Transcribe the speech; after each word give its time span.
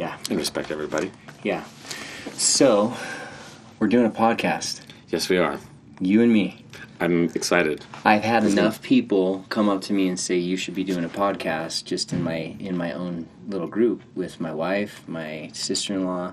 Yeah. 0.00 0.16
and 0.30 0.38
respect 0.38 0.70
everybody. 0.70 1.12
Yeah. 1.42 1.62
So, 2.32 2.94
we're 3.78 3.88
doing 3.88 4.06
a 4.06 4.10
podcast. 4.10 4.80
Yes, 5.10 5.28
we 5.28 5.36
are. 5.36 5.58
You 6.00 6.22
and 6.22 6.32
me. 6.32 6.64
I'm 7.00 7.24
excited. 7.34 7.84
I've 8.02 8.22
had 8.22 8.44
enough 8.44 8.80
people 8.80 9.44
come 9.50 9.68
up 9.68 9.82
to 9.82 9.92
me 9.92 10.08
and 10.08 10.18
say 10.18 10.38
you 10.38 10.56
should 10.56 10.74
be 10.74 10.84
doing 10.84 11.04
a 11.04 11.08
podcast 11.10 11.84
just 11.84 12.14
in 12.14 12.22
my 12.22 12.56
in 12.58 12.78
my 12.78 12.92
own 12.92 13.28
little 13.46 13.66
group 13.66 14.02
with 14.14 14.40
my 14.40 14.54
wife, 14.54 15.02
my 15.06 15.50
sister-in-law. 15.52 16.32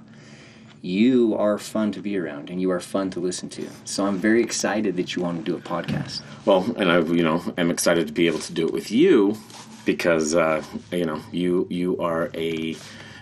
You 0.82 1.36
are 1.36 1.58
fun 1.58 1.92
to 1.92 2.02
be 2.02 2.18
around 2.18 2.50
and 2.50 2.62
you 2.62 2.72
are 2.72 2.80
fun 2.80 3.10
to 3.12 3.20
listen 3.20 3.50
to. 3.50 3.68
So 3.84 4.06
I'm 4.06 4.18
very 4.18 4.42
excited 4.42 4.96
that 4.96 5.14
you 5.14 5.24
want 5.24 5.44
to 5.46 5.52
do 5.52 5.58
a 5.58 5.62
podcast. 5.62 6.22
Well, 6.46 6.74
and 6.78 6.90
I, 6.90 7.00
you 7.00 7.24
know, 7.24 7.44
I'm 7.58 7.70
excited 7.70 8.08
to 8.08 8.14
be 8.14 8.28
able 8.28 8.40
to 8.40 8.54
do 8.54 8.66
it 8.66 8.72
with 8.72 8.92
you 8.92 9.36
because, 9.84 10.36
uh, 10.36 10.64
you 10.92 11.06
know, 11.06 11.20
you 11.34 11.68
you 11.70 11.98
are 11.98 12.30
a 12.34 12.78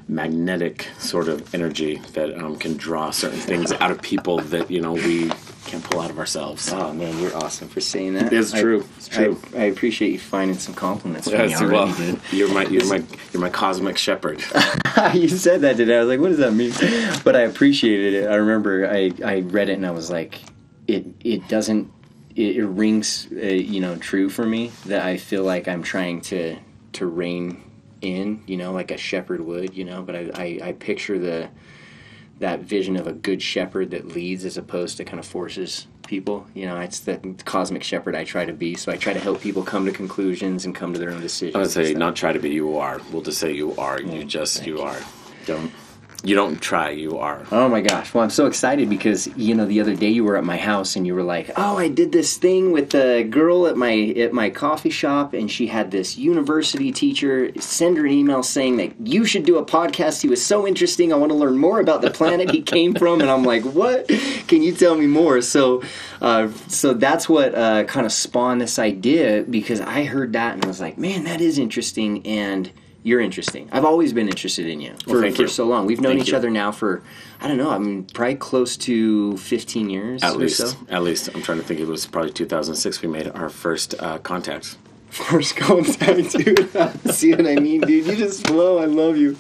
magnetic 0.07 0.87
sort 0.99 1.27
of 1.27 1.53
energy 1.55 1.97
that 2.13 2.35
um, 2.37 2.55
can 2.57 2.77
draw 2.77 3.09
certain 3.11 3.39
things 3.39 3.71
out 3.73 3.91
of 3.91 4.01
people 4.01 4.39
that 4.39 4.69
you 4.69 4.79
know 4.81 4.93
we 4.93 5.29
can't 5.65 5.83
pull 5.83 5.99
out 5.99 6.11
of 6.11 6.19
ourselves. 6.19 6.71
Oh 6.71 6.93
man, 6.93 7.17
you're 7.19 7.35
awesome 7.35 7.67
for 7.67 7.81
saying 7.81 8.13
that. 8.13 8.31
It's 8.31 8.53
I- 8.53 8.61
true. 8.61 8.85
It's 8.97 9.07
true. 9.07 9.39
I, 9.55 9.61
I 9.61 9.63
appreciate 9.63 10.11
you 10.11 10.19
finding 10.19 10.57
some 10.57 10.75
compliments 10.75 11.27
for 11.29 11.35
Yes, 11.37 11.59
me 11.59 11.67
well, 11.67 11.91
dude. 11.95 12.19
you're 12.31 12.53
my 12.53 12.65
you're 12.67 12.85
my 12.87 13.03
you're 13.33 13.41
my 13.41 13.49
cosmic 13.49 13.97
shepherd. 13.97 14.39
you 15.13 15.27
said 15.27 15.61
that 15.61 15.77
today. 15.77 15.97
I 15.97 15.99
was 16.01 16.09
like, 16.09 16.19
what 16.19 16.29
does 16.29 16.37
that 16.37 16.53
mean? 16.53 16.71
But 17.23 17.35
I 17.35 17.41
appreciated 17.41 18.13
it. 18.13 18.27
I 18.29 18.35
remember 18.35 18.87
I, 18.87 19.11
I 19.23 19.39
read 19.39 19.69
it 19.69 19.73
and 19.73 19.85
I 19.87 19.91
was 19.91 20.11
like, 20.11 20.39
it 20.87 21.05
it 21.21 21.47
doesn't 21.47 21.91
it, 22.35 22.57
it 22.57 22.65
rings 22.65 23.27
uh, 23.31 23.37
you 23.45 23.81
know 23.81 23.95
true 23.95 24.29
for 24.29 24.45
me 24.45 24.71
that 24.85 25.03
I 25.03 25.17
feel 25.17 25.43
like 25.43 25.67
I'm 25.67 25.81
trying 25.81 26.21
to 26.21 26.57
to 26.93 27.07
rein 27.07 27.63
in 28.05 28.43
you 28.45 28.55
know 28.57 28.71
like 28.71 28.91
a 28.91 28.97
shepherd 28.97 29.41
would 29.41 29.75
you 29.75 29.83
know. 29.83 30.01
But 30.01 30.15
I 30.15 30.31
I, 30.35 30.59
I 30.69 30.71
picture 30.73 31.19
the 31.19 31.49
that 32.39 32.61
vision 32.61 32.97
of 32.97 33.07
a 33.07 33.13
good 33.13 33.41
shepherd 33.41 33.91
that 33.91 34.07
leads 34.09 34.45
as 34.45 34.57
opposed 34.57 34.97
to 34.97 35.05
kind 35.05 35.19
of 35.19 35.25
forces 35.25 35.87
people 36.05 36.45
you 36.53 36.65
know 36.65 36.79
it's 36.79 36.99
the 36.99 37.17
cosmic 37.45 37.81
shepherd 37.81 38.13
i 38.13 38.23
try 38.23 38.45
to 38.45 38.53
be 38.53 38.75
so 38.75 38.91
i 38.91 38.97
try 38.97 39.11
to 39.11 39.19
help 39.19 39.41
people 39.41 39.63
come 39.63 39.85
to 39.85 39.91
conclusions 39.91 40.65
and 40.65 40.75
come 40.75 40.93
to 40.93 40.99
their 40.99 41.09
own 41.09 41.21
decisions 41.21 41.55
I 41.55 41.59
would 41.59 41.71
say 41.71 41.93
not 41.93 42.15
try 42.15 42.31
to 42.31 42.39
be. 42.39 42.49
You 42.49 42.77
are. 42.77 43.01
We'll 43.11 43.23
just 43.23 43.39
say 43.39 43.53
you 43.53 43.75
are. 43.77 43.99
You 43.99 44.23
just 44.23 44.65
you 44.67 44.81
are. 44.81 44.99
Don't 45.45 45.71
you 46.25 46.35
don't 46.35 46.59
try. 46.59 46.89
You 46.89 47.19
are. 47.19 47.45
Oh 47.51 47.69
my 47.69 47.81
gosh. 47.81 48.13
Well, 48.13 48.23
I'm 48.23 48.29
so 48.29 48.47
excited 48.47 48.89
because, 48.89 49.27
you 49.37 49.53
know, 49.53 49.65
the 49.65 49.79
other 49.79 49.95
day 49.95 50.09
you 50.09 50.23
were 50.23 50.37
at 50.37 50.43
my 50.43 50.57
house 50.57 50.95
and 50.95 51.05
you 51.05 51.13
were 51.13 51.23
like, 51.23 51.51
"Oh, 51.55 51.77
I 51.77 51.87
did 51.87 52.11
this 52.11 52.37
thing 52.37 52.71
with 52.71 52.89
the 52.89 53.25
girl 53.29 53.67
at 53.67 53.77
my 53.77 53.93
at 54.17 54.33
my 54.33 54.49
coffee 54.49 54.89
shop 54.89 55.33
and 55.33 55.49
she 55.51 55.67
had 55.67 55.91
this 55.91 56.17
university 56.17 56.91
teacher 56.91 57.51
send 57.59 57.97
her 57.97 58.05
an 58.05 58.11
email 58.11 58.41
saying 58.41 58.77
that 58.77 58.93
you 59.05 59.25
should 59.25 59.45
do 59.45 59.57
a 59.57 59.65
podcast. 59.65 60.21
He 60.21 60.27
was 60.27 60.43
so 60.43 60.65
interesting. 60.65 61.13
I 61.13 61.15
want 61.17 61.31
to 61.31 61.37
learn 61.37 61.57
more 61.57 61.79
about 61.79 62.01
the 62.01 62.11
planet 62.11 62.49
he 62.49 62.61
came 62.61 62.93
from." 63.01 63.21
And 63.21 63.29
I'm 63.29 63.43
like, 63.43 63.63
"What? 63.63 64.07
Can 64.47 64.63
you 64.63 64.73
tell 64.73 64.95
me 64.95 65.05
more?" 65.07 65.41
So, 65.41 65.83
uh, 66.21 66.49
so 66.67 66.93
that's 66.93 67.29
what 67.29 67.53
uh, 67.53 67.83
kind 67.83 68.05
of 68.05 68.11
spawned 68.11 68.61
this 68.61 68.79
idea 68.79 69.43
because 69.47 69.79
I 69.79 70.05
heard 70.05 70.33
that 70.33 70.55
and 70.55 70.65
was 70.65 70.81
like, 70.81 70.97
"Man, 70.97 71.25
that 71.25 71.41
is 71.41 71.59
interesting." 71.59 72.25
And 72.25 72.71
you're 73.05 73.21
interesting. 73.21 73.69
I've 73.71 73.85
always 73.85 74.13
been 74.13 74.27
interested 74.27 74.65
in 74.65 74.81
you 74.81 74.95
for, 75.07 75.21
thank 75.21 75.35
for 75.35 75.43
you. 75.43 75.47
so 75.47 75.65
long. 75.65 75.85
We've 75.85 76.01
known 76.01 76.13
Thank 76.13 76.23
each 76.23 76.31
you. 76.31 76.37
other 76.37 76.49
now 76.49 76.71
for 76.71 77.03
I 77.39 77.47
don't 77.47 77.57
know. 77.57 77.69
I 77.69 77.77
mean, 77.77 78.05
probably 78.05 78.33
close 78.35 78.75
to 78.77 79.37
15 79.37 79.91
years 79.91 80.23
At 80.23 80.33
or 80.33 80.37
least, 80.39 80.57
so. 80.57 80.75
at 80.89 81.03
least, 81.03 81.29
I'm 81.35 81.43
trying 81.43 81.59
to 81.59 81.63
think. 81.63 81.79
It 81.79 81.85
was 81.85 82.07
probably 82.07 82.31
2006. 82.31 83.03
We 83.03 83.07
made 83.07 83.27
our 83.27 83.49
first 83.49 83.93
uh, 83.99 84.17
contact. 84.17 84.77
First 85.15 85.55
contact, 85.55 86.31
dude. 86.31 86.69
See 87.13 87.31
what 87.31 87.47
I 87.47 87.55
mean, 87.55 87.81
dude? 87.81 88.05
You 88.05 88.15
just 88.17 88.47
flow. 88.47 88.79
I 88.79 88.85
love 88.85 89.15
you. 89.15 89.37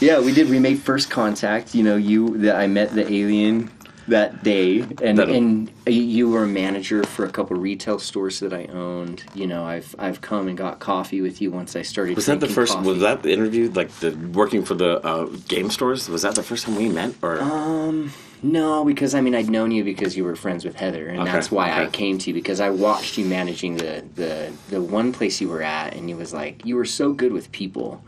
Yeah, 0.00 0.20
we 0.20 0.32
did. 0.32 0.48
We 0.48 0.58
made 0.58 0.78
first 0.78 1.10
contact. 1.10 1.74
You 1.74 1.82
know, 1.82 1.96
you 1.96 2.38
that 2.38 2.56
I 2.56 2.66
met 2.68 2.94
the 2.94 3.02
alien 3.02 3.70
that 4.10 4.42
day, 4.44 4.84
and 5.02 5.18
That- 5.18 5.28
and 5.30 5.70
you 5.86 6.28
were 6.28 6.44
a 6.44 6.48
manager 6.48 7.02
for 7.04 7.24
a 7.24 7.30
couple 7.30 7.56
retail 7.56 7.98
stores 7.98 8.40
that 8.40 8.52
I 8.52 8.66
owned. 8.66 9.24
You 9.34 9.46
know, 9.46 9.64
I've 9.64 9.94
I've 9.98 10.20
come 10.20 10.46
and 10.48 10.56
got 10.56 10.78
coffee 10.78 11.20
with 11.20 11.40
you 11.40 11.50
once 11.50 11.74
I 11.74 11.82
started. 11.82 12.16
Was 12.16 12.26
that 12.26 12.40
the 12.40 12.48
first? 12.48 12.74
coffee. 12.74 12.88
Was 12.88 13.00
that 13.00 13.22
the 13.22 13.32
interview? 13.32 13.70
Like 13.70 13.90
the 14.00 14.10
working 14.32 14.64
for 14.64 14.74
the 14.74 15.04
uh, 15.04 15.24
game 15.48 15.70
stores? 15.70 16.08
Was 16.08 16.22
that 16.22 16.34
the 16.34 16.42
first 16.42 16.66
time 16.66 16.76
we 16.76 16.88
met? 16.88 17.14
Or 17.22 17.40
Um, 17.40 18.12
No, 18.42 18.84
because 18.84 19.14
I 19.14 19.20
mean 19.20 19.34
I'd 19.34 19.50
known 19.50 19.70
you 19.70 19.84
because 19.84 20.16
you 20.16 20.24
were 20.24 20.34
friends 20.36 20.64
with 20.64 20.76
Heather, 20.76 21.06
and 21.08 21.20
Okay, 21.20 21.32
that's 21.32 21.50
why 21.50 21.70
I 21.82 21.86
came 21.86 22.16
to 22.18 22.30
you 22.30 22.34
because 22.34 22.58
I 22.60 22.70
watched 22.70 23.18
you 23.18 23.24
managing 23.26 23.76
the 23.76 24.02
the 24.14 24.50
the 24.70 24.80
one 24.80 25.12
place 25.12 25.40
you 25.42 25.48
were 25.48 25.62
at, 25.62 25.94
and 25.94 26.08
you 26.08 26.16
was 26.16 26.32
like 26.32 26.64
you 26.64 26.76
were 26.76 26.86
so 26.86 27.12
good 27.12 27.32
with 27.32 27.52
people, 27.52 28.02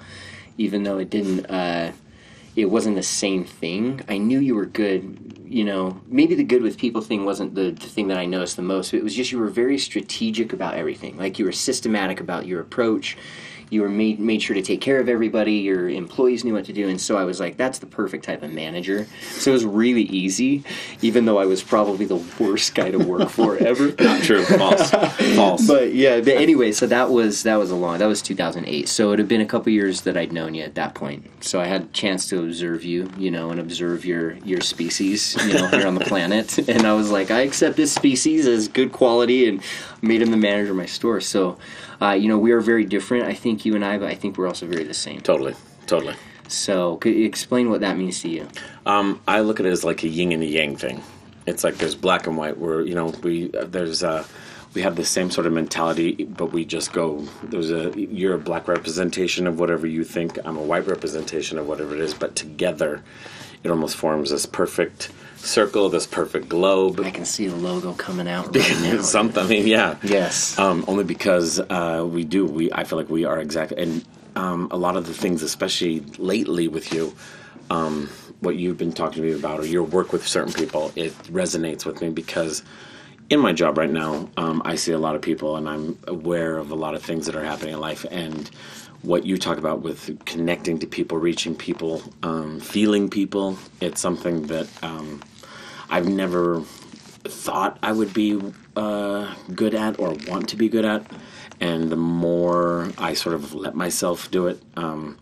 even 0.59 0.83
though 0.85 0.99
it 0.99 1.11
didn't. 1.11 1.47
Uh, 1.47 1.93
it 2.55 2.67
wasn't 2.67 2.97
the 2.97 3.03
same 3.03 3.45
thing. 3.45 4.03
I 4.09 4.19
knew 4.19 4.39
you 4.39 4.55
were 4.55 4.67
good. 4.67 5.41
You 5.47 5.65
know, 5.65 6.01
maybe 6.07 6.35
the 6.35 6.45
good 6.45 6.63
with 6.63 6.79
people 6.79 7.01
thing 7.01 7.25
wasn't 7.25 7.55
the, 7.55 7.71
the 7.71 7.87
thing 7.87 8.09
that 8.09 8.19
I 8.19 8.27
noticed 8.27 8.57
the 8.57 8.63
most. 8.63 8.93
It 8.95 9.03
was 9.03 9.15
just 9.15 9.33
you 9.33 9.39
were 9.39 9.49
very 9.49 9.79
strategic 9.79 10.53
about 10.53 10.75
everything. 10.75 11.17
Like 11.17 11.39
you 11.39 11.45
were 11.45 11.53
systematic 11.53 12.21
about 12.21 12.47
your 12.47 12.61
approach. 12.61 13.17
You 13.73 13.81
were 13.81 13.89
made 13.89 14.21
made 14.21 14.43
sure 14.43 14.53
to 14.55 14.61
take 14.61 14.83
care 14.83 15.01
of 15.01 15.09
everybody. 15.09 15.55
Your 15.55 15.89
employees 15.89 16.45
knew 16.45 16.53
what 16.53 16.67
to 16.67 16.75
do, 16.75 16.89
and 16.89 17.01
so 17.01 17.17
I 17.17 17.25
was 17.25 17.41
like, 17.41 17.57
that's 17.57 17.79
the 17.79 17.87
perfect 17.87 18.23
type 18.23 18.43
of 18.43 18.53
manager. 18.53 19.07
So 19.23 19.51
it 19.51 19.55
was 19.55 19.65
really 19.65 20.03
easy, 20.03 20.63
even 21.01 21.25
though 21.25 21.39
I 21.39 21.47
was 21.47 21.63
probably 21.63 22.05
the 22.05 22.23
worst 22.39 22.75
guy 22.75 22.91
to 22.91 22.99
work 22.99 23.31
for 23.31 23.57
ever. 23.61 23.95
not 23.99 24.23
true, 24.23 24.45
false, 24.45 24.91
false. 24.91 25.67
But 25.67 25.95
yeah, 25.95 26.21
but 26.21 26.37
anyway, 26.37 26.73
so 26.73 26.87
that 26.89 27.11
was 27.11 27.45
that 27.45 27.57
was 27.57 27.71
a 27.71 27.75
long 27.75 27.99
that 27.99 28.07
was 28.07 28.21
2008. 28.21 28.91
So 28.91 29.13
it 29.13 29.19
had 29.19 29.27
been 29.27 29.41
a 29.41 29.47
couple 29.47 29.73
years 29.73 30.03
that 30.03 30.19
I'd 30.19 30.35
known 30.35 30.55
you 30.55 30.65
at 30.65 30.75
that 30.75 30.95
point. 30.95 31.31
So 31.43 31.59
I 31.59 31.65
had 31.65 31.83
a 31.85 31.87
chance 31.87 32.29
to 32.29 32.41
observe 32.43 32.85
you, 32.85 33.11
you 33.17 33.31
know, 33.31 33.49
and 33.49 33.59
observe 33.59 34.05
your 34.05 34.33
your 34.45 34.61
species, 34.61 35.35
you 35.47 35.55
know, 35.55 35.69
here 35.69 35.87
on 35.87 35.95
the 35.95 36.05
planet. 36.05 36.59
And 36.73 36.87
I 36.87 36.95
was 36.95 37.11
like, 37.11 37.31
I 37.31 37.41
accept 37.41 37.77
this 37.77 37.93
species 37.93 38.47
as 38.47 38.67
good 38.69 38.93
quality, 38.93 39.47
and 39.47 39.63
made 40.03 40.21
him 40.21 40.31
the 40.31 40.37
manager 40.37 40.73
of 40.73 40.77
my 40.77 40.87
store. 40.87 41.21
So, 41.21 41.59
uh, 42.01 42.11
you 42.11 42.29
know, 42.29 42.39
we 42.39 42.53
are 42.53 42.61
very 42.61 42.85
different. 42.85 43.25
I 43.25 43.35
think 43.35 43.65
you 43.65 43.75
and 43.75 43.85
I, 43.85 43.99
but 43.99 44.09
I 44.09 44.15
think 44.15 44.37
we're 44.37 44.49
also 44.49 44.67
very 44.67 44.85
the 44.85 44.95
same. 44.95 45.21
totally, 45.21 45.55
totally. 45.87 46.15
So, 46.49 46.97
could 46.99 47.15
you 47.15 47.25
explain 47.25 47.71
what 47.71 47.81
that 47.81 47.97
means 47.97 48.21
to 48.23 48.29
you? 48.29 48.47
Um, 48.85 49.21
I 49.27 49.41
look 49.41 49.61
at 49.61 49.65
it 49.65 49.71
as 49.71 49.85
like 49.85 50.03
a 50.03 50.09
yin 50.09 50.33
and 50.33 50.43
a 50.43 50.47
yang 50.47 50.77
thing. 50.77 51.03
It's 51.47 51.65
like 51.65 51.79
there's 51.79 51.95
black 51.95 52.27
and 52.27 52.37
white. 52.37 52.59
Where 52.59 52.83
you 52.83 52.95
know 52.95 53.07
we 53.23 53.51
uh, 53.53 53.65
there's 53.65 54.03
uh, 54.03 54.25
we 54.75 54.83
have 54.83 54.97
the 54.97 55.05
same 55.05 55.31
sort 55.31 55.47
of 55.47 55.53
mentality, 55.53 56.25
but 56.25 56.53
we 56.53 56.65
just 56.65 56.93
go. 56.93 57.27
There's 57.43 57.71
a 57.71 57.93
you're 57.97 58.35
a 58.35 58.39
black 58.39 58.69
representation 58.69 59.47
of 59.47 59.59
whatever 59.59 59.87
you 59.87 60.05
think. 60.05 60.39
I'm 60.45 60.57
a 60.57 60.63
white 60.63 60.87
representation 60.87 61.59
of 61.59 61.67
whatever 61.67 61.95
it 61.95 62.01
is. 62.01 62.15
But 62.15 62.37
together, 62.37 63.03
it 63.65 63.71
almost 63.71 63.97
forms 63.97 64.31
this 64.31 64.47
perfect 64.47 65.11
circle, 65.37 65.89
this 65.89 66.07
perfect 66.07 66.49
globe. 66.49 67.01
I 67.01 67.11
can 67.11 67.25
see 67.25 67.49
the 67.49 67.57
logo 67.57 67.93
coming 67.95 68.29
out 68.29 68.55
right. 68.57 69.01
Something. 69.03 69.45
I 69.45 69.47
mean, 69.47 69.67
yeah. 69.67 69.97
Yes. 70.03 70.59
Um, 70.59 70.85
only 70.89 71.05
because 71.05 71.61
uh, 71.61 72.07
we 72.09 72.25
do. 72.25 72.47
We 72.47 72.73
I 72.73 72.85
feel 72.85 72.99
like 72.99 73.11
we 73.11 73.25
are 73.25 73.41
exactly, 73.41 73.83
and 73.83 74.05
um, 74.37 74.69
a 74.71 74.77
lot 74.77 74.97
of 74.97 75.07
the 75.07 75.15
things, 75.15 75.43
especially 75.43 76.01
lately 76.19 76.69
with 76.69 76.93
you, 76.93 77.15
um, 77.71 78.09
what 78.41 78.57
you've 78.57 78.79
been 78.79 78.93
talking 78.93 79.23
to 79.23 79.29
me 79.29 79.35
about, 79.35 79.61
or 79.61 79.67
your 79.67 79.85
work 79.85 80.13
with 80.13 80.27
certain 80.27 80.53
people, 80.53 80.93
it 80.97 81.13
resonates 81.25 81.85
with 81.85 82.01
me 82.01 82.11
because 82.11 82.63
in 83.31 83.41
my 83.41 83.53
job 83.53 83.79
right 83.79 83.91
now, 83.91 84.29
um, 84.37 84.63
I 84.65 84.75
see 84.77 84.93
a 84.93 84.99
lot 84.99 85.15
of 85.15 85.23
people, 85.23 85.57
and 85.57 85.69
I'm 85.69 85.99
aware 86.07 86.59
of 86.59 86.71
a 86.71 86.75
lot 86.75 86.95
of 86.95 87.03
things 87.03 87.27
that 87.27 87.35
are 87.35 87.45
happening 87.45 87.75
in 87.75 87.81
life, 87.81 88.05
and 88.11 88.49
what 89.03 89.25
you 89.25 89.37
talk 89.37 89.59
about 89.59 89.83
with 89.83 90.25
connecting 90.27 90.79
to 90.79 90.87
people, 90.87 91.19
reaching 91.19 91.55
people, 91.57 92.03
um, 92.23 92.61
feeling 92.61 93.09
people, 93.09 93.59
it's 93.81 94.01
something 94.01 94.47
that 94.47 94.69
um, 94.83 95.23
I've 95.91 96.09
never 96.09 96.61
thought 97.25 97.79
I 97.83 97.93
would 97.93 98.15
be 98.15 98.41
uh, 98.77 99.35
good 99.55 99.75
at 99.75 99.99
or 99.99 100.15
want 100.29 100.49
to 100.51 100.57
be 100.57 100.69
good 100.69 100.85
at, 100.85 101.05
and 101.61 101.91
the 101.91 101.97
more 101.97 102.91
I 102.99 103.15
sort 103.15 103.35
of 103.35 103.55
let 103.55 103.75
myself 103.75 104.31
do 104.31 104.47
it, 104.47 104.63
um, 104.77 105.19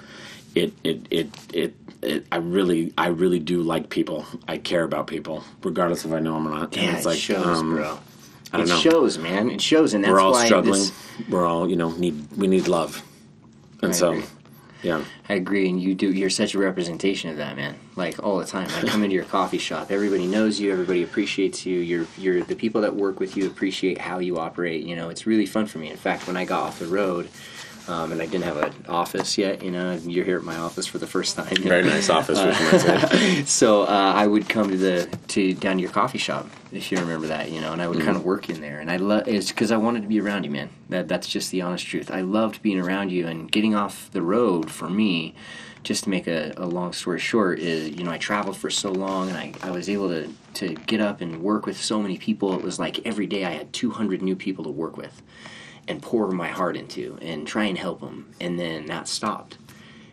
it, 0.54 0.72
it, 0.84 1.06
it, 1.10 1.28
it, 1.54 1.74
it, 2.02 2.26
I 2.32 2.36
really, 2.36 2.92
I 2.96 3.08
really 3.08 3.38
do 3.38 3.62
like 3.62 3.88
people. 3.90 4.24
I 4.48 4.58
care 4.58 4.84
about 4.84 5.06
people, 5.06 5.44
regardless 5.62 6.04
if 6.04 6.12
I 6.12 6.20
know 6.20 6.34
them 6.34 6.46
or 6.48 6.50
not. 6.50 6.76
Yeah, 6.76 6.96
and 6.96 7.06
it 7.06 7.16
shows, 7.18 7.46
um, 7.46 7.76
bro. 7.76 7.98
I 8.52 8.56
don't 8.56 8.66
it 8.66 8.70
know. 8.70 8.78
shows, 8.78 9.18
man. 9.18 9.50
It 9.50 9.60
shows, 9.60 9.94
and 9.94 10.02
that's 10.02 10.10
We're 10.12 10.20
all 10.20 10.32
why 10.32 10.46
struggling. 10.46 10.80
this- 10.80 10.92
We're 11.28 11.46
all, 11.46 11.68
you 11.68 11.76
know, 11.76 11.90
need 11.92 12.26
we 12.36 12.46
need 12.46 12.68
love, 12.68 13.02
and 13.82 13.92
I 13.92 13.94
so, 13.94 14.12
agree. 14.12 14.24
yeah. 14.82 15.04
I 15.28 15.34
agree, 15.34 15.68
and 15.68 15.80
you 15.80 15.94
do. 15.94 16.10
You're 16.10 16.30
such 16.30 16.54
a 16.54 16.58
representation 16.58 17.30
of 17.30 17.36
that, 17.36 17.54
man. 17.54 17.76
Like 17.94 18.20
all 18.24 18.38
the 18.38 18.46
time. 18.46 18.68
I 18.76 18.88
come 18.88 19.04
into 19.04 19.14
your 19.14 19.24
coffee 19.26 19.58
shop. 19.58 19.92
Everybody 19.92 20.26
knows 20.26 20.58
you. 20.58 20.72
Everybody 20.72 21.02
appreciates 21.04 21.64
you. 21.64 21.78
You're, 21.78 22.06
you're 22.18 22.42
the 22.42 22.56
people 22.56 22.80
that 22.80 22.96
work 22.96 23.20
with 23.20 23.36
you 23.36 23.46
appreciate 23.46 23.98
how 23.98 24.18
you 24.18 24.38
operate. 24.38 24.84
You 24.84 24.96
know, 24.96 25.08
it's 25.10 25.26
really 25.26 25.46
fun 25.46 25.66
for 25.66 25.78
me. 25.78 25.88
In 25.90 25.96
fact, 25.96 26.26
when 26.26 26.36
I 26.36 26.44
got 26.44 26.62
off 26.62 26.78
the 26.80 26.86
road, 26.86 27.28
um, 27.88 28.12
and 28.12 28.20
I 28.20 28.26
didn't 28.26 28.44
have 28.44 28.56
an 28.56 28.72
office 28.88 29.38
yet, 29.38 29.62
you 29.62 29.70
know, 29.70 29.92
you're 29.92 30.24
here 30.24 30.38
at 30.38 30.44
my 30.44 30.56
office 30.56 30.86
for 30.86 30.98
the 30.98 31.06
first 31.06 31.36
time. 31.36 31.54
Very 31.62 31.84
nice 31.84 32.10
office. 32.10 32.38
which 32.38 32.58
you 32.58 32.64
might 32.72 33.10
say. 33.10 33.44
so 33.46 33.82
uh, 33.82 34.12
I 34.14 34.26
would 34.26 34.48
come 34.48 34.70
to 34.70 34.76
the 34.76 35.18
to 35.28 35.54
down 35.54 35.76
to 35.76 35.82
your 35.82 35.90
coffee 35.90 36.18
shop 36.18 36.48
if 36.72 36.92
you 36.92 36.98
remember 36.98 37.26
that, 37.28 37.50
you 37.50 37.60
know, 37.60 37.72
and 37.72 37.82
I 37.82 37.88
would 37.88 38.00
kind 38.00 38.16
of 38.16 38.24
work 38.24 38.48
in 38.48 38.60
there, 38.60 38.80
and 38.80 38.90
I 38.90 38.96
love 38.96 39.26
it's 39.26 39.48
because 39.48 39.72
I 39.72 39.76
wanted 39.76 40.02
to 40.02 40.08
be 40.08 40.20
around 40.20 40.44
you, 40.44 40.50
man. 40.50 40.70
That 40.88 41.08
that's 41.08 41.28
just 41.28 41.50
the 41.50 41.62
honest 41.62 41.86
truth. 41.86 42.10
I 42.10 42.20
loved 42.20 42.62
being 42.62 42.78
around 42.78 43.10
you 43.10 43.26
and 43.26 43.50
getting 43.50 43.74
off 43.74 44.10
the 44.12 44.22
road 44.22 44.70
for 44.70 44.88
me 44.88 45.34
just 45.82 46.04
to 46.04 46.10
make 46.10 46.26
a, 46.26 46.52
a 46.56 46.66
long 46.66 46.92
story 46.92 47.18
short, 47.18 47.58
is 47.58 47.88
you 47.90 48.04
know 48.04 48.10
I 48.10 48.18
traveled 48.18 48.56
for 48.56 48.70
so 48.70 48.92
long 48.92 49.28
and 49.28 49.36
I, 49.36 49.52
I 49.62 49.70
was 49.70 49.88
able 49.88 50.08
to 50.08 50.32
to 50.54 50.74
get 50.74 51.00
up 51.00 51.20
and 51.20 51.42
work 51.42 51.66
with 51.66 51.80
so 51.80 52.00
many 52.00 52.18
people. 52.18 52.54
It 52.54 52.62
was 52.62 52.78
like 52.78 53.04
every 53.06 53.26
day 53.26 53.44
I 53.44 53.50
had 53.50 53.72
200 53.72 54.22
new 54.22 54.36
people 54.36 54.64
to 54.64 54.70
work 54.70 54.96
with 54.96 55.22
and 55.90 56.00
pour 56.02 56.30
my 56.30 56.48
heart 56.48 56.76
into 56.76 57.18
and 57.20 57.46
try 57.46 57.64
and 57.64 57.76
help 57.76 58.00
them. 58.00 58.32
And 58.40 58.58
then 58.58 58.86
that 58.86 59.08
stopped, 59.08 59.58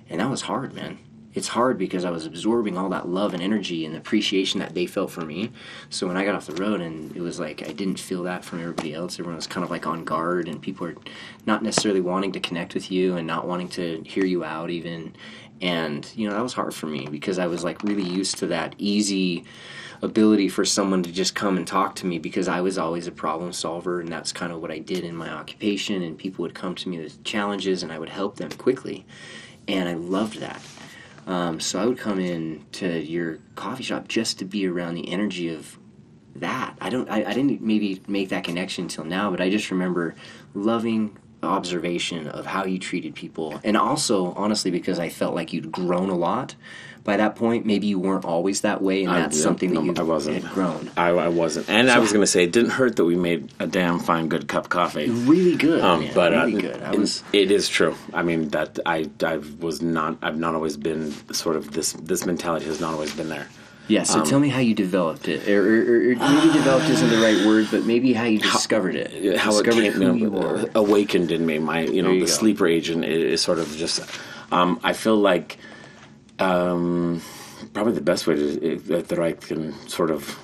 and 0.09 0.19
that 0.19 0.29
was 0.29 0.41
hard, 0.41 0.73
man 0.73 0.99
it's 1.37 1.49
hard 1.49 1.77
because 1.77 2.03
I 2.03 2.09
was 2.09 2.25
absorbing 2.25 2.79
all 2.79 2.89
that 2.89 3.07
love 3.07 3.35
and 3.35 3.43
energy 3.43 3.85
and 3.85 3.95
appreciation 3.95 4.59
that 4.59 4.73
they 4.73 4.87
felt 4.87 5.11
for 5.11 5.21
me. 5.21 5.51
So 5.91 6.07
when 6.07 6.17
I 6.17 6.25
got 6.25 6.33
off 6.33 6.47
the 6.47 6.59
road 6.59 6.81
and 6.81 7.15
it 7.15 7.21
was 7.21 7.39
like 7.39 7.61
I 7.61 7.73
didn't 7.73 7.99
feel 7.99 8.23
that 8.23 8.43
from 8.43 8.59
everybody 8.59 8.95
else, 8.95 9.19
everyone 9.19 9.35
was 9.35 9.45
kind 9.45 9.63
of 9.63 9.69
like 9.69 9.85
on 9.85 10.03
guard 10.03 10.47
and 10.47 10.59
people 10.59 10.87
are 10.87 10.95
not 11.45 11.61
necessarily 11.61 12.01
wanting 12.01 12.31
to 12.31 12.39
connect 12.39 12.73
with 12.73 12.89
you 12.89 13.17
and 13.17 13.27
not 13.27 13.45
wanting 13.45 13.69
to 13.69 14.01
hear 14.03 14.25
you 14.25 14.43
out 14.43 14.71
even. 14.71 15.15
And 15.61 16.11
you 16.15 16.27
know 16.27 16.33
that 16.33 16.41
was 16.41 16.53
hard 16.53 16.73
for 16.73 16.87
me 16.87 17.07
because 17.07 17.37
I 17.37 17.45
was 17.45 17.63
like 17.63 17.83
really 17.83 18.07
used 18.07 18.39
to 18.39 18.47
that 18.47 18.73
easy 18.79 19.45
ability 20.01 20.49
for 20.49 20.65
someone 20.65 21.03
to 21.03 21.11
just 21.11 21.35
come 21.35 21.57
and 21.57 21.67
talk 21.67 21.95
to 21.95 22.05
me 22.05 22.19
because 22.19 22.47
I 22.47 22.61
was 22.61 22.77
always 22.77 23.07
a 23.07 23.11
problem 23.11 23.51
solver 23.53 23.99
and 23.99 24.11
that's 24.11 24.31
kind 24.31 24.51
of 24.51 24.61
what 24.61 24.71
I 24.71 24.79
did 24.79 25.03
in 25.03 25.15
my 25.15 25.29
occupation 25.29 26.01
and 26.01 26.17
people 26.17 26.43
would 26.43 26.53
come 26.55 26.75
to 26.75 26.89
me 26.89 26.99
with 26.99 27.23
challenges 27.23 27.83
and 27.83 27.91
I 27.91 27.99
would 27.99 28.09
help 28.09 28.37
them 28.37 28.51
quickly. 28.51 29.05
And 29.67 29.89
I 29.89 29.93
loved 29.93 30.39
that 30.39 30.61
um, 31.27 31.59
so 31.59 31.79
I 31.79 31.85
would 31.85 31.97
come 31.97 32.19
in 32.19 32.65
to 32.73 32.99
your 33.01 33.39
coffee 33.55 33.83
shop 33.83 34.07
just 34.07 34.39
to 34.39 34.45
be 34.45 34.65
around 34.65 34.95
the 34.95 35.11
energy 35.11 35.49
of 35.53 35.77
that. 36.37 36.75
I 36.79 36.89
don't. 36.89 37.09
I, 37.09 37.25
I 37.25 37.33
didn't 37.33 37.61
maybe 37.61 38.01
make 38.07 38.29
that 38.29 38.45
connection 38.45 38.85
until 38.85 39.03
now, 39.03 39.29
but 39.29 39.41
I 39.41 39.49
just 39.49 39.69
remember 39.69 40.15
loving 40.53 41.17
observation 41.43 42.27
of 42.27 42.45
how 42.45 42.65
you 42.65 42.79
treated 42.79 43.15
people, 43.15 43.59
and 43.63 43.77
also 43.77 44.33
honestly 44.33 44.71
because 44.71 44.99
I 44.99 45.09
felt 45.09 45.35
like 45.35 45.53
you'd 45.53 45.71
grown 45.71 46.09
a 46.09 46.15
lot 46.15 46.55
by 47.07 47.15
that 47.15 47.37
point, 47.37 47.65
maybe 47.65 47.87
you 47.87 47.99
weren't 47.99 48.25
always 48.25 48.61
that 48.61 48.81
way, 48.81 49.05
and 49.05 49.15
that's 49.15 49.39
I, 49.39 49.41
something 49.41 49.71
no, 49.71 49.79
that 49.79 49.85
you 49.85 49.93
I 49.95 50.03
wasn't. 50.03 50.43
had 50.43 50.53
grown. 50.53 50.91
I, 50.97 51.07
I 51.07 51.29
wasn't, 51.29 51.69
and 51.69 51.87
so, 51.87 51.95
I 51.95 51.99
was 51.99 52.11
going 52.11 52.21
to 52.21 52.27
say 52.27 52.43
it 52.43 52.51
didn't 52.51 52.71
hurt 52.71 52.97
that 52.97 53.05
we 53.05 53.15
made 53.15 53.49
a 53.59 53.65
damn 53.65 53.97
fine, 53.97 54.27
good 54.27 54.49
cup 54.49 54.65
of 54.65 54.69
coffee. 54.69 55.09
Really 55.09 55.55
good, 55.55 55.81
um, 55.81 56.01
man. 56.01 56.13
but 56.13 56.33
really 56.33 56.57
uh, 56.57 56.61
good. 56.73 56.83
I 56.83 56.91
was. 56.91 57.23
It 57.31 57.49
is 57.49 57.69
true. 57.69 57.95
I 58.13 58.23
mean 58.23 58.49
that 58.49 58.77
I 58.85 59.09
I 59.23 59.37
was 59.37 59.81
not. 59.81 60.17
I've 60.21 60.37
not 60.37 60.53
always 60.53 60.75
been 60.75 61.13
sort 61.33 61.55
of 61.55 61.71
this. 61.71 61.93
This 61.93 62.25
mentality 62.25 62.65
has 62.65 62.81
not 62.81 62.93
always 62.93 63.15
been 63.15 63.29
there. 63.29 63.47
Yeah, 63.87 64.03
so 64.03 64.19
um, 64.19 64.25
tell 64.25 64.39
me 64.39 64.49
how 64.49 64.59
you 64.59 64.73
developed 64.73 65.29
it, 65.29 65.47
or, 65.47 65.61
or, 65.61 66.11
or 66.11 66.15
maybe 66.15 66.53
developed 66.53 66.89
isn't 66.89 67.09
the 67.09 67.21
right 67.21 67.45
word, 67.45 67.67
but 67.71 67.85
maybe 67.85 68.11
how 68.11 68.25
you 68.25 68.39
discovered 68.39 68.95
how, 68.95 69.01
it. 69.01 69.37
How 69.37 69.51
discovered 69.51 69.83
it 69.83 69.93
came, 69.93 70.17
you 70.17 70.29
know, 70.29 70.69
awakened 70.75 71.31
in 71.31 71.45
me. 71.45 71.59
My, 71.59 71.81
you 71.81 72.01
know, 72.01 72.11
you 72.11 72.19
the 72.21 72.25
go. 72.25 72.31
sleeper 72.31 72.67
agent 72.67 73.05
is 73.05 73.41
sort 73.41 73.59
of 73.59 73.73
just. 73.77 74.01
Um, 74.51 74.79
I 74.83 74.93
feel 74.93 75.15
like 75.15 75.57
um, 76.39 77.21
probably 77.73 77.93
the 77.93 78.01
best 78.01 78.27
way 78.27 78.35
to, 78.35 78.77
that 78.77 79.19
I 79.19 79.33
can 79.33 79.73
sort 79.87 80.11
of 80.11 80.37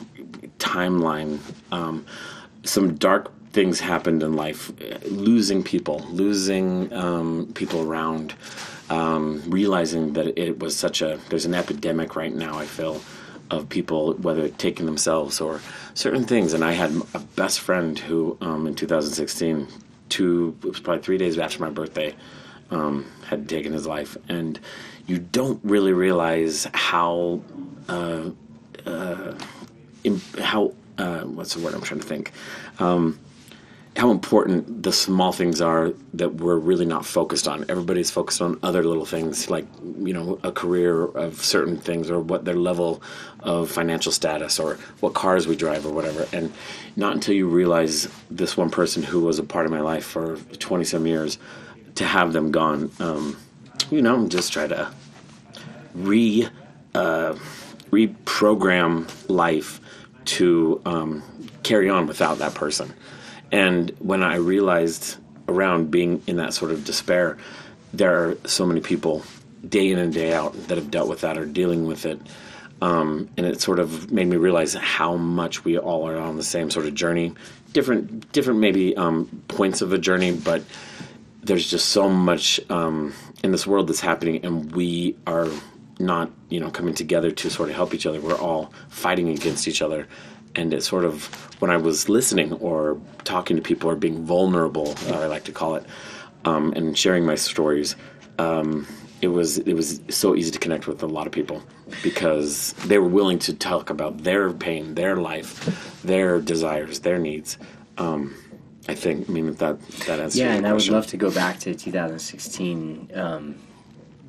timeline. 0.60 1.39
Um, 1.72 2.06
some 2.63 2.96
dark 2.96 3.31
things 3.51 3.80
happened 3.80 4.24
in 4.24 4.34
life, 4.34 4.72
losing 5.06 5.63
people, 5.63 6.00
losing 6.10 6.92
um, 6.94 7.51
people 7.54 7.81
around, 7.81 8.34
um, 8.89 9.44
realizing 9.48 10.13
that 10.13 10.39
it 10.39 10.60
was 10.60 10.75
such 10.75 11.01
a 11.01 11.19
there's 11.30 11.46
an 11.46 11.54
epidemic 11.54 12.16
right 12.16 12.34
now. 12.34 12.57
I 12.57 12.66
feel 12.66 13.01
of 13.51 13.69
people 13.69 14.13
whether 14.16 14.50
taking 14.50 14.86
themselves 14.86 15.42
or 15.42 15.62
certain 15.94 16.24
things. 16.25 16.54
And 16.54 16.63
I 16.63 16.72
had 16.72 16.92
a 17.13 17.19
best 17.19 17.60
friend 17.60 17.98
who 17.98 18.38
um, 18.42 18.68
in 18.68 18.75
2016, 18.75 19.68
two 20.10 20.56
it 20.63 20.68
was 20.68 20.80
probably 20.80 21.04
three 21.04 21.18
days 21.18 21.38
after 21.38 21.60
my 21.60 21.69
birthday, 21.69 22.16
um, 22.72 23.06
had 23.28 23.48
taken 23.48 23.74
his 23.74 23.86
life 23.86 24.18
and 24.30 24.60
you 25.06 25.19
don't 25.19 25.60
really 25.63 25.94
realize 25.94 26.68
how 26.74 27.42
uh, 27.90 28.30
uh, 28.86 29.34
how 30.39 30.74
uh, 30.98 31.22
what's 31.22 31.54
the 31.56 31.63
word 31.63 31.74
I'm 31.74 31.81
trying 31.81 32.00
to 32.00 32.07
think 32.07 32.31
um, 32.80 33.19
how 33.95 34.10
important 34.10 34.81
the 34.81 34.92
small 34.92 35.31
things 35.31 35.62
are 35.62 35.94
that 36.16 36.36
we're 36.36 36.57
really 36.57 36.86
not 36.86 37.06
focused 37.06 37.48
on. 37.48 37.63
Everybody's 37.69 38.10
focused 38.10 38.42
on 38.42 38.57
other 38.63 38.84
little 38.84 39.06
things 39.06 39.50
like 39.50 39.66
you 40.00 40.13
know 40.13 40.40
a 40.44 40.51
career 40.51 41.06
of 41.06 41.44
certain 41.44 41.78
things 41.78 42.10
or 42.10 42.19
what 42.19 42.44
their 42.44 42.56
level 42.56 43.04
of 43.42 43.69
financial 43.69 44.12
status 44.12 44.60
or 44.60 44.75
what 45.00 45.13
cars 45.13 45.48
we 45.48 45.56
drive 45.56 45.86
or 45.86 45.94
whatever. 45.94 46.28
And 46.34 46.51
not 46.95 47.13
until 47.13 47.36
you 47.36 47.48
realize 47.48 48.07
this 48.31 48.57
one 48.57 48.72
person 48.72 49.04
who 49.04 49.22
was 49.22 49.38
a 49.38 49.44
part 49.44 49.66
of 49.66 49.72
my 49.72 49.81
life 49.81 50.06
for 50.06 50.38
20 50.38 50.84
some 50.86 51.06
years 51.06 51.38
to 51.96 52.06
have 52.06 52.34
them 52.34 52.51
gone. 52.51 52.92
Um, 53.00 53.38
you 53.92 54.01
know, 54.01 54.28
just 54.28 54.51
try 54.51 54.66
to 54.66 54.92
re 55.94 56.50
uh, 56.96 57.36
reprogram 57.92 59.07
life 59.30 59.80
to 60.25 60.81
um, 60.86 61.24
carry 61.62 61.89
on 61.89 62.07
without 62.07 62.39
that 62.39 62.56
person. 62.56 62.94
And 63.54 63.92
when 64.00 64.24
I 64.24 64.38
realized 64.38 65.18
around 65.48 65.92
being 65.92 66.24
in 66.26 66.38
that 66.38 66.56
sort 66.56 66.72
of 66.72 66.84
despair, 66.84 67.38
there 67.94 68.14
are 68.26 68.38
so 68.46 68.66
many 68.66 68.82
people 68.82 69.24
day 69.70 69.92
in 69.92 70.00
and 70.00 70.12
day 70.12 70.34
out 70.34 70.54
that 70.68 70.78
have 70.78 70.90
dealt 70.90 71.08
with 71.08 71.22
that 71.22 71.38
or 71.38 71.46
dealing 71.46 71.86
with 71.86 72.08
it. 72.08 72.20
Um, 72.82 73.30
and 73.38 73.46
it 73.46 73.62
sort 73.62 73.78
of 73.78 74.12
made 74.12 74.28
me 74.28 74.38
realize 74.38 74.74
how 74.74 75.16
much 75.16 75.64
we 75.64 75.78
all 75.78 76.08
are 76.08 76.18
on 76.18 76.36
the 76.36 76.44
same 76.44 76.72
sort 76.72 76.88
of 76.88 76.96
journey, 76.96 77.34
different, 77.74 78.32
different 78.32 78.60
maybe 78.60 78.98
um, 78.98 79.44
points 79.48 79.82
of 79.82 79.94
a 79.94 80.00
journey, 80.00 80.32
but 80.32 80.64
there's 81.44 81.70
just 81.70 81.90
so 81.90 82.10
much 82.10 82.60
um, 82.72 83.14
in 83.44 83.52
this 83.52 83.68
world 83.68 83.88
that's 83.88 84.00
happening, 84.00 84.44
and 84.44 84.76
we 84.76 85.16
are 85.28 85.48
not 86.00 86.32
you 86.50 86.60
know 86.60 86.72
coming 86.72 86.94
together 86.94 87.30
to 87.30 87.50
sort 87.50 87.70
of 87.70 87.76
help 87.76 87.94
each 87.94 88.06
other. 88.06 88.20
We're 88.20 88.38
all 88.38 88.74
fighting 88.90 89.30
against 89.30 89.68
each 89.68 89.82
other, 89.82 90.08
and 90.56 90.74
it 90.74 90.84
sort 90.84 91.06
of 91.06 91.26
when 91.62 91.72
I 91.72 91.78
was 91.78 92.10
listening 92.10 92.54
or 92.54 93.00
talking 93.24 93.56
to 93.56 93.62
people 93.62 93.90
or 93.90 93.96
being 93.96 94.26
vulnerable, 94.26 94.96
uh, 95.08 95.20
I 95.22 95.26
like 95.28 95.46
to 95.46 95.52
call 95.52 95.76
it, 95.76 95.86
um, 96.46 96.74
and 96.76 96.98
sharing 96.98 97.26
my 97.26 97.36
stories. 97.36 97.96
Um, 98.40 98.88
it 99.22 99.28
was 99.28 99.60
it 99.60 99.74
was 99.74 100.02
so 100.10 100.36
easy 100.36 100.52
to 100.52 100.60
connect 100.60 100.88
with 100.88 101.02
a 101.02 101.08
lot 101.08 101.28
of 101.28 101.34
people 101.34 101.64
because 102.02 102.74
they 102.86 102.98
were 102.98 103.08
willing 103.08 103.40
to 103.40 103.54
talk 103.54 103.90
about 103.90 104.24
their 104.24 104.52
pain, 104.52 104.96
their 104.96 105.16
life, 105.16 106.02
their 106.04 106.42
desires, 106.42 107.00
their 107.00 107.18
needs. 107.18 107.58
Um, 107.98 108.36
I 108.88 108.96
think. 108.96 109.30
I 109.30 109.32
mean 109.32 109.54
that 109.54 109.82
that 110.08 110.20
answers. 110.20 110.38
Yeah, 110.38 110.54
and 110.54 110.68
I 110.68 110.74
would 110.74 110.88
love 110.90 111.08
to 111.08 111.18
go 111.18 111.32
back 111.32 111.60
to 111.60 111.74
2016. 111.74 113.12
Um, 113.14 113.56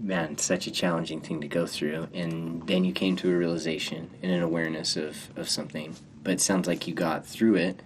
man, 0.01 0.39
such 0.39 0.67
a 0.67 0.71
challenging 0.71 1.21
thing 1.21 1.41
to 1.41 1.49
go 1.49 1.67
through, 1.67 2.09
and 2.15 2.65
then 2.67 2.85
you 2.85 2.93
came 2.93 3.17
to 3.17 3.33
a 3.33 3.37
realization 3.37 4.11
and 4.23 4.31
an 4.31 4.43
awareness 4.43 4.97
of 4.97 5.29
of 5.37 5.49
something. 5.49 5.97
But 6.25 6.35
it 6.35 6.41
sounds 6.41 6.67
like 6.67 6.89
you 6.89 6.95
got 6.95 7.25
through 7.25 7.57
it. 7.57 7.83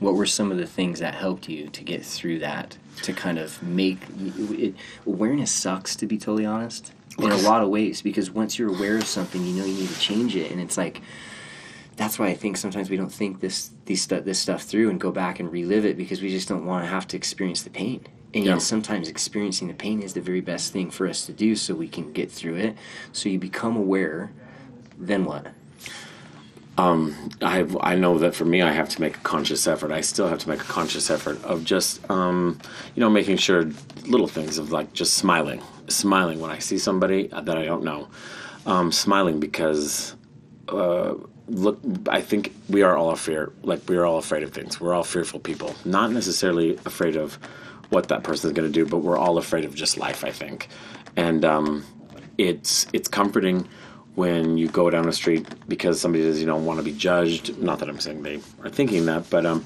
What 0.00 0.14
were 0.14 0.26
some 0.26 0.50
of 0.50 0.58
the 0.58 0.66
things 0.66 0.98
that 0.98 1.14
helped 1.14 1.48
you 1.48 1.68
to 1.68 1.84
get 1.84 2.04
through 2.04 2.40
that? 2.40 2.76
To 3.02 3.12
kind 3.12 3.38
of 3.38 3.62
make 3.62 4.00
it, 4.18 4.74
awareness 5.06 5.52
sucks, 5.52 5.94
to 5.96 6.06
be 6.06 6.18
totally 6.18 6.44
honest, 6.44 6.92
in 7.18 7.30
a 7.30 7.36
lot 7.36 7.62
of 7.62 7.68
ways. 7.68 8.02
Because 8.02 8.30
once 8.30 8.58
you're 8.58 8.74
aware 8.74 8.96
of 8.96 9.04
something, 9.04 9.44
you 9.44 9.52
know 9.52 9.64
you 9.64 9.74
need 9.74 9.88
to 9.88 10.00
change 10.00 10.34
it, 10.34 10.50
and 10.50 10.60
it's 10.60 10.76
like 10.76 11.00
that's 11.96 12.18
why 12.18 12.28
I 12.28 12.34
think 12.34 12.56
sometimes 12.56 12.90
we 12.90 12.96
don't 12.96 13.12
think 13.12 13.40
this 13.40 13.70
these 13.84 14.02
stu- 14.02 14.20
this 14.20 14.38
stuff 14.38 14.62
through 14.62 14.90
and 14.90 15.00
go 15.00 15.12
back 15.12 15.40
and 15.40 15.52
relive 15.52 15.84
it 15.84 15.96
because 15.96 16.22
we 16.22 16.30
just 16.30 16.48
don't 16.48 16.66
want 16.66 16.84
to 16.84 16.88
have 16.88 17.06
to 17.08 17.16
experience 17.16 17.62
the 17.62 17.70
pain. 17.70 18.04
And 18.34 18.44
yeah. 18.44 18.58
sometimes 18.58 19.08
experiencing 19.08 19.68
the 19.68 19.74
pain 19.74 20.00
is 20.00 20.14
the 20.14 20.20
very 20.20 20.40
best 20.40 20.72
thing 20.72 20.90
for 20.90 21.06
us 21.06 21.26
to 21.26 21.32
do 21.32 21.54
so 21.54 21.74
we 21.74 21.88
can 21.88 22.12
get 22.12 22.30
through 22.30 22.56
it. 22.56 22.76
So 23.12 23.28
you 23.28 23.38
become 23.38 23.76
aware, 23.76 24.32
then 24.96 25.26
what? 25.26 25.48
Um, 26.78 27.30
I 27.42 27.66
I 27.80 27.96
know 27.96 28.18
that 28.18 28.34
for 28.34 28.44
me, 28.44 28.62
I 28.62 28.72
have 28.72 28.88
to 28.90 29.00
make 29.00 29.16
a 29.16 29.20
conscious 29.20 29.66
effort. 29.66 29.92
I 29.92 30.00
still 30.00 30.28
have 30.28 30.38
to 30.38 30.48
make 30.48 30.60
a 30.60 30.64
conscious 30.64 31.10
effort 31.10 31.42
of 31.44 31.64
just, 31.64 32.08
um, 32.10 32.58
you 32.94 33.00
know, 33.00 33.10
making 33.10 33.36
sure 33.36 33.70
little 34.06 34.26
things 34.26 34.56
of 34.58 34.72
like 34.72 34.92
just 34.94 35.14
smiling, 35.14 35.62
smiling 35.88 36.40
when 36.40 36.50
I 36.50 36.58
see 36.58 36.78
somebody 36.78 37.26
that 37.28 37.56
I 37.56 37.64
don't 37.64 37.84
know, 37.84 38.08
um, 38.64 38.90
smiling 38.90 39.38
because 39.38 40.16
uh, 40.68 41.14
look 41.48 41.78
i 42.08 42.20
think 42.20 42.52
we 42.68 42.82
are 42.82 42.96
all 42.96 43.10
afraid 43.10 43.48
like 43.62 43.80
we 43.88 43.96
are 43.96 44.06
all 44.06 44.18
afraid 44.18 44.42
of 44.42 44.52
things. 44.52 44.80
We're 44.80 44.94
all 44.94 45.04
fearful 45.04 45.40
people. 45.40 45.74
Not 45.84 46.12
necessarily 46.12 46.76
afraid 46.86 47.16
of 47.16 47.34
what 47.90 48.08
that 48.08 48.22
person 48.22 48.48
is 48.50 48.54
going 48.54 48.70
to 48.70 48.72
do 48.72 48.86
but 48.88 48.98
we're 48.98 49.18
all 49.18 49.38
afraid 49.38 49.64
of 49.64 49.74
just 49.74 49.98
life 49.98 50.24
i 50.24 50.30
think. 50.30 50.68
And 51.16 51.44
um, 51.44 51.84
it's 52.38 52.86
it's 52.92 53.08
comforting 53.08 53.68
when 54.14 54.58
you 54.58 54.68
go 54.68 54.90
down 54.90 55.04
the 55.04 55.12
street 55.12 55.46
because 55.68 56.00
somebody 56.00 56.22
says 56.22 56.40
you 56.40 56.46
know 56.46 56.56
want 56.56 56.78
to 56.78 56.84
be 56.84 56.92
judged 56.92 57.58
not 57.58 57.78
that 57.78 57.88
i'm 57.88 58.00
saying 58.00 58.22
they 58.22 58.36
are 58.62 58.70
thinking 58.70 59.06
that 59.06 59.28
but 59.30 59.46
um, 59.46 59.64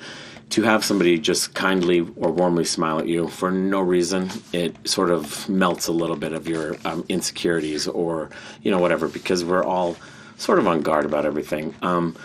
to 0.50 0.62
have 0.62 0.84
somebody 0.84 1.18
just 1.18 1.54
kindly 1.54 2.00
or 2.16 2.30
warmly 2.30 2.64
smile 2.64 2.98
at 2.98 3.08
you 3.08 3.28
for 3.28 3.50
no 3.50 3.80
reason, 3.80 4.30
it 4.52 4.76
sort 4.88 5.10
of 5.10 5.48
melts 5.48 5.88
a 5.88 5.92
little 5.92 6.16
bit 6.16 6.32
of 6.32 6.46
your 6.48 6.76
um, 6.84 7.04
insecurities 7.08 7.88
or 7.88 8.30
you 8.62 8.70
know 8.70 8.78
whatever 8.78 9.08
because 9.08 9.44
we're 9.44 9.64
all 9.64 9.96
sort 10.36 10.58
of 10.58 10.66
on 10.66 10.82
guard 10.82 11.04
about 11.04 11.26
everything. 11.26 11.74
Um, 11.82 12.16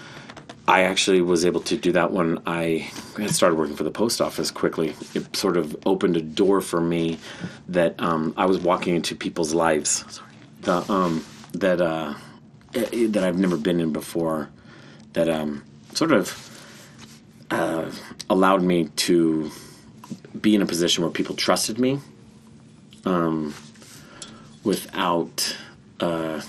I 0.67 0.83
actually 0.83 1.21
was 1.21 1.43
able 1.43 1.61
to 1.61 1.75
do 1.75 1.91
that 1.93 2.11
when 2.11 2.39
I 2.45 2.87
started 3.27 3.57
working 3.57 3.75
for 3.75 3.83
the 3.83 3.91
post 3.91 4.21
office 4.21 4.51
quickly. 4.51 4.93
It 5.15 5.35
sort 5.35 5.57
of 5.57 5.75
opened 5.85 6.15
a 6.15 6.21
door 6.21 6.61
for 6.61 6.79
me 6.79 7.17
that 7.69 7.99
um, 7.99 8.33
I 8.37 8.45
was 8.45 8.59
walking 8.59 8.95
into 8.95 9.15
people's 9.15 9.53
lives. 9.53 10.05
Sorry. 10.07 10.29
the 10.61 10.91
um, 10.91 11.25
that 11.53 11.81
uh, 11.81 12.15
eh, 12.73 13.07
that 13.09 13.23
I've 13.23 13.37
never 13.37 13.57
been 13.57 13.79
in 13.79 13.91
before. 13.91 14.49
That 15.13 15.27
um, 15.27 15.63
sort 15.93 16.11
of 16.11 16.51
uh, 17.51 17.91
allowed 18.29 18.63
me 18.63 18.85
to 18.95 19.51
be 20.39 20.55
in 20.55 20.61
a 20.61 20.65
position 20.65 21.03
where 21.03 21.11
people 21.11 21.35
trusted 21.35 21.79
me, 21.79 21.99
um, 23.05 23.53
without. 24.63 25.57
Uh, 25.99 26.41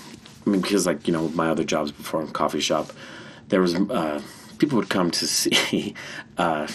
I 0.45 0.49
mean, 0.49 0.61
because 0.61 0.85
like 0.85 1.07
you 1.07 1.13
know, 1.13 1.29
my 1.29 1.49
other 1.49 1.63
jobs 1.63 1.91
before 1.91 2.21
in 2.21 2.27
coffee 2.29 2.59
shop, 2.59 2.91
there 3.49 3.61
was 3.61 3.75
uh, 3.75 4.21
people 4.57 4.77
would 4.77 4.89
come 4.89 5.11
to 5.11 5.27
see. 5.39 5.93
Uh, 6.37 6.67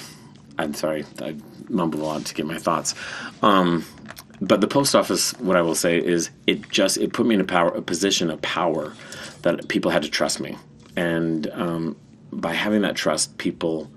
I'm 0.58 0.74
sorry, 0.74 1.04
I 1.20 1.36
mumble 1.68 2.04
on 2.06 2.24
to 2.24 2.34
get 2.34 2.46
my 2.46 2.58
thoughts. 2.58 2.94
Um, 3.42 3.84
but 4.40 4.60
the 4.60 4.68
post 4.68 4.94
office, 4.94 5.32
what 5.40 5.56
I 5.56 5.62
will 5.62 5.74
say 5.74 5.98
is, 5.98 6.30
it 6.46 6.68
just 6.68 6.96
it 6.98 7.12
put 7.12 7.26
me 7.26 7.34
in 7.34 7.40
a 7.40 7.44
power, 7.44 7.68
a 7.68 7.82
position 7.82 8.30
of 8.30 8.40
power 8.42 8.92
that 9.42 9.68
people 9.68 9.90
had 9.90 10.02
to 10.02 10.10
trust 10.10 10.40
me, 10.40 10.56
and 10.96 11.48
um, 11.52 11.96
by 12.32 12.52
having 12.52 12.82
that 12.82 12.96
trust, 12.96 13.38
people 13.38 13.90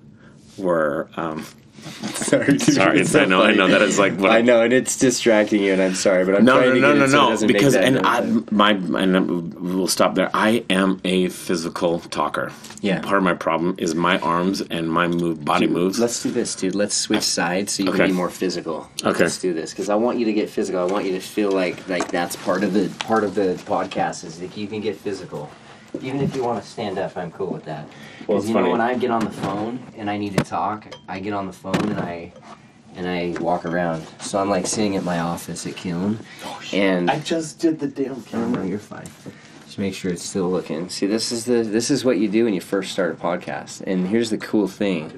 were. 0.58 1.10
Um, 1.16 1.46
sorry, 2.14 2.60
sorry, 2.60 3.00
it's 3.02 3.16
I 3.16 3.26
know, 3.26 3.42
I 3.42 3.54
know 3.54 3.68
that 3.68 3.82
is 3.82 3.98
like 3.98 4.18
what 4.18 4.32
I 4.32 4.42
know, 4.42 4.62
and 4.62 4.72
it's 4.72 4.98
distracting 4.98 5.64
you, 5.64 5.74
and 5.74 5.82
I'm 5.82 5.96
sorry, 5.96 6.24
but 6.26 6.36
I'm 6.36 6.46
no, 6.46 6.58
trying 6.58 6.70
no, 6.70 6.76
to 6.76 6.80
no, 6.82 6.94
get 6.94 7.00
no, 7.00 7.08
so 7.08 7.18
it 7.18 7.22
no. 7.22 7.30
doesn't 7.30 7.48
because 7.48 7.76
and 7.76 8.00
I, 8.00 8.22
my, 8.52 8.72
and 8.72 9.54
we'll 9.56 9.88
stop 9.88 10.16
there. 10.16 10.30
I 10.34 10.64
am 10.70 11.02
a 11.04 11.30
physical 11.30 12.00
talker. 12.00 12.52
Yeah. 12.82 13.02
Part 13.02 13.18
of 13.18 13.24
my 13.24 13.34
problem 13.34 13.76
is 13.78 13.94
my 13.96 14.20
arms 14.20 14.62
and 14.62 14.92
my 14.92 15.08
move, 15.08 15.44
body 15.46 15.68
moves. 15.68 16.00
Let's 16.00 16.22
do 16.24 16.32
this, 16.32 16.56
dude. 16.56 16.76
Let's 16.76 16.96
switch 16.96 17.24
sides 17.24 17.74
so 17.74 17.84
you 17.84 17.90
Okay. 17.90 18.00
can 18.00 18.08
be 18.08 18.14
more 18.14 18.30
physical. 18.30 18.90
Okay. 19.04 19.24
Let's 19.24 19.40
do 19.40 19.54
this 19.54 19.72
because 19.72 19.90
I 19.90 19.96
want 19.96 20.18
you 20.18 20.26
to 20.26 20.34
get 20.34 20.50
physical. 20.50 20.82
I 20.82 20.86
want 20.92 21.06
you 21.06 21.12
to 21.12 21.20
feel 21.20 21.52
like 21.52 21.88
like 21.88 22.10
that's 22.12 22.36
part 22.38 22.64
of 22.64 22.74
the 22.74 22.90
part 23.06 23.24
of 23.24 23.36
the 23.36 23.54
podcast 23.66 24.24
is 24.24 24.40
that 24.40 24.56
you 24.58 24.68
can 24.68 24.82
get 24.82 24.96
physical. 24.96 25.50
Even 26.02 26.22
if 26.22 26.36
you 26.36 26.44
want 26.44 26.64
to 26.64 26.68
stand 26.68 26.98
up, 26.98 27.18
I'm 27.18 27.32
cool 27.32 27.52
with 27.52 27.66
that. 27.66 27.86
Well, 28.32 28.40
Because 28.40 28.50
it's 28.50 28.56
you 28.56 28.64
know 28.64 28.72
when 28.72 28.82
I 28.82 28.96
get 28.96 29.12
on 29.12 29.26
the 29.26 29.32
phone 29.32 29.80
and 29.98 30.10
I 30.10 30.18
need 30.18 30.38
to 30.38 30.44
talk, 30.44 30.94
I 31.10 31.20
get 31.20 31.34
on 31.34 31.48
the 31.48 31.54
phone 31.54 31.76
and 31.90 32.00
I 32.00 32.32
and 32.96 33.08
I 33.08 33.36
walk 33.42 33.66
around. 33.66 34.06
So 34.22 34.40
I'm 34.40 34.50
like 34.50 34.68
sitting 34.68 34.96
at 34.96 35.04
my 35.04 35.20
office 35.20 35.68
at 35.68 35.76
Kiln, 35.76 36.18
oh, 36.46 36.62
and 36.72 37.12
I 37.12 37.20
just 37.20 37.60
did 37.60 37.80
the 37.80 37.88
damn 37.88 38.24
Oh, 38.34 38.48
no, 38.48 38.64
you're 38.64 38.80
fine. 38.80 39.08
Just 39.72 39.80
make 39.80 39.94
sure 39.94 40.12
it's 40.12 40.26
still 40.26 40.52
looking. 40.52 40.90
See, 40.90 41.06
this 41.06 41.32
is 41.32 41.46
the 41.46 41.64
this 41.64 41.90
is 41.90 42.04
what 42.04 42.18
you 42.18 42.28
do 42.28 42.44
when 42.44 42.54
you 42.54 42.60
first 42.60 42.92
start 42.92 43.14
a 43.14 43.16
podcast. 43.16 43.80
And 43.88 44.06
here's 44.06 44.30
the 44.30 44.38
cool 44.38 44.68
thing. 44.68 45.10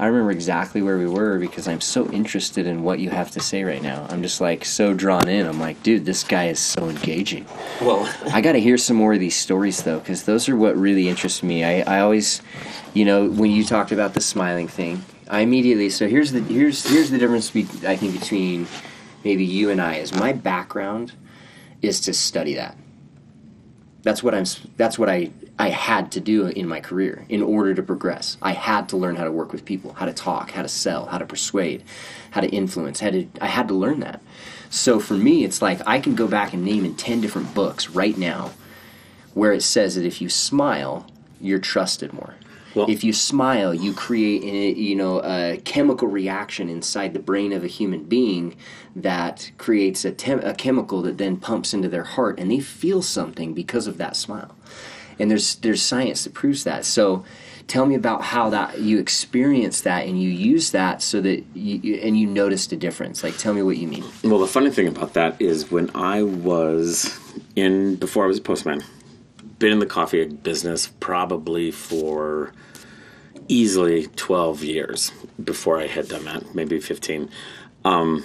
I 0.00 0.06
remember 0.06 0.32
exactly 0.32 0.82
where 0.82 0.98
we 0.98 1.06
were 1.06 1.38
because 1.38 1.68
I'm 1.68 1.80
so 1.80 2.10
interested 2.10 2.66
in 2.66 2.82
what 2.82 2.98
you 2.98 3.10
have 3.10 3.30
to 3.30 3.40
say 3.40 3.62
right 3.62 3.80
now. 3.80 4.04
I'm 4.10 4.22
just 4.22 4.40
like 4.40 4.64
so 4.64 4.92
drawn 4.92 5.28
in. 5.28 5.46
I'm 5.46 5.60
like, 5.60 5.80
dude, 5.84 6.04
this 6.04 6.24
guy 6.24 6.48
is 6.48 6.58
so 6.58 6.88
engaging. 6.88 7.46
Well, 7.80 8.12
I 8.32 8.40
got 8.40 8.54
to 8.54 8.60
hear 8.60 8.76
some 8.76 8.96
more 8.96 9.14
of 9.14 9.20
these 9.20 9.36
stories 9.36 9.80
though, 9.84 10.00
because 10.00 10.24
those 10.24 10.48
are 10.48 10.56
what 10.56 10.76
really 10.76 11.08
interest 11.08 11.44
me. 11.44 11.62
I, 11.62 11.98
I 11.98 12.00
always, 12.00 12.42
you 12.92 13.04
know, 13.04 13.30
when 13.30 13.52
you 13.52 13.62
talked 13.62 13.92
about 13.92 14.14
the 14.14 14.20
smiling 14.20 14.66
thing, 14.66 15.04
I 15.30 15.42
immediately. 15.42 15.90
So 15.90 16.08
here's 16.08 16.32
the 16.32 16.40
here's 16.40 16.84
here's 16.84 17.10
the 17.12 17.18
difference. 17.18 17.52
Be, 17.52 17.68
I 17.86 17.94
think 17.94 18.18
between 18.18 18.66
maybe 19.22 19.44
you 19.44 19.70
and 19.70 19.80
I 19.80 19.98
is 19.98 20.12
my 20.12 20.32
background 20.32 21.12
is 21.82 22.00
to 22.00 22.12
study 22.12 22.54
that. 22.54 22.76
That's 24.06 24.22
what 24.22 24.36
I'm. 24.36 24.44
That's 24.76 25.00
what 25.00 25.08
I 25.08 25.32
I 25.58 25.70
had 25.70 26.12
to 26.12 26.20
do 26.20 26.46
in 26.46 26.68
my 26.68 26.78
career 26.78 27.26
in 27.28 27.42
order 27.42 27.74
to 27.74 27.82
progress. 27.82 28.36
I 28.40 28.52
had 28.52 28.88
to 28.90 28.96
learn 28.96 29.16
how 29.16 29.24
to 29.24 29.32
work 29.32 29.50
with 29.50 29.64
people, 29.64 29.94
how 29.94 30.06
to 30.06 30.12
talk, 30.12 30.52
how 30.52 30.62
to 30.62 30.68
sell, 30.68 31.06
how 31.06 31.18
to 31.18 31.26
persuade, 31.26 31.82
how 32.30 32.40
to 32.40 32.46
influence. 32.46 33.00
How 33.00 33.10
to 33.10 33.26
I 33.40 33.48
had 33.48 33.66
to 33.66 33.74
learn 33.74 33.98
that. 33.98 34.22
So 34.70 35.00
for 35.00 35.14
me, 35.14 35.42
it's 35.42 35.60
like 35.60 35.80
I 35.88 35.98
can 35.98 36.14
go 36.14 36.28
back 36.28 36.52
and 36.52 36.64
name 36.64 36.84
in 36.84 36.94
ten 36.94 37.20
different 37.20 37.52
books 37.52 37.90
right 37.90 38.16
now 38.16 38.52
where 39.34 39.52
it 39.52 39.64
says 39.64 39.96
that 39.96 40.04
if 40.04 40.20
you 40.22 40.28
smile, 40.28 41.10
you're 41.40 41.58
trusted 41.58 42.12
more. 42.12 42.36
Well- 42.76 42.90
if 42.90 43.02
you 43.02 43.12
smile, 43.12 43.74
you 43.74 43.92
create 43.92 44.44
a, 44.44 44.78
you 44.78 44.94
know 44.94 45.20
a 45.24 45.60
chemical 45.64 46.08
reaction 46.08 46.68
inside 46.68 47.14
the 47.14 47.18
brain 47.18 47.52
of 47.52 47.64
a 47.64 47.68
human 47.68 48.04
being 48.04 48.54
that 48.94 49.50
creates 49.58 50.04
a, 50.04 50.12
tem- 50.12 50.40
a 50.40 50.54
chemical 50.54 51.02
that 51.02 51.18
then 51.18 51.36
pumps 51.38 51.74
into 51.74 51.88
their 51.88 52.04
heart, 52.04 52.38
and 52.38 52.50
they 52.50 52.60
feel 52.60 53.02
something 53.02 53.54
because 53.54 53.86
of 53.86 53.98
that 53.98 54.14
smile. 54.14 54.54
And 55.18 55.30
there's 55.30 55.56
there's 55.56 55.82
science 55.82 56.24
that 56.24 56.34
proves 56.34 56.64
that. 56.64 56.84
So, 56.84 57.24
tell 57.66 57.86
me 57.86 57.94
about 57.94 58.22
how 58.22 58.50
that 58.50 58.80
you 58.80 58.98
experience 58.98 59.80
that 59.80 60.06
and 60.06 60.22
you 60.22 60.28
use 60.28 60.70
that 60.72 61.02
so 61.02 61.20
that 61.22 61.42
you, 61.54 61.80
you 61.82 61.94
and 61.96 62.18
you 62.18 62.26
noticed 62.26 62.72
a 62.72 62.76
difference. 62.76 63.24
Like, 63.24 63.38
tell 63.38 63.54
me 63.54 63.62
what 63.62 63.78
you 63.78 63.88
mean. 63.88 64.04
well, 64.22 64.38
the 64.38 64.46
funny 64.46 64.70
thing 64.70 64.86
about 64.86 65.14
that 65.14 65.40
is 65.40 65.70
when 65.70 65.90
I 65.94 66.22
was 66.22 67.18
in 67.56 67.96
before 67.96 68.24
I 68.24 68.26
was 68.26 68.38
a 68.38 68.42
postman, 68.42 68.82
been 69.58 69.72
in 69.72 69.78
the 69.78 69.86
coffee 69.86 70.24
business 70.26 70.88
probably 71.00 71.70
for 71.70 72.52
easily 73.48 74.06
12 74.08 74.62
years 74.62 75.12
before 75.42 75.78
I 75.78 75.86
had 75.86 76.08
done 76.08 76.24
that, 76.24 76.54
maybe 76.54 76.80
15. 76.80 77.30
Um, 77.84 78.24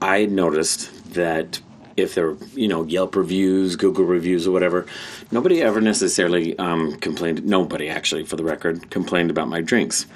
I 0.00 0.26
noticed 0.26 1.12
that 1.14 1.60
if 1.96 2.14
there 2.14 2.30
were, 2.30 2.38
you 2.54 2.68
know, 2.68 2.84
Yelp 2.84 3.14
reviews, 3.16 3.76
Google 3.76 4.04
reviews, 4.04 4.46
or 4.46 4.52
whatever, 4.52 4.86
nobody 5.30 5.62
ever 5.62 5.80
necessarily 5.80 6.58
um, 6.58 6.96
complained. 6.96 7.44
Nobody, 7.44 7.88
actually, 7.88 8.24
for 8.24 8.36
the 8.36 8.44
record, 8.44 8.90
complained 8.90 9.30
about 9.30 9.48
my 9.48 9.60
drinks. 9.60 10.06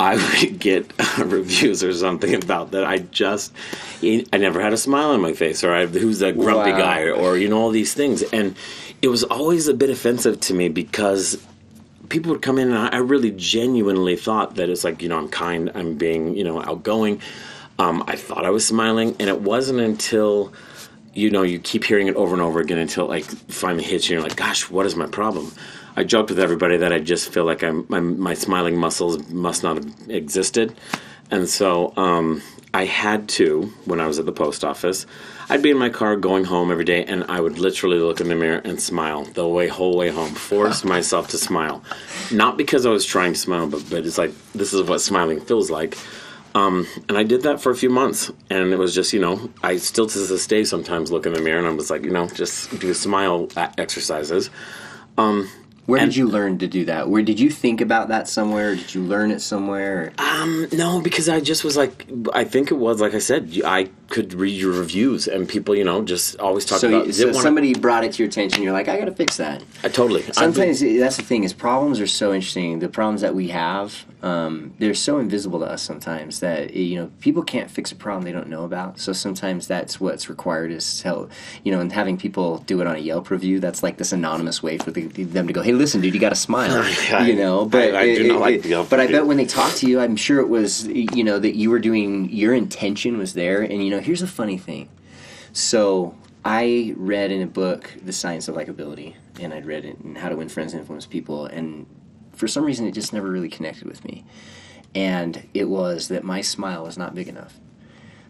I 0.00 0.16
would 0.16 0.58
get 0.60 0.92
reviews 1.18 1.82
or 1.82 1.92
something 1.92 2.34
about 2.34 2.70
that. 2.72 2.84
I 2.84 2.98
just, 2.98 3.52
I 4.02 4.36
never 4.38 4.60
had 4.60 4.72
a 4.72 4.76
smile 4.76 5.10
on 5.10 5.20
my 5.20 5.32
face, 5.32 5.64
or 5.64 5.72
I, 5.72 5.86
who's 5.86 6.20
that 6.20 6.36
grumpy 6.38 6.70
Wow. 6.72 6.78
guy, 6.78 7.02
or 7.10 7.36
you 7.36 7.48
know 7.48 7.58
all 7.58 7.70
these 7.70 7.94
things, 7.94 8.22
and 8.22 8.54
it 9.02 9.08
was 9.08 9.24
always 9.24 9.68
a 9.68 9.74
bit 9.74 9.90
offensive 9.90 10.40
to 10.40 10.54
me 10.54 10.68
because 10.68 11.38
people 12.08 12.32
would 12.32 12.42
come 12.42 12.58
in 12.58 12.68
and 12.68 12.78
I 12.78 12.88
I 12.88 12.96
really 12.98 13.30
genuinely 13.32 14.16
thought 14.16 14.54
that 14.56 14.68
it's 14.70 14.84
like, 14.84 15.02
you 15.02 15.08
know, 15.08 15.18
I'm 15.18 15.28
kind, 15.28 15.70
I'm 15.74 15.94
being, 15.96 16.34
you 16.36 16.44
know, 16.44 16.62
outgoing. 16.62 17.20
Um, 17.78 18.02
I 18.08 18.16
thought 18.16 18.44
I 18.44 18.50
was 18.50 18.66
smiling, 18.66 19.14
and 19.20 19.28
it 19.28 19.40
wasn't 19.40 19.80
until, 19.80 20.52
you 21.14 21.30
know, 21.30 21.42
you 21.42 21.58
keep 21.58 21.84
hearing 21.84 22.08
it 22.08 22.16
over 22.16 22.32
and 22.34 22.42
over 22.42 22.60
again 22.60 22.78
until 22.78 23.04
it, 23.06 23.08
like 23.08 23.24
finally 23.24 23.84
hits 23.84 24.08
you. 24.08 24.16
And 24.16 24.22
you're 24.22 24.28
like, 24.28 24.38
gosh, 24.38 24.68
what 24.70 24.86
is 24.86 24.96
my 24.96 25.06
problem? 25.06 25.52
I 25.98 26.04
joked 26.04 26.30
with 26.30 26.38
everybody 26.38 26.76
that 26.76 26.92
I 26.92 27.00
just 27.00 27.28
feel 27.32 27.44
like 27.44 27.64
I'm, 27.64 27.84
my, 27.88 27.98
my 27.98 28.34
smiling 28.34 28.76
muscles 28.76 29.18
must 29.30 29.64
not 29.64 29.78
have 29.78 29.92
existed. 30.08 30.76
And 31.28 31.48
so 31.48 31.92
um, 31.96 32.40
I 32.72 32.84
had 32.84 33.28
to, 33.30 33.72
when 33.84 33.98
I 33.98 34.06
was 34.06 34.20
at 34.20 34.24
the 34.24 34.30
post 34.30 34.64
office, 34.64 35.06
I'd 35.48 35.60
be 35.60 35.72
in 35.72 35.76
my 35.76 35.88
car 35.88 36.14
going 36.14 36.44
home 36.44 36.70
every 36.70 36.84
day, 36.84 37.04
and 37.04 37.24
I 37.24 37.40
would 37.40 37.58
literally 37.58 37.98
look 37.98 38.20
in 38.20 38.28
the 38.28 38.36
mirror 38.36 38.60
and 38.64 38.80
smile 38.80 39.24
the 39.24 39.48
way 39.48 39.66
whole 39.66 39.96
way 39.96 40.08
home. 40.10 40.34
Force 40.34 40.84
myself 40.94 41.30
to 41.30 41.36
smile, 41.36 41.82
not 42.30 42.56
because 42.56 42.86
I 42.86 42.90
was 42.90 43.04
trying 43.04 43.32
to 43.32 43.38
smile, 43.40 43.66
but 43.66 43.84
but 43.90 44.06
it's 44.06 44.18
like 44.18 44.30
this 44.52 44.72
is 44.72 44.82
what 44.82 45.00
smiling 45.00 45.40
feels 45.40 45.68
like. 45.68 45.98
Um, 46.54 46.86
and 47.08 47.18
I 47.18 47.24
did 47.24 47.42
that 47.42 47.60
for 47.60 47.72
a 47.72 47.76
few 47.76 47.90
months, 47.90 48.30
and 48.50 48.72
it 48.72 48.78
was 48.78 48.94
just 48.94 49.12
you 49.12 49.20
know 49.20 49.50
I 49.64 49.78
still 49.78 50.06
to 50.06 50.18
this 50.18 50.46
day 50.46 50.62
sometimes 50.62 51.10
look 51.10 51.26
in 51.26 51.32
the 51.32 51.42
mirror 51.42 51.58
and 51.58 51.66
I 51.66 51.72
was 51.72 51.90
like 51.90 52.04
you 52.04 52.12
know 52.12 52.28
just 52.28 52.78
do 52.78 52.94
smile 52.94 53.48
exercises. 53.76 54.50
Where 55.88 55.98
And- 56.02 56.10
did 56.10 56.16
you 56.18 56.26
learn 56.28 56.58
to 56.58 56.66
do 56.66 56.84
that? 56.84 57.08
Where 57.08 57.22
did 57.22 57.40
you 57.40 57.48
think 57.48 57.80
about 57.80 58.08
that 58.08 58.28
somewhere? 58.28 58.76
Did 58.76 58.94
you 58.94 59.00
learn 59.00 59.30
it 59.30 59.40
somewhere? 59.40 60.12
Um, 60.18 60.68
No, 60.70 61.00
because 61.00 61.30
I 61.30 61.40
just 61.40 61.64
was 61.64 61.78
like, 61.78 62.06
I 62.34 62.44
think 62.44 62.70
it 62.70 62.74
was 62.74 63.00
like 63.00 63.14
I 63.14 63.18
said, 63.20 63.58
I 63.64 63.88
could 64.10 64.34
read 64.34 64.52
your 64.60 64.72
reviews, 64.72 65.26
and 65.28 65.48
people, 65.48 65.74
you 65.74 65.84
know, 65.84 66.02
just 66.02 66.38
always 66.40 66.66
talk 66.66 66.80
So, 66.80 66.88
about. 66.88 67.04
you, 67.04 67.10
it 67.10 67.14
so 67.14 67.26
one 67.28 67.36
of-" 67.36 67.40
somebody 67.40 67.72
brought 67.72 68.04
it 68.04 68.12
to 68.12 68.22
your 68.22 68.28
attention. 68.28 68.62
You're 68.62 68.74
like, 68.74 68.88
I 68.88 68.98
got 68.98 69.06
to 69.06 69.12
fix 69.12 69.38
that. 69.38 69.62
I 69.82 69.88
totally. 69.88 70.20
I've 70.36 70.54
been- 70.54 70.74
Sometimes 70.74 70.80
that's 71.00 71.16
the 71.16 71.22
thing 71.22 71.44
is 71.44 71.54
problems 71.54 72.00
are 72.00 72.06
so 72.06 72.34
interesting. 72.34 72.80
The 72.80 72.88
problems 72.90 73.22
that 73.22 73.34
we 73.34 73.48
have, 73.48 74.04
um, 74.22 74.74
they're 74.78 74.94
so 74.94 75.18
invisible 75.18 75.60
to 75.60 75.66
us 75.66 75.80
sometimes 75.82 76.40
that 76.40 76.74
you 76.74 76.96
know 76.96 77.10
people 77.20 77.42
can't 77.42 77.70
fix 77.70 77.92
a 77.92 77.94
problem 77.94 78.24
they 78.24 78.32
don't 78.32 78.48
know 78.48 78.64
about. 78.64 78.98
So 78.98 79.12
sometimes 79.12 79.68
that's 79.68 80.00
what's 80.00 80.28
required 80.28 80.72
is 80.72 81.02
help. 81.02 81.30
You 81.62 81.70
know, 81.72 81.80
and 81.80 81.92
having 81.92 82.16
people 82.18 82.58
do 82.58 82.80
it 82.80 82.86
on 82.86 82.96
a 82.96 82.98
Yelp 82.98 83.30
review. 83.30 83.60
That's 83.60 83.82
like 83.82 83.96
this 83.96 84.12
anonymous 84.12 84.62
way 84.62 84.78
for 84.78 84.90
the, 84.90 85.02
them 85.06 85.46
to 85.46 85.52
go, 85.52 85.62
"Hey, 85.62 85.72
listen, 85.72 86.00
dude, 86.00 86.14
you 86.14 86.20
got 86.20 86.30
to 86.30 86.34
smile." 86.34 86.82
You 87.28 87.36
know, 87.36 87.64
but 87.64 87.94
I- 87.94 88.00
I 88.00 88.14
do 88.16 88.28
not 88.28 88.40
like 88.40 88.64
Yelp 88.64 88.88
But 88.90 89.00
I 89.00 89.06
bet 89.06 89.26
when 89.26 89.36
they 89.36 89.44
talk 89.46 89.74
to 89.76 89.86
you, 89.88 90.00
I'm 90.00 90.16
sure 90.16 90.40
it 90.40 90.48
was 90.48 90.86
you 90.86 91.22
know 91.24 91.38
that 91.38 91.54
you 91.56 91.70
were 91.70 91.78
doing 91.78 92.28
your 92.30 92.54
intention 92.54 93.18
was 93.18 93.34
there. 93.34 93.62
And 93.62 93.84
you 93.84 93.90
know, 93.90 94.00
here's 94.00 94.22
a 94.22 94.26
funny 94.26 94.58
thing. 94.58 94.88
So 95.52 96.14
I 96.44 96.94
read 96.96 97.30
in 97.30 97.42
a 97.42 97.46
book 97.46 97.92
The 98.04 98.12
Science 98.12 98.48
of 98.48 98.54
Likability, 98.54 99.14
and 99.40 99.52
I'd 99.52 99.66
read 99.66 99.84
it 99.84 99.98
and 99.98 100.16
How 100.18 100.28
to 100.28 100.36
Win 100.36 100.48
Friends 100.48 100.72
and 100.72 100.80
Influence 100.80 101.06
People, 101.06 101.46
and 101.46 101.86
for 102.38 102.48
some 102.48 102.64
reason 102.64 102.86
it 102.86 102.92
just 102.92 103.12
never 103.12 103.28
really 103.28 103.48
connected 103.48 103.86
with 103.86 104.04
me. 104.04 104.24
And 104.94 105.46
it 105.52 105.68
was 105.68 106.08
that 106.08 106.24
my 106.24 106.40
smile 106.40 106.84
was 106.84 106.96
not 106.96 107.14
big 107.14 107.28
enough. 107.28 107.58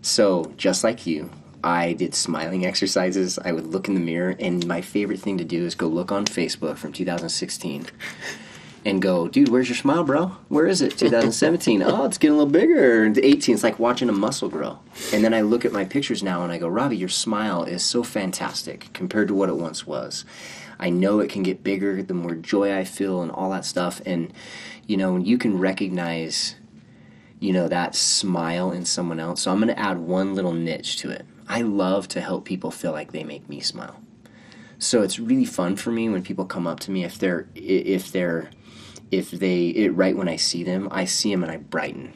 So 0.02 0.52
just 0.56 0.82
like 0.82 1.06
you, 1.06 1.30
I 1.62 1.92
did 1.92 2.14
smiling 2.14 2.64
exercises. 2.64 3.38
I 3.38 3.52
would 3.52 3.66
look 3.66 3.88
in 3.88 3.94
the 3.94 4.00
mirror, 4.00 4.36
and 4.38 4.66
my 4.66 4.80
favorite 4.80 5.20
thing 5.20 5.38
to 5.38 5.44
do 5.44 5.64
is 5.64 5.74
go 5.74 5.86
look 5.88 6.12
on 6.12 6.24
Facebook 6.24 6.78
from 6.78 6.92
2016 6.92 7.86
and 8.84 9.02
go, 9.02 9.28
dude, 9.28 9.48
where's 9.48 9.68
your 9.68 9.76
smile, 9.76 10.04
bro? 10.04 10.36
Where 10.48 10.66
is 10.66 10.82
it? 10.82 10.96
2017. 10.98 11.82
oh, 11.82 12.04
it's 12.04 12.18
getting 12.18 12.34
a 12.34 12.38
little 12.38 12.52
bigger. 12.52 13.04
And 13.04 13.18
18, 13.18 13.54
it's 13.54 13.64
like 13.64 13.78
watching 13.78 14.08
a 14.08 14.12
muscle 14.12 14.48
grow. 14.48 14.78
And 15.12 15.24
then 15.24 15.34
I 15.34 15.40
look 15.40 15.64
at 15.64 15.72
my 15.72 15.84
pictures 15.84 16.22
now 16.22 16.42
and 16.42 16.52
I 16.52 16.58
go, 16.58 16.68
Robbie, 16.68 16.96
your 16.96 17.08
smile 17.08 17.64
is 17.64 17.82
so 17.82 18.02
fantastic 18.02 18.92
compared 18.92 19.28
to 19.28 19.34
what 19.34 19.48
it 19.48 19.56
once 19.56 19.86
was. 19.86 20.24
I 20.78 20.90
know 20.90 21.20
it 21.20 21.30
can 21.30 21.42
get 21.42 21.64
bigger 21.64 22.02
the 22.02 22.14
more 22.14 22.34
joy 22.34 22.76
I 22.76 22.84
feel 22.84 23.20
and 23.22 23.30
all 23.30 23.50
that 23.50 23.64
stuff. 23.64 24.00
And, 24.06 24.32
you 24.86 24.96
know, 24.96 25.16
you 25.16 25.36
can 25.38 25.58
recognize, 25.58 26.54
you 27.40 27.52
know, 27.52 27.68
that 27.68 27.94
smile 27.94 28.70
in 28.70 28.84
someone 28.84 29.18
else. 29.18 29.42
So 29.42 29.50
I'm 29.50 29.58
going 29.58 29.68
to 29.68 29.78
add 29.78 29.98
one 29.98 30.34
little 30.34 30.52
niche 30.52 30.98
to 30.98 31.10
it. 31.10 31.26
I 31.48 31.62
love 31.62 32.08
to 32.08 32.20
help 32.20 32.44
people 32.44 32.70
feel 32.70 32.92
like 32.92 33.12
they 33.12 33.24
make 33.24 33.48
me 33.48 33.60
smile. 33.60 34.00
So 34.78 35.02
it's 35.02 35.18
really 35.18 35.44
fun 35.44 35.74
for 35.74 35.90
me 35.90 36.08
when 36.08 36.22
people 36.22 36.44
come 36.44 36.66
up 36.66 36.78
to 36.80 36.92
me 36.92 37.04
if 37.04 37.18
they're 37.18 37.48
if 37.56 38.12
they're 38.12 38.50
if 39.10 39.30
they 39.30 39.68
it, 39.68 39.90
right 39.90 40.16
when 40.16 40.28
I 40.28 40.36
see 40.36 40.62
them, 40.62 40.88
I 40.90 41.04
see 41.04 41.30
them 41.30 41.42
and 41.42 41.52
I 41.52 41.56
brighten. 41.56 42.14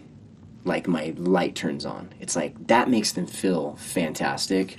Like 0.64 0.87
my 0.87 1.12
light 1.16 1.56
turns 1.56 1.84
on. 1.84 2.11
It's 2.20 2.37
like 2.37 2.68
that 2.68 2.88
makes 2.88 3.12
them 3.12 3.26
feel 3.26 3.75
fantastic. 3.76 4.76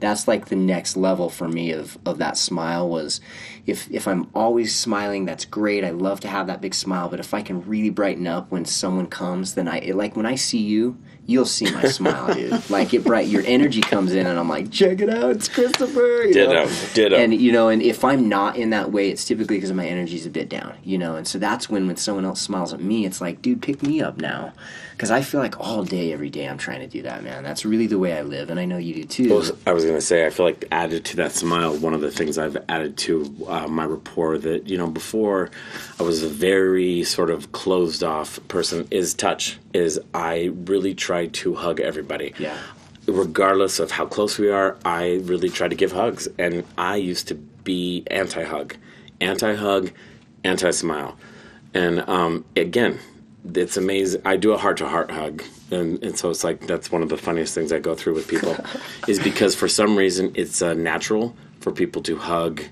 That's 0.00 0.26
like 0.26 0.46
the 0.46 0.56
next 0.56 0.96
level 0.96 1.28
for 1.28 1.46
me 1.46 1.72
of, 1.72 1.98
of 2.06 2.16
that 2.18 2.38
smile 2.38 2.88
was 2.88 3.20
if 3.66 3.90
if 3.90 4.08
I'm 4.08 4.30
always 4.34 4.74
smiling, 4.74 5.26
that's 5.26 5.44
great. 5.44 5.84
I 5.84 5.90
love 5.90 6.20
to 6.20 6.28
have 6.28 6.46
that 6.46 6.62
big 6.62 6.74
smile, 6.74 7.10
but 7.10 7.20
if 7.20 7.34
I 7.34 7.42
can 7.42 7.66
really 7.68 7.90
brighten 7.90 8.26
up 8.26 8.50
when 8.50 8.64
someone 8.64 9.08
comes, 9.08 9.54
then 9.54 9.68
I 9.68 9.78
it, 9.80 9.94
like 9.94 10.16
when 10.16 10.26
I 10.26 10.36
see 10.36 10.62
you, 10.62 10.96
you'll 11.26 11.44
see 11.46 11.70
my 11.72 11.84
smile, 11.84 12.34
dude. 12.34 12.68
Like 12.70 12.94
it 12.94 13.04
bright, 13.04 13.28
your 13.28 13.42
energy 13.46 13.80
comes 13.80 14.14
in, 14.14 14.26
and 14.26 14.38
I'm 14.38 14.48
like, 14.48 14.70
check 14.70 15.00
it 15.00 15.10
out, 15.10 15.30
it's 15.30 15.48
Christopher. 15.48 16.24
You 16.24 16.32
Ditto, 16.32 16.52
know? 16.52 16.70
ditto. 16.94 17.16
And 17.16 17.34
you 17.34 17.52
know, 17.52 17.68
and 17.68 17.82
if 17.82 18.04
I'm 18.04 18.28
not 18.28 18.56
in 18.56 18.70
that 18.70 18.92
way, 18.92 19.10
it's 19.10 19.24
typically 19.24 19.56
because 19.56 19.72
my 19.72 19.86
energy's 19.86 20.26
a 20.26 20.30
bit 20.30 20.48
down, 20.48 20.74
you 20.84 20.98
know. 20.98 21.16
And 21.16 21.26
so 21.26 21.38
that's 21.38 21.68
when 21.68 21.86
when 21.86 21.96
someone 21.96 22.24
else 22.24 22.40
smiles 22.40 22.72
at 22.72 22.80
me, 22.80 23.04
it's 23.06 23.20
like, 23.20 23.42
dude, 23.42 23.62
pick 23.62 23.82
me 23.82 24.00
up 24.00 24.18
now, 24.18 24.52
because 24.96 25.10
I 25.10 25.20
feel 25.20 25.42
like 25.42 25.60
all 25.60 25.84
day, 25.84 26.10
every 26.14 26.30
day, 26.30 26.48
I'm 26.48 26.56
trying 26.56 26.80
to 26.80 26.86
do 26.86 27.02
that, 27.02 27.22
man. 27.22 27.42
That's 27.42 27.66
really 27.66 27.86
the 27.86 27.98
way 27.98 28.16
I 28.16 28.22
live, 28.22 28.48
and 28.48 28.58
I 28.58 28.64
know 28.64 28.78
you 28.78 28.94
do 28.94 29.04
too. 29.04 29.28
Well, 29.28 29.46
I 29.66 29.74
was 29.74 29.84
going 29.84 29.96
to 29.96 30.00
say, 30.00 30.24
I 30.24 30.30
feel 30.30 30.46
like 30.46 30.64
added 30.72 31.04
to 31.04 31.16
that 31.16 31.32
smile, 31.32 31.76
one 31.76 31.92
of 31.92 32.00
the 32.00 32.10
things 32.10 32.38
I've 32.38 32.56
added 32.70 32.96
to 32.98 33.46
uh, 33.46 33.68
my 33.68 33.84
rapport 33.84 34.38
that, 34.38 34.70
you 34.70 34.78
know, 34.78 34.86
before 34.86 35.50
I 36.00 36.02
was 36.02 36.22
a 36.22 36.28
very 36.28 37.04
sort 37.04 37.28
of 37.28 37.52
closed 37.52 38.02
off 38.02 38.40
person 38.48 38.88
is 38.90 39.12
touch, 39.12 39.58
is 39.74 40.00
I 40.14 40.50
really 40.64 40.94
try 40.94 41.26
to 41.26 41.54
hug 41.54 41.78
everybody. 41.78 42.32
Yeah. 42.38 42.56
Regardless 43.06 43.78
of 43.78 43.90
how 43.90 44.06
close 44.06 44.38
we 44.38 44.48
are, 44.48 44.78
I 44.82 45.20
really 45.24 45.50
try 45.50 45.68
to 45.68 45.74
give 45.74 45.92
hugs. 45.92 46.26
And 46.38 46.64
I 46.78 46.96
used 46.96 47.28
to 47.28 47.34
be 47.34 48.02
anti 48.06 48.44
hug, 48.44 48.76
anti 49.20 49.56
hug, 49.56 49.90
anti 50.42 50.70
smile. 50.70 51.18
And 51.74 52.00
um, 52.08 52.46
again, 52.56 52.98
it's 53.54 53.76
amazing. 53.76 54.22
I 54.24 54.36
do 54.36 54.52
a 54.52 54.58
heart 54.58 54.78
to 54.78 54.88
heart 54.88 55.10
hug, 55.10 55.42
and, 55.70 56.02
and 56.02 56.18
so 56.18 56.30
it's 56.30 56.44
like 56.44 56.66
that's 56.66 56.90
one 56.90 57.02
of 57.02 57.08
the 57.08 57.16
funniest 57.16 57.54
things 57.54 57.72
I 57.72 57.78
go 57.78 57.94
through 57.94 58.14
with 58.14 58.28
people, 58.28 58.56
is 59.08 59.18
because 59.18 59.54
for 59.54 59.68
some 59.68 59.96
reason 59.96 60.32
it's 60.34 60.62
uh, 60.62 60.74
natural 60.74 61.36
for 61.60 61.72
people 61.72 62.02
to 62.02 62.16
hug 62.16 62.62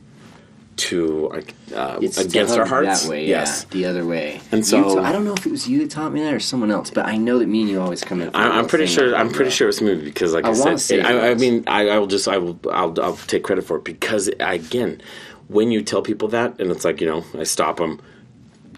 to 0.77 1.31
uh, 1.75 1.99
It's 2.01 2.17
to 2.17 2.25
against 2.27 2.59
our 2.59 2.67
hearts. 2.67 3.03
that 3.05 3.09
way, 3.11 3.27
yes, 3.27 3.65
yeah, 3.69 3.73
the 3.73 3.85
other 3.87 4.05
way. 4.05 4.41
And 4.51 4.67
so- 4.67 4.99
I 4.99 5.13
don't 5.13 5.25
know 5.25 5.35
if 5.35 5.47
it 5.47 5.51
was 5.51 5.69
you 5.69 5.79
that 5.81 5.91
taught 5.91 6.13
me 6.13 6.21
that 6.23 6.35
or 6.35 6.41
someone 6.41 6.71
else, 6.71 6.91
but 6.91 7.07
I 7.07 7.17
know 7.17 7.39
that 7.39 7.47
me 7.47 7.61
and 7.61 7.71
you 7.71 7.81
always 7.81 8.03
come 8.03 8.21
in. 8.21 8.35
I, 8.35 8.59
I'm 8.59 8.67
pretty 8.67 8.87
sure. 8.87 9.15
I'm 9.15 9.31
pretty 9.31 9.51
sure 9.51 9.69
it's 9.69 9.81
movie 9.81 10.05
because, 10.05 10.33
like 10.35 10.45
I, 10.45 10.51
I 10.51 10.75
said, 10.77 10.99
it 11.01 11.07
I, 11.07 11.31
I 11.31 11.35
mean, 11.35 11.65
I, 11.67 11.91
I 11.91 11.99
will 11.99 12.09
just, 12.09 12.27
I 12.27 12.39
will, 12.39 12.59
I'll, 12.73 12.93
I'll 13.01 13.17
take 13.17 13.45
credit 13.45 13.63
for 13.65 13.77
it 13.77 13.85
because 13.85 14.29
again, 14.41 15.01
when 15.49 15.71
you 15.71 15.83
tell 15.83 16.03
people 16.03 16.29
that, 16.29 16.59
and 16.61 16.71
it's 16.71 16.85
like 16.85 17.01
you 17.01 17.07
know, 17.07 17.25
I 17.39 17.45
stop 17.45 17.77
them, 17.77 18.01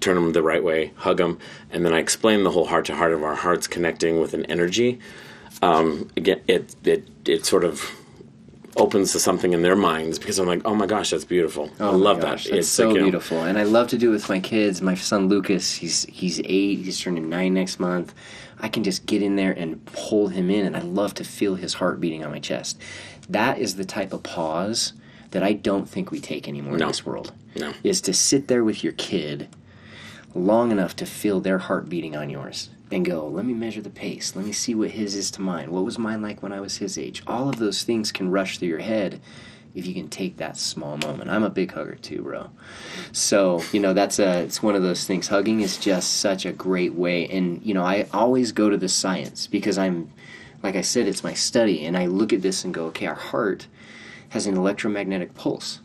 turn 0.00 0.14
them 0.16 0.32
the 0.32 0.42
right 0.42 0.62
way, 0.62 0.92
hug 0.96 1.18
them, 1.18 1.38
and 1.70 1.84
then 1.84 1.92
I 1.92 1.98
explain 1.98 2.44
the 2.44 2.50
whole 2.50 2.66
heart 2.66 2.84
to 2.86 2.94
heart 2.94 3.12
of 3.12 3.22
our 3.22 3.34
hearts 3.34 3.66
connecting 3.66 4.20
with 4.20 4.34
an 4.34 4.44
energy. 4.46 4.98
Um, 5.62 6.10
again, 6.16 6.40
it 6.48 6.74
it 6.84 7.08
it 7.24 7.46
sort 7.46 7.64
of 7.64 7.90
opens 8.76 9.12
to 9.12 9.18
something 9.18 9.54
in 9.54 9.62
their 9.62 9.74
minds 9.76 10.18
because 10.18 10.38
I'm 10.38 10.46
like, 10.46 10.60
oh 10.66 10.74
my 10.74 10.84
gosh, 10.86 11.08
that's 11.10 11.24
beautiful. 11.24 11.70
I 11.80 11.84
Oh 11.84 11.92
my 11.92 11.98
love 11.98 12.20
gosh, 12.20 12.44
that. 12.44 12.50
That's 12.50 12.66
it's 12.66 12.68
so 12.68 12.88
like, 12.88 12.94
you 12.94 13.00
know, 13.00 13.04
beautiful, 13.06 13.42
and 13.42 13.58
I 13.58 13.62
love 13.62 13.88
to 13.88 13.98
do 13.98 14.10
it 14.10 14.12
with 14.12 14.28
my 14.28 14.38
kids. 14.40 14.82
My 14.82 14.94
son 14.94 15.28
Lucas, 15.28 15.74
he's 15.76 16.04
he's 16.04 16.40
eight. 16.40 16.80
He's 16.80 17.00
turning 17.00 17.28
nine 17.28 17.54
next 17.54 17.80
month. 17.80 18.14
I 18.58 18.68
can 18.68 18.84
just 18.84 19.04
get 19.06 19.22
in 19.22 19.36
there 19.36 19.52
and 19.52 19.80
hold 19.94 20.32
him 20.32 20.50
in, 20.50 20.64
and 20.66 20.76
I 20.76 20.80
love 20.80 21.14
to 21.14 21.24
feel 21.24 21.54
his 21.56 21.74
heart 21.74 22.00
beating 22.00 22.24
on 22.24 22.30
my 22.30 22.38
chest. 22.38 22.80
That 23.28 23.58
is 23.58 23.76
the 23.76 23.84
type 23.84 24.12
of 24.12 24.22
pause 24.22 24.92
that 25.32 25.42
I 25.42 25.52
don't 25.54 25.88
think 25.88 26.10
we 26.10 26.20
take 26.20 26.46
anymore 26.48 26.76
No. 26.78 26.84
in 26.86 26.88
this 26.88 27.04
world. 27.04 27.32
No. 27.56 27.72
Is 27.82 28.00
to 28.02 28.12
sit 28.14 28.48
there 28.48 28.62
with 28.64 28.84
your 28.84 28.92
kid 28.94 29.48
long 30.36 30.70
enough 30.70 30.94
to 30.96 31.06
feel 31.06 31.40
their 31.40 31.58
heart 31.58 31.88
beating 31.88 32.16
on 32.16 32.30
yours 32.30 32.70
and 32.90 33.04
go, 33.04 33.26
let 33.26 33.44
me 33.44 33.54
measure 33.54 33.82
the 33.82 33.90
pace. 33.90 34.36
Let 34.36 34.44
me 34.44 34.52
see 34.52 34.74
what 34.74 34.92
his 34.92 35.14
is 35.14 35.30
to 35.32 35.42
mine. 35.42 35.72
What 35.72 35.84
was 35.84 35.98
mine 35.98 36.22
like 36.22 36.42
when 36.42 36.52
I 36.52 36.60
was 36.60 36.76
his 36.76 36.96
age? 36.96 37.22
All 37.26 37.48
of 37.48 37.58
those 37.58 37.82
things 37.82 38.12
can 38.12 38.30
rush 38.30 38.58
through 38.58 38.68
your 38.68 38.78
head 38.78 39.20
if 39.74 39.86
you 39.86 39.92
can 39.92 40.08
take 40.08 40.36
that 40.36 40.56
small 40.56 40.96
moment. 40.98 41.28
I'm 41.28 41.42
a 41.42 41.50
big 41.50 41.72
hugger 41.72 41.96
too, 41.96 42.22
bro. 42.22 42.50
So, 43.12 43.62
you 43.72 43.80
know, 43.80 43.92
that's 43.92 44.18
a 44.18 44.42
it's 44.42 44.62
one 44.62 44.74
of 44.74 44.82
those 44.82 45.04
things. 45.04 45.28
Hugging 45.28 45.60
is 45.60 45.76
just 45.76 46.14
such 46.20 46.46
a 46.46 46.52
great 46.52 46.94
way 46.94 47.26
and 47.28 47.64
you 47.64 47.74
know, 47.74 47.84
I 47.84 48.06
always 48.12 48.52
go 48.52 48.70
to 48.70 48.76
the 48.76 48.88
science 48.88 49.46
because 49.46 49.76
I'm 49.78 50.10
like 50.62 50.76
I 50.76 50.80
said, 50.80 51.06
it's 51.06 51.24
my 51.24 51.34
study 51.34 51.84
and 51.84 51.96
I 51.96 52.06
look 52.06 52.32
at 52.32 52.42
this 52.42 52.64
and 52.64 52.72
go, 52.72 52.86
okay, 52.86 53.06
our 53.06 53.14
heart 53.14 53.66
has 54.30 54.46
an 54.46 54.56
electromagnetic 54.56 55.34
pulse 55.34 55.80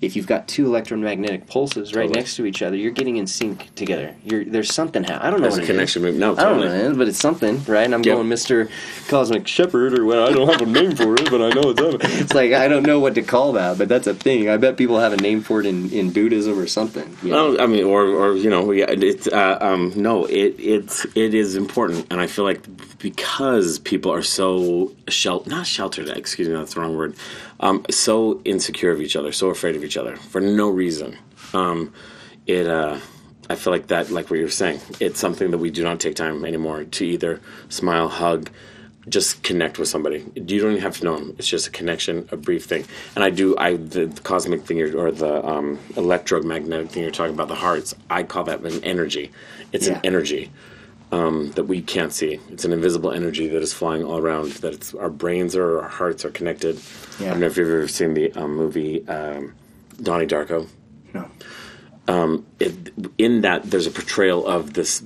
if 0.00 0.16
you've 0.16 0.26
got 0.26 0.48
two 0.48 0.64
electromagnetic 0.64 1.46
pulses 1.46 1.94
right 1.94 2.04
Totally. 2.04 2.18
next 2.20 2.36
to 2.36 2.46
each 2.46 2.62
other, 2.62 2.74
you're 2.74 2.90
getting 2.90 3.18
in 3.18 3.26
sync 3.26 3.74
together. 3.74 4.14
You're, 4.24 4.44
there's 4.46 4.72
something. 4.72 5.02
happening. 5.04 5.26
I 5.26 5.30
don't 5.30 5.40
know 5.40 5.50
There's 5.50 5.54
what 5.54 5.60
a 5.60 5.82
is. 5.82 5.92
connection. 5.92 6.18
No, 6.18 6.32
I 6.32 6.44
don't 6.44 6.60
know, 6.60 6.94
but 6.96 7.06
it's 7.08 7.18
something, 7.18 7.62
right? 7.64 7.84
And 7.84 7.94
I'm 7.94 8.02
Yep. 8.02 8.16
going 8.16 8.28
Mr. 8.28 8.70
Cosmic 9.08 9.46
Shepherd, 9.46 9.98
or 9.98 10.06
well, 10.06 10.26
I 10.26 10.32
don't 10.32 10.48
have 10.50 10.62
a 10.62 10.66
name 10.66 10.96
for 10.96 11.14
it, 11.14 11.30
but 11.30 11.42
I 11.42 11.50
know 11.50 11.70
it's 11.70 11.80
up. 11.82 12.00
It's 12.20 12.32
like 12.32 12.52
I 12.52 12.66
don't 12.68 12.84
know 12.84 12.98
what 12.98 13.14
to 13.16 13.22
call 13.22 13.52
that, 13.52 13.76
but 13.76 13.88
that's 13.90 14.06
a 14.06 14.14
thing. 14.14 14.48
I 14.48 14.56
bet 14.56 14.78
people 14.78 14.98
have 14.98 15.12
a 15.12 15.18
name 15.18 15.42
for 15.42 15.60
it 15.60 15.66
in, 15.66 15.90
in 15.92 16.10
Buddhism 16.12 16.58
or 16.58 16.66
something. 16.66 17.14
you 17.22 17.30
know? 17.32 17.50
Well, 17.50 17.60
I 17.60 17.66
mean, 17.66 17.84
or, 17.84 18.04
or 18.06 18.34
you 18.36 18.48
know, 18.48 18.70
it's 18.72 19.26
uh, 19.26 19.58
um, 19.60 19.92
no, 19.96 20.24
it 20.24 20.54
it's 20.58 21.04
it 21.14 21.34
is 21.34 21.56
important, 21.56 22.06
and 22.10 22.20
I 22.22 22.26
feel 22.26 22.46
like 22.46 22.62
because 23.00 23.78
people 23.78 24.12
are 24.12 24.22
so 24.22 24.92
shel- 25.08 25.42
not 25.46 25.66
sheltered, 25.66 26.08
excuse 26.08 26.48
me, 26.48 26.54
that's 26.54 26.74
the 26.74 26.80
wrong 26.80 26.96
word, 26.96 27.14
um, 27.60 27.84
so 27.90 28.40
insecure 28.44 28.90
of 28.90 29.00
each 29.00 29.16
other, 29.16 29.32
so 29.32 29.50
afraid 29.50 29.76
of 29.76 29.84
each 29.84 29.96
other 29.96 30.16
for 30.16 30.40
no 30.40 30.68
reason. 30.70 31.16
Um, 31.54 31.92
it, 32.46 32.66
uh, 32.66 32.98
I 33.48 33.54
feel 33.54 33.72
like 33.72 33.88
that, 33.88 34.10
like 34.10 34.30
what 34.30 34.38
you 34.38 34.44
were 34.44 34.50
saying, 34.50 34.80
it's 35.00 35.18
something 35.20 35.50
that 35.50 35.58
we 35.58 35.70
do 35.70 35.82
not 35.82 36.00
take 36.00 36.14
time 36.16 36.44
anymore 36.44 36.84
to 36.84 37.04
either 37.04 37.40
smile, 37.68 38.08
hug, 38.08 38.50
just 39.08 39.42
connect 39.42 39.78
with 39.78 39.88
somebody. 39.88 40.24
You 40.34 40.60
don't 40.60 40.72
even 40.72 40.82
have 40.82 40.98
to 40.98 41.04
know 41.04 41.16
them. 41.18 41.34
It's 41.38 41.48
just 41.48 41.66
a 41.66 41.70
connection, 41.70 42.28
a 42.30 42.36
brief 42.36 42.64
thing. 42.64 42.84
And 43.14 43.24
I 43.24 43.30
do, 43.30 43.56
I 43.56 43.76
the, 43.76 44.06
the 44.06 44.20
cosmic 44.22 44.62
thing 44.62 44.76
you're, 44.76 44.96
or 44.96 45.10
the 45.10 45.44
um, 45.44 45.78
electromagnetic 45.96 46.90
thing 46.90 47.02
you're 47.02 47.10
talking 47.10 47.34
about, 47.34 47.48
the 47.48 47.54
hearts. 47.56 47.94
I 48.08 48.22
call 48.22 48.44
that 48.44 48.60
an 48.60 48.84
energy. 48.84 49.32
It's 49.72 49.86
Yeah. 49.86 49.94
an 49.94 50.00
energy 50.04 50.50
um, 51.12 51.50
that 51.52 51.64
we 51.64 51.82
can't 51.82 52.12
see. 52.12 52.40
It's 52.50 52.64
an 52.64 52.72
invisible 52.72 53.10
energy 53.12 53.48
that 53.48 53.62
is 53.62 53.72
flying 53.72 54.04
all 54.04 54.18
around. 54.18 54.52
That 54.52 54.74
it's 54.74 54.94
our 54.94 55.10
brains 55.10 55.56
or 55.56 55.80
our 55.80 55.88
hearts 55.88 56.24
are 56.24 56.30
connected. 56.30 56.80
I 57.20 57.24
don't 57.24 57.40
know 57.40 57.46
if 57.46 57.56
you've 57.56 57.68
ever 57.68 57.88
seen 57.88 58.14
the 58.14 58.32
um, 58.32 58.56
movie 58.56 59.06
um, 59.08 59.54
Donnie 60.02 60.26
Darko 60.26 60.68
no. 61.14 62.44
it, 62.58 62.92
in 63.18 63.42
that 63.42 63.70
there's 63.70 63.86
a 63.86 63.90
portrayal 63.90 64.46
of 64.46 64.74
this 64.74 65.02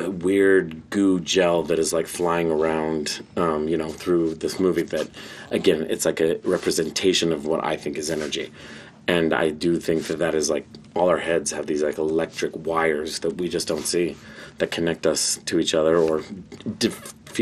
uh, 0.00 0.10
weird 0.10 0.90
goo 0.90 1.20
gel 1.20 1.62
that 1.64 1.78
is 1.78 1.92
like 1.92 2.06
flying 2.06 2.50
around 2.50 3.24
um, 3.36 3.68
you 3.68 3.76
know 3.76 3.88
through 3.88 4.34
this 4.34 4.58
movie 4.60 4.82
that 4.82 5.08
again 5.50 5.86
it's 5.88 6.04
like 6.04 6.20
a 6.20 6.38
representation 6.44 7.32
of 7.32 7.46
what 7.46 7.64
i 7.64 7.76
think 7.76 7.96
is 7.96 8.10
energy 8.10 8.52
and 9.06 9.32
i 9.32 9.50
do 9.50 9.78
think 9.78 10.04
that 10.04 10.18
that 10.18 10.34
is 10.34 10.50
like 10.50 10.66
all 10.94 11.08
our 11.08 11.18
heads 11.18 11.50
have 11.50 11.66
these 11.66 11.82
like 11.82 11.98
electric 11.98 12.54
wires 12.66 13.20
that 13.20 13.36
we 13.36 13.48
just 13.48 13.68
don't 13.68 13.86
see 13.86 14.16
that 14.58 14.70
connect 14.70 15.06
us 15.06 15.38
to 15.46 15.58
each 15.58 15.74
other 15.74 15.96
or 15.96 16.22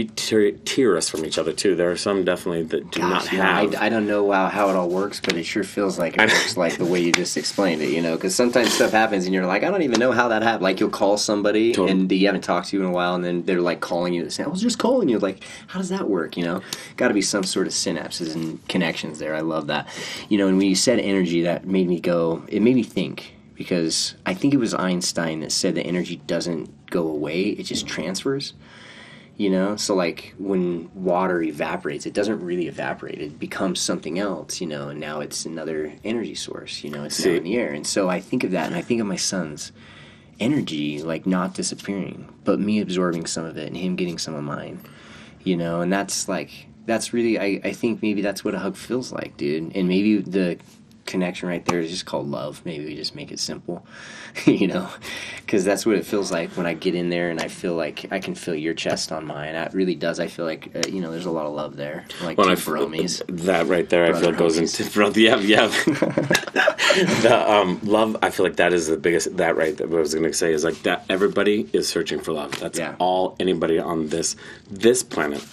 tear, 0.05 0.97
us 0.97 1.09
from 1.09 1.25
each 1.25 1.39
other 1.39 1.53
too 1.53 1.75
there 1.75 1.91
are 1.91 1.97
some 1.97 2.25
definitely 2.25 2.63
that 2.63 2.91
do 2.91 3.01
not 3.01 3.25
Gosh, 3.25 3.33
yeah, 3.33 3.61
have 3.61 3.75
I, 3.77 3.87
I 3.87 3.89
don't 3.89 4.07
know 4.07 4.31
how, 4.31 4.49
how 4.49 4.69
it 4.69 4.77
all 4.77 4.89
works, 4.89 5.21
but 5.21 5.37
it 5.37 5.45
sure 5.45 5.65
feels 5.65 5.99
like 5.99 6.15
it 6.19 6.21
works 6.21 6.57
like 6.57 6.77
the 6.77 6.85
way 6.85 7.01
you 7.01 7.13
just 7.13 7.37
explained 7.37 7.81
it, 7.83 7.91
you 7.91 8.03
know? 8.03 8.17
Because 8.17 8.35
sometimes 8.35 8.73
stuff 8.73 8.91
happens 8.91 9.25
and 9.25 9.35
you're 9.35 9.47
like, 9.47 9.63
I 9.63 9.71
don't 9.71 9.83
even 9.83 9.99
know 9.99 10.13
how 10.13 10.29
that 10.29 10.43
happened. 10.43 10.65
Like 10.65 10.81
you'll 10.81 10.91
call 10.91 11.17
somebody 11.17 11.73
Totally. 11.73 11.93
and 11.93 12.13
you 12.13 12.27
haven't 12.27 12.43
talked 12.43 12.69
to 12.69 12.77
you 12.77 12.83
in 12.83 12.89
a 12.89 12.93
while, 12.93 13.15
and 13.15 13.25
then 13.25 13.45
they're 13.45 13.61
like 13.61 13.81
calling 13.81 14.13
you. 14.13 14.29
Saying, 14.29 14.49
I 14.49 14.51
was 14.51 14.61
just 14.61 14.79
calling 14.79 15.09
you. 15.09 15.19
Like, 15.19 15.43
how 15.69 15.79
does 15.79 15.89
that 15.89 16.09
work, 16.09 16.37
you 16.37 16.45
know? 16.45 16.63
Got 16.97 17.09
to 17.09 17.15
be 17.15 17.23
some 17.23 17.45
sort 17.45 17.67
of 17.67 17.73
synapses 17.73 18.35
and 18.35 18.67
connections 18.69 19.19
there. 19.19 19.35
I 19.35 19.41
love 19.41 19.69
that. 19.69 19.89
You 20.29 20.39
know, 20.39 20.49
and 20.49 20.59
when 20.59 20.69
you 20.69 20.77
said 20.77 20.99
energy, 20.99 21.43
that 21.43 21.67
made 21.67 21.89
me 21.89 22.01
go, 22.01 22.45
it 22.49 22.61
made 22.61 22.75
me 22.75 22.83
think. 22.83 23.36
Because 23.57 24.15
I 24.25 24.35
think 24.35 24.55
it 24.55 24.59
was 24.59 24.75
Einstein 24.75 25.41
that 25.41 25.51
said 25.51 25.75
that 25.75 25.87
energy 25.87 26.17
doesn't 26.27 26.91
go 26.91 27.09
away, 27.09 27.49
it 27.51 27.65
just 27.65 27.87
transfers 27.87 28.55
You 29.39 29.51
know, 29.51 29.77
so 29.77 29.95
like 29.95 30.35
when 30.39 30.89
water 30.95 31.43
evaporates, 31.43 32.07
it 32.07 32.15
doesn't 32.15 32.41
really 32.41 32.69
evaporate. 32.69 33.21
It 33.21 33.39
becomes 33.39 33.81
something 33.81 34.19
else, 34.19 34.63
you 34.63 34.67
know, 34.67 34.89
and 34.89 34.99
now 34.99 35.21
it's 35.21 35.45
another 35.45 35.93
energy 36.05 36.35
source, 36.35 36.83
you 36.83 36.91
know, 36.91 37.05
it's 37.05 37.23
now 37.23 37.33
in 37.33 37.45
the 37.45 37.57
air. 37.57 37.73
And 37.73 37.87
so 37.87 38.09
I 38.09 38.19
think 38.21 38.45
of 38.45 38.53
that 38.53 38.67
and 38.67 38.75
I 38.75 38.81
think 38.81 39.01
of 39.01 39.07
my 39.07 39.17
son's 39.17 39.73
energy 40.41 41.03
like 41.03 41.27
not 41.27 41.53
disappearing, 41.55 42.33
but 42.45 42.59
me 42.61 42.81
absorbing 42.81 43.27
some 43.27 43.45
of 43.45 43.59
it 43.59 43.67
and 43.69 43.77
him 43.77 43.97
getting 43.97 44.19
some 44.19 44.35
of 44.35 44.43
mine. 44.45 44.81
You 45.45 45.57
know, 45.57 45.83
and 45.83 45.93
that's 45.93 46.29
like 46.29 46.69
that's 46.87 47.13
really 47.13 47.39
I, 47.39 47.61
I 47.63 47.73
think 47.73 48.01
maybe 48.03 48.23
that's 48.23 48.43
what 48.43 48.55
a 48.55 48.59
hug 48.59 48.77
feels 48.77 49.13
like, 49.13 49.37
dude. 49.37 49.77
And 49.77 49.87
maybe 49.87 50.19
the 50.19 50.59
connection 51.07 51.49
right 51.49 51.65
there 51.65 51.81
is 51.81 51.91
just 51.91 52.05
called 52.07 52.29
love. 52.29 52.63
Maybe 52.65 52.85
we 52.85 52.97
just 52.97 53.15
make 53.15 53.31
it 53.33 53.39
simple, 53.41 53.87
you 54.45 54.67
know, 54.67 54.89
because 55.41 55.65
that's 55.65 55.87
what 55.87 55.97
it 55.97 56.05
feels 56.05 56.31
like 56.33 56.51
when 56.51 56.67
I 56.67 56.75
get 56.75 56.95
in 56.95 57.09
there 57.11 57.31
and 57.31 57.41
I 57.41 57.49
feel 57.49 57.75
like 57.75 58.07
I 58.13 58.19
can 58.19 58.35
feel 58.35 58.55
your 58.55 58.75
chest 58.75 59.13
on 59.13 59.27
mine. 59.27 59.53
That 59.55 59.73
really 59.75 59.95
does. 59.95 60.21
I 60.21 60.27
feel 60.27 60.45
like 60.45 60.71
uh, 60.75 60.83
you 60.89 61.01
know, 61.01 61.11
there's 61.11 61.27
a 61.27 61.31
lot 61.31 61.47
of 61.47 61.55
love 61.55 61.77
there, 61.77 62.05
like 62.23 62.37
When 62.39 62.49
I 62.49 62.55
bromies. 62.55 63.23
that 63.45 63.67
right 63.67 63.89
there, 63.89 64.05
I 64.05 64.13
feel 64.13 64.21
Brother 64.33 64.37
goes 64.37 64.59
into 64.59 64.91
brother. 64.93 65.21
Yeah, 65.27 65.37
yeah. 65.39 65.67
the 67.23 67.45
um, 67.49 67.81
love, 67.83 68.17
I 68.23 68.31
feel 68.31 68.45
like 68.47 68.57
that 68.57 68.73
is 68.73 68.87
the 68.89 68.97
biggest. 68.97 69.37
That 69.37 69.57
right, 69.57 69.77
that 69.77 69.89
what 69.89 69.99
I 69.99 70.01
was 70.01 70.15
going 70.15 70.25
to 70.27 70.33
say 70.33 70.53
is 70.53 70.65
like 70.65 70.83
that. 70.83 71.05
Everybody 71.09 71.69
is 71.73 71.89
searching 71.89 72.21
for 72.21 72.33
love. 72.33 72.59
That's 72.59 72.79
Yeah. 72.79 72.97
all 72.99 73.37
anybody 73.41 73.79
on 73.79 74.09
this 74.09 74.37
this 74.71 75.03
planet 75.03 75.45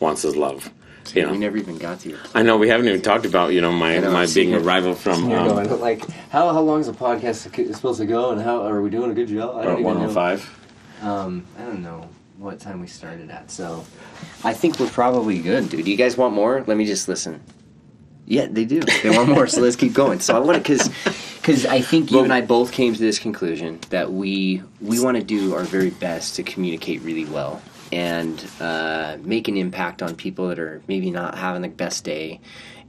wants 0.00 0.24
is 0.24 0.36
love. 0.36 0.70
You 1.14 1.22
know, 1.22 1.32
We 1.32 1.38
never 1.38 1.56
even 1.56 1.78
got 1.78 2.00
to 2.00 2.10
your 2.10 2.18
I 2.34 2.42
know 2.42 2.56
we 2.56 2.68
haven't 2.68 2.88
even 2.88 3.02
talked 3.02 3.26
about 3.26 3.52
you 3.52 3.60
know 3.60 3.72
my 3.72 3.98
know, 3.98 4.10
my 4.12 4.26
being 4.26 4.54
a 4.54 4.60
rival 4.60 4.94
from 4.94 5.30
um, 5.32 5.80
like, 5.80 6.08
how 6.30 6.52
how 6.52 6.60
long 6.60 6.80
is 6.80 6.86
the 6.86 6.92
podcast 6.92 7.74
supposed 7.74 8.00
to 8.00 8.06
go, 8.06 8.30
and 8.30 8.40
how 8.40 8.62
are 8.66 8.80
we 8.82 8.90
doing 8.90 9.10
a 9.10 9.14
good 9.14 9.28
job? 9.28 9.56
I 9.56 9.62
don't 9.64 9.72
even 9.74 9.84
one 9.84 9.94
know. 9.94 10.00
hundred 10.00 10.14
five. 10.14 11.02
Um, 11.02 11.46
I 11.58 11.62
don't 11.64 11.82
know 11.82 12.08
what 12.38 12.58
time 12.60 12.80
we 12.80 12.86
started 12.86 13.30
at, 13.30 13.50
so 13.50 13.84
I 14.44 14.52
think 14.52 14.78
we're 14.80 14.88
probably 14.88 15.38
good, 15.40 15.68
dude. 15.68 15.84
Do 15.84 15.90
you 15.90 15.96
guys 15.96 16.16
want 16.16 16.34
more? 16.34 16.64
Let 16.66 16.76
me 16.76 16.84
just 16.86 17.08
listen. 17.08 17.40
Yeah, 18.26 18.46
they 18.50 18.64
do. 18.64 18.80
They 19.02 19.10
want 19.10 19.28
more, 19.28 19.46
so 19.46 19.60
let's 19.60 19.76
keep 19.76 19.92
going. 19.92 20.18
So 20.18 20.34
I 20.34 20.40
want 20.40 20.56
to, 20.56 20.60
because, 20.60 20.88
because 21.36 21.64
I 21.64 21.80
think 21.80 22.10
you 22.10 22.16
Well- 22.16 22.24
and 22.24 22.32
I 22.32 22.40
both 22.40 22.72
came 22.72 22.92
to 22.92 22.98
this 23.00 23.18
conclusion 23.20 23.78
that 23.90 24.12
we 24.12 24.62
we 24.80 24.98
want 25.00 25.16
to 25.16 25.22
do 25.22 25.54
our 25.54 25.62
very 25.62 25.90
best 25.90 26.34
to 26.36 26.42
communicate 26.42 27.02
really 27.02 27.24
well 27.24 27.62
and 27.96 28.46
uh, 28.60 29.16
make 29.22 29.48
an 29.48 29.56
impact 29.56 30.02
on 30.02 30.14
people 30.16 30.48
that 30.48 30.58
are 30.58 30.82
maybe 30.86 31.10
not 31.10 31.38
having 31.38 31.62
the 31.62 31.68
best 31.68 32.04
day, 32.04 32.40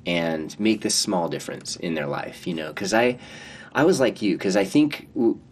and 0.06 0.60
make 0.60 0.82
this 0.82 0.96
small 0.96 1.30
difference 1.30 1.78
in 1.78 1.94
their 1.94 2.08
life. 2.08 2.46
You 2.46 2.54
know, 2.54 2.68
because 2.70 2.94
I. 2.94 3.18
I 3.76 3.84
was 3.84 4.00
like 4.00 4.24
you 4.24 4.36
because 4.36 4.58
I 4.58 4.66
think 4.66 5.08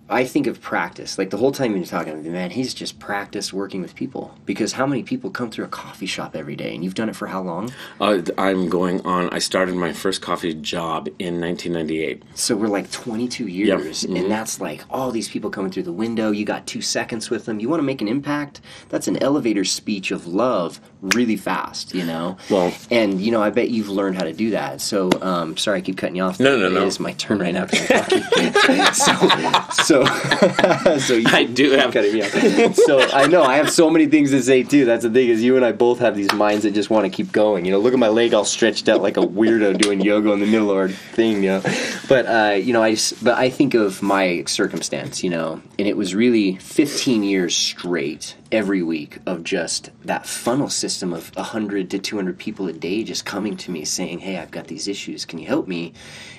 I 0.08 0.24
think 0.24 0.46
of 0.46 0.62
practice. 0.62 1.18
Like 1.18 1.32
the 1.32 1.38
whole 1.38 1.52
time 1.52 1.76
you're 1.76 1.84
talking, 1.84 2.14
to 2.14 2.20
me, 2.20 2.30
man, 2.30 2.52
he's 2.52 2.76
just 2.76 3.00
practiced 3.00 3.54
working 3.54 3.82
with 3.82 3.96
people. 3.96 4.36
Because 4.46 4.74
how 4.74 4.86
many 4.86 5.02
people 5.02 5.32
come 5.32 5.50
through 5.50 5.66
a 5.66 5.70
coffee 5.70 6.06
shop 6.06 6.36
every 6.36 6.56
day, 6.56 6.76
and 6.76 6.84
you've 6.84 6.94
done 6.94 7.10
it 7.10 7.16
for 7.16 7.26
how 7.26 7.42
long? 7.42 7.72
Uh, 8.00 8.22
I'm 8.38 8.70
going 8.70 9.02
on. 9.02 9.30
I 9.32 9.40
started 9.40 9.74
my 9.74 9.94
first 9.94 10.22
coffee 10.22 10.54
job 10.54 11.08
in 11.18 11.42
1998. 11.42 12.22
So 12.36 12.56
we're 12.56 12.68
like 12.68 12.92
22 12.92 13.48
years, 13.48 14.04
Mhm. 14.04 14.20
and 14.22 14.32
that's 14.32 14.62
like 14.62 14.84
all 14.92 15.10
these 15.10 15.28
people 15.28 15.50
coming 15.50 15.72
through 15.72 15.84
the 15.84 15.92
window. 15.92 16.30
You 16.30 16.46
got 16.46 16.68
two 16.68 16.82
seconds 16.84 17.32
with 17.32 17.46
them. 17.46 17.60
You 17.60 17.68
want 17.68 17.80
to 17.80 17.86
make 17.86 18.02
an 18.02 18.08
impact? 18.08 18.62
That's 18.90 19.08
an 19.08 19.18
elevator 19.24 19.64
speech 19.64 20.12
of 20.12 20.28
love, 20.28 20.80
really 21.02 21.36
fast. 21.36 21.96
You 21.96 22.06
know. 22.06 22.38
Well- 22.52 22.72
and 22.92 23.20
you 23.20 23.32
know, 23.32 23.42
I 23.42 23.50
bet 23.50 23.70
you've 23.72 23.90
learned 23.90 24.18
how 24.18 24.24
to 24.26 24.34
do 24.34 24.52
that. 24.52 24.82
So, 24.82 25.10
um, 25.24 25.58
sorry, 25.58 25.80
I 25.80 25.82
keep 25.82 25.98
cutting 25.98 26.18
you 26.18 26.24
off. 26.24 26.40
No, 26.40 26.56
no, 26.58 26.70
no. 26.70 26.84
It 26.84 26.88
is 26.90 27.00
my 27.00 27.14
turn 27.14 27.40
right 27.40 27.54
now. 27.56 27.66
I'm 27.72 28.94
so, 28.94 29.95
so, 30.04 30.98
so 31.00 31.14
you, 31.14 31.26
I 31.28 31.44
do 31.44 31.72
have 31.72 31.94
cutting 31.94 32.14
me 32.14 32.22
off. 32.24 32.76
so 32.76 33.00
I 33.00 33.28
know 33.28 33.44
I 33.44 33.56
have 33.58 33.70
so 33.70 33.90
many 33.90 34.08
things 34.08 34.32
to 34.32 34.42
say 34.42 34.64
too. 34.64 34.86
That's 34.86 35.04
the 35.04 35.10
thing 35.10 35.30
is 35.30 35.44
you 35.44 35.56
and 35.56 35.66
I 35.66 35.72
both 35.72 36.00
have 36.00 36.16
these 36.16 36.32
minds 36.34 36.64
that 36.64 36.72
just 36.72 36.90
want 36.90 37.06
to 37.06 37.10
keep 37.10 37.32
going. 37.32 37.66
You 37.66 37.72
know, 37.72 37.80
look 37.80 37.94
at 37.94 38.00
my 38.00 38.10
leg 38.10 38.34
all 38.34 38.46
stretched 38.46 38.90
out 38.90 39.02
like 39.02 39.18
a 39.18 39.22
weirdo 39.22 39.78
doing 39.78 40.02
yoga 40.02 40.32
in 40.32 40.40
the 40.40 40.46
middle 40.46 40.72
of 40.72 40.78
our 40.78 40.90
thing. 40.90 41.44
You 41.44 41.50
know, 41.50 41.62
but 42.10 42.26
uh, 42.26 42.56
you 42.56 42.74
know, 42.74 42.84
I 42.84 42.98
but 43.22 43.38
I 43.38 43.50
think 43.50 43.74
of 43.74 44.02
my 44.02 44.44
circumstance. 44.46 45.24
You 45.24 45.30
know, 45.30 45.62
and 45.80 45.88
it 45.88 45.98
was 45.98 46.14
really 46.14 46.56
15 46.58 47.24
years 47.24 47.56
straight 47.56 48.36
every 48.52 48.84
week 48.84 49.20
of 49.26 49.44
just 49.44 49.92
that 50.04 50.26
funnel 50.26 50.70
system 50.70 51.14
of 51.14 51.36
100 51.36 51.90
to 51.92 52.00
200 52.00 52.38
people 52.38 52.68
a 52.68 52.74
day 52.74 53.04
just 53.04 53.26
coming 53.26 53.56
to 53.58 53.72
me 53.72 53.86
saying, 53.86 54.20
"Hey, 54.20 54.38
I've 54.38 54.52
got 54.52 54.68
these 54.68 54.88
issues. 54.88 55.26
Can 55.26 55.40
you 55.40 55.48
help 55.48 55.68
me?" 55.68 55.94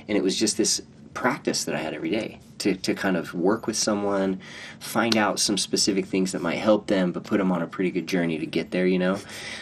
And 0.08 0.16
it 0.16 0.22
was 0.22 0.36
just 0.36 0.56
this 0.56 0.82
practice 1.14 1.64
that 1.64 1.74
I 1.74 1.78
had 1.78 1.94
every 1.94 2.10
day 2.10 2.38
to, 2.58 2.74
to 2.74 2.94
kind 2.94 3.16
of 3.16 3.34
work 3.34 3.66
with 3.66 3.76
someone, 3.76 4.40
find 4.80 5.16
out 5.16 5.38
some 5.38 5.58
specific 5.58 6.06
things 6.06 6.32
that 6.32 6.42
might 6.42 6.56
help 6.56 6.86
them, 6.86 7.12
but 7.12 7.24
put 7.24 7.38
them 7.38 7.52
on 7.52 7.62
a 7.62 7.66
pretty 7.66 7.90
good 7.90 8.06
journey 8.06 8.38
to 8.38 8.46
get 8.46 8.70
there, 8.70 8.86
you 8.86 8.98
know? 8.98 9.18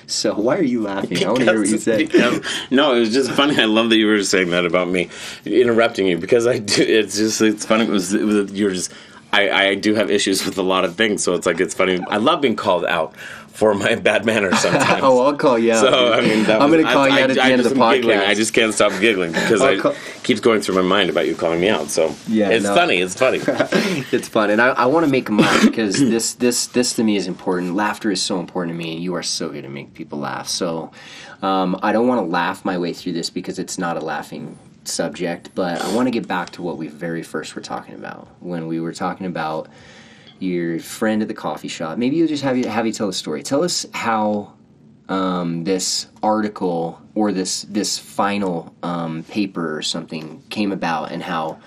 So 0.07 0.35
why 0.35 0.57
are 0.57 0.63
you 0.63 0.83
laughing? 0.83 1.25
I 1.25 1.29
want 1.29 1.41
to 1.41 1.45
hear 1.45 1.59
what 1.59 1.69
you. 1.69 1.79
Because- 1.97 2.41
no, 2.71 2.95
it 2.95 3.01
was 3.01 3.13
just 3.13 3.31
funny. 3.33 3.61
I 3.61 3.65
love 3.65 3.91
that 3.91 3.97
you 3.97 4.07
were 4.07 4.23
saying 4.23 4.51
that 4.51 4.65
about 4.67 4.89
me, 4.89 5.09
interrupting 5.45 6.07
you 6.07 6.19
because 6.19 6.47
I 6.47 6.59
do. 6.59 6.83
It's 6.83 7.17
just 7.17 7.41
it's 7.41 7.65
funny. 7.65 7.85
It 7.85 7.91
was, 7.91 8.15
it 8.15 8.25
was 8.25 8.53
you're 8.53 8.71
just. 8.71 8.93
I, 9.33 9.51
I 9.51 9.75
do 9.75 9.95
have 9.97 10.13
issues 10.13 10.45
with 10.47 10.59
a 10.59 10.63
lot 10.63 10.85
of 10.85 10.95
things, 10.95 11.25
so 11.25 11.35
it's 11.35 11.45
like 11.45 11.59
it's 11.59 11.75
funny. 11.75 11.99
I 12.09 12.19
love 12.19 12.41
being 12.41 12.55
called 12.55 12.85
out 12.85 13.17
for 13.55 13.73
my 13.75 13.95
bad 14.09 14.25
manners 14.27 14.59
sometimes. 14.59 15.01
oh, 15.05 15.25
I'll 15.25 15.37
call 15.37 15.59
you 15.59 15.73
out. 15.73 15.81
So 15.81 16.13
I 16.13 16.21
mean, 16.21 16.41
I'm 16.51 16.71
going 16.71 16.85
to 16.85 16.93
call 16.93 17.05
I- 17.05 17.09
you 17.09 17.15
I- 17.15 17.23
out 17.23 17.31
at 17.31 17.37
the 17.37 17.43
I 17.43 17.51
end 17.53 17.61
of 17.61 17.71
the 17.73 17.81
am 17.83 17.93
giggling. 17.95 18.19
podcast. 18.19 18.27
I 18.29 18.35
just 18.35 18.53
can't 18.53 18.75
stop 18.75 18.93
giggling 19.01 19.33
because 19.33 19.81
call- 19.81 19.95
keeps 20.23 20.41
going 20.41 20.61
through 20.61 20.75
my 20.75 20.83
mind 20.83 21.09
about 21.09 21.27
you 21.27 21.35
calling 21.35 21.61
me 21.61 21.69
out. 21.69 21.89
So 21.89 22.15
Yeah, 22.29 22.51
it's 22.51 22.65
no. 22.65 22.75
funny. 22.75 22.99
It's 23.01 23.15
funny. 23.19 23.39
it's 24.13 24.29
fun, 24.29 24.51
and 24.51 24.61
I, 24.61 24.69
I 24.71 24.87
want 24.87 25.07
to 25.07 25.11
make 25.11 25.27
them 25.27 25.39
laugh 25.39 25.63
because 25.71 25.99
this 25.99 26.35
this 26.35 26.67
this 26.67 26.95
to 26.97 27.05
me 27.05 27.17
is 27.17 27.27
important. 27.27 27.75
Laughter 27.75 28.11
is 28.11 28.21
so 28.23 28.39
important 28.41 28.75
to 28.77 28.79
me, 28.85 28.95
and 28.95 29.03
you 29.03 29.15
are 29.15 29.23
so 29.23 29.49
good 29.49 29.65
at 29.65 29.71
making 29.71 29.93
people 29.95 30.19
laugh. 30.19 30.49
So 30.49 30.91
um, 31.43 31.79
I 31.83 31.93
don't 31.93 32.09
want 32.09 32.21
to 32.21 32.27
laugh 32.31 32.65
my 32.65 32.77
way 32.79 32.93
through 32.93 33.13
this 33.13 33.31
because 33.31 33.59
it's 33.59 33.79
not 33.79 33.97
a 33.97 34.01
laughing 34.01 34.59
subject, 34.85 35.51
but 35.55 35.81
I 35.81 35.95
want 35.95 36.07
to 36.09 36.11
get 36.11 36.27
back 36.29 36.51
to 36.51 36.63
what 36.63 36.77
we 36.77 36.89
very 36.89 37.23
first 37.23 37.55
were 37.55 37.63
talking 37.63 37.95
about 37.95 38.29
when 38.41 38.67
we 38.67 38.81
were 38.81 38.93
talking 38.93 39.27
about 39.27 39.69
your 40.45 40.79
friend 40.79 41.23
at 41.23 41.29
the 41.29 41.35
coffee 41.35 41.69
shop. 41.69 41.99
Maybe 41.99 42.17
you'll 42.17 42.29
just 42.29 42.43
have 42.43 42.57
you 42.57 42.69
have 42.69 42.87
you 42.87 42.93
tell 42.93 43.07
the 43.07 43.13
story. 43.13 43.43
Tell 43.43 43.65
us 43.65 43.87
how 43.93 44.55
um, 45.09 45.65
this 45.65 46.07
article 46.23 47.01
or 47.15 47.33
this 47.33 47.63
this 47.63 47.99
final 47.99 48.75
um, 48.83 49.25
paper 49.25 49.77
or 49.77 49.83
something 49.83 50.43
came 50.51 50.73
about, 50.73 51.13
and 51.13 51.23
how 51.23 51.59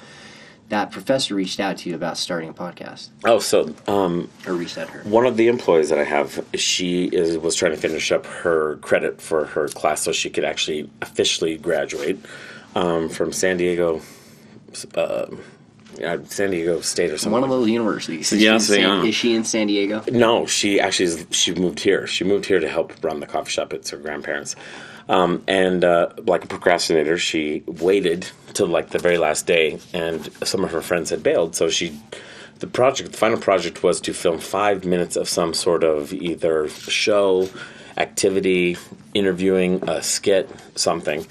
that 0.69 0.91
professor 0.91 1.33
reached 1.35 1.59
out 1.59 1.77
to 1.77 1.89
you 1.89 1.95
about 1.95 2.17
starting 2.17 2.49
a 2.49 2.53
podcast 2.53 3.09
oh, 3.23 3.39
so 3.39 3.73
um, 3.87 4.29
or 4.45 4.53
reached 4.53 4.77
out 4.77 4.89
her. 4.89 4.99
one 5.09 5.25
of 5.25 5.37
the 5.37 5.47
employees 5.47 5.89
that 5.89 5.97
I 5.97 6.03
have, 6.03 6.45
she 6.55 7.05
is 7.05 7.37
was 7.37 7.55
trying 7.55 7.71
to 7.71 7.77
finish 7.77 8.11
up 8.11 8.25
her 8.25 8.77
credit 8.77 9.21
for 9.21 9.45
her 9.45 9.69
class 9.69 10.01
so 10.01 10.11
she 10.11 10.29
could 10.29 10.43
actually 10.43 10.89
officially 11.01 11.57
graduate 11.57 12.19
um, 12.75 13.09
from 13.09 13.31
San 13.31 13.57
Diego, 13.57 14.01
uh, 14.95 15.27
yeah, 15.97 16.17
San 16.25 16.51
Diego 16.51 16.81
State 16.81 17.11
or 17.11 17.17
something. 17.17 17.33
One 17.33 17.43
of 17.43 17.49
those 17.49 17.69
universities. 17.69 18.31
Is, 18.31 18.41
Yeah, 18.41 18.51
she 18.51 18.55
in 18.55 18.59
San, 18.59 18.79
yeah. 18.81 19.03
is 19.03 19.15
she 19.15 19.35
in 19.35 19.43
San 19.43 19.67
Diego? 19.67 20.03
No, 20.11 20.45
she 20.45 20.79
actually 20.79 21.05
is, 21.05 21.27
she 21.31 21.53
moved 21.53 21.79
here. 21.79 22.07
She 22.07 22.23
moved 22.23 22.45
here 22.45 22.59
to 22.59 22.69
help 22.69 22.93
run 23.03 23.19
the 23.19 23.25
coffee 23.25 23.51
shop. 23.51 23.73
It's 23.73 23.89
her 23.89 23.97
grandparents. 23.97 24.55
Um, 25.09 25.43
and 25.47 25.83
uh, 25.83 26.09
like 26.25 26.43
a 26.43 26.47
procrastinator, 26.47 27.17
she 27.17 27.63
waited 27.65 28.29
till 28.53 28.67
like 28.67 28.89
the 28.89 28.99
very 28.99 29.17
last 29.17 29.47
day, 29.47 29.79
and 29.93 30.29
some 30.43 30.63
of 30.63 30.71
her 30.71 30.81
friends 30.81 31.09
had 31.09 31.23
bailed. 31.23 31.55
So 31.55 31.69
she, 31.69 31.99
the 32.59 32.67
project, 32.67 33.11
the 33.11 33.17
final 33.17 33.39
project 33.39 33.83
was 33.83 34.01
to 34.01 34.13
film 34.13 34.39
five 34.39 34.83
minutes 34.83 35.15
of 35.15 35.29
some 35.29 35.53
sort 35.53 35.83
of 35.83 36.11
either 36.13 36.67
show, 36.69 37.49
activity, 37.95 38.77
interviewing, 39.13 39.87
a 39.87 40.03
skit, 40.03 40.49
something. 40.75 41.25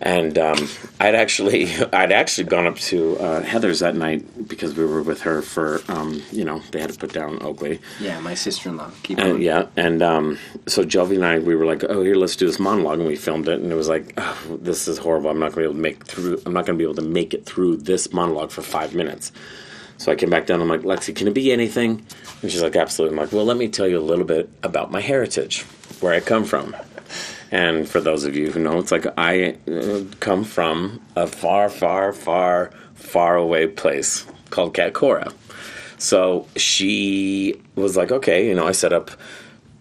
And 0.00 0.38
um, 0.38 0.68
I'd 1.00 1.16
actually, 1.16 1.74
I'd 1.92 2.12
actually 2.12 2.44
gone 2.44 2.66
up 2.66 2.76
to 2.76 3.16
uh, 3.18 3.42
Heather's 3.42 3.80
that 3.80 3.96
night 3.96 4.46
because 4.48 4.74
we 4.76 4.84
were 4.84 5.02
with 5.02 5.22
her 5.22 5.42
for, 5.42 5.80
um, 5.88 6.22
you 6.30 6.44
know, 6.44 6.60
they 6.70 6.80
had 6.80 6.90
to 6.92 6.98
put 6.98 7.12
down 7.12 7.42
Oakley. 7.42 7.80
Yeah, 7.98 8.20
my 8.20 8.34
sister-in-law. 8.34 8.90
Keep 9.02 9.18
And 9.18 9.28
going. 9.32 9.42
yeah, 9.42 9.66
and 9.76 10.00
um, 10.02 10.38
so 10.66 10.84
Jovi 10.84 11.16
and 11.16 11.24
I, 11.24 11.38
we 11.40 11.56
were 11.56 11.66
like, 11.66 11.82
"Oh, 11.82 12.02
here, 12.02 12.14
let's 12.14 12.36
do 12.36 12.46
this 12.46 12.60
monologue, 12.60 13.00
and 13.00 13.08
we 13.08 13.16
filmed 13.16 13.48
it, 13.48 13.60
and 13.60 13.72
it 13.72 13.74
was 13.74 13.88
like, 13.88 14.14
oh, 14.18 14.58
"This 14.62 14.86
is 14.86 14.98
horrible. 14.98 15.30
I'm 15.30 15.40
not 15.40 15.52
going 15.52 15.54
to 15.54 15.60
be 15.60 15.64
able 15.64 15.74
to 15.74 15.80
make 15.80 16.06
through. 16.06 16.40
I'm 16.46 16.52
not 16.52 16.64
going 16.64 16.78
to 16.78 16.82
be 16.82 16.88
able 16.88 17.02
to 17.02 17.08
make 17.08 17.34
it 17.34 17.44
through 17.44 17.78
this 17.78 18.12
monologue 18.12 18.50
for 18.52 18.62
five 18.62 18.94
minutes." 18.94 19.32
So 19.96 20.12
I 20.12 20.14
came 20.14 20.30
back 20.30 20.46
down. 20.46 20.60
I'm 20.60 20.68
like, 20.68 20.82
"Lexi, 20.82 21.12
can 21.14 21.26
it 21.26 21.34
be 21.34 21.50
anything?" 21.50 22.06
And 22.42 22.52
she's 22.52 22.62
like, 22.62 22.76
"Absolutely." 22.76 23.16
I'm 23.18 23.24
like, 23.24 23.32
"Well, 23.32 23.44
let 23.44 23.56
me 23.56 23.66
tell 23.68 23.88
you 23.88 23.98
a 23.98 24.00
little 24.00 24.24
bit 24.24 24.48
about 24.62 24.92
my 24.92 25.00
heritage, 25.00 25.62
where 26.00 26.14
I 26.14 26.20
come 26.20 26.44
from." 26.44 26.76
And 27.50 27.88
for 27.88 28.00
those 28.00 28.24
of 28.24 28.36
you 28.36 28.50
who 28.50 28.60
know, 28.60 28.78
it's 28.78 28.92
like 28.92 29.06
I 29.16 29.56
uh, 29.70 30.02
come 30.20 30.44
from 30.44 31.00
a 31.16 31.26
far, 31.26 31.70
far, 31.70 32.12
far, 32.12 32.72
far 32.94 33.36
away 33.36 33.66
place 33.66 34.26
called 34.50 34.74
Katkora. 34.74 35.32
So 35.98 36.46
she 36.56 37.60
was 37.74 37.96
like, 37.96 38.12
okay, 38.12 38.46
you 38.46 38.54
know, 38.54 38.66
I 38.66 38.72
set 38.72 38.92
up 38.92 39.10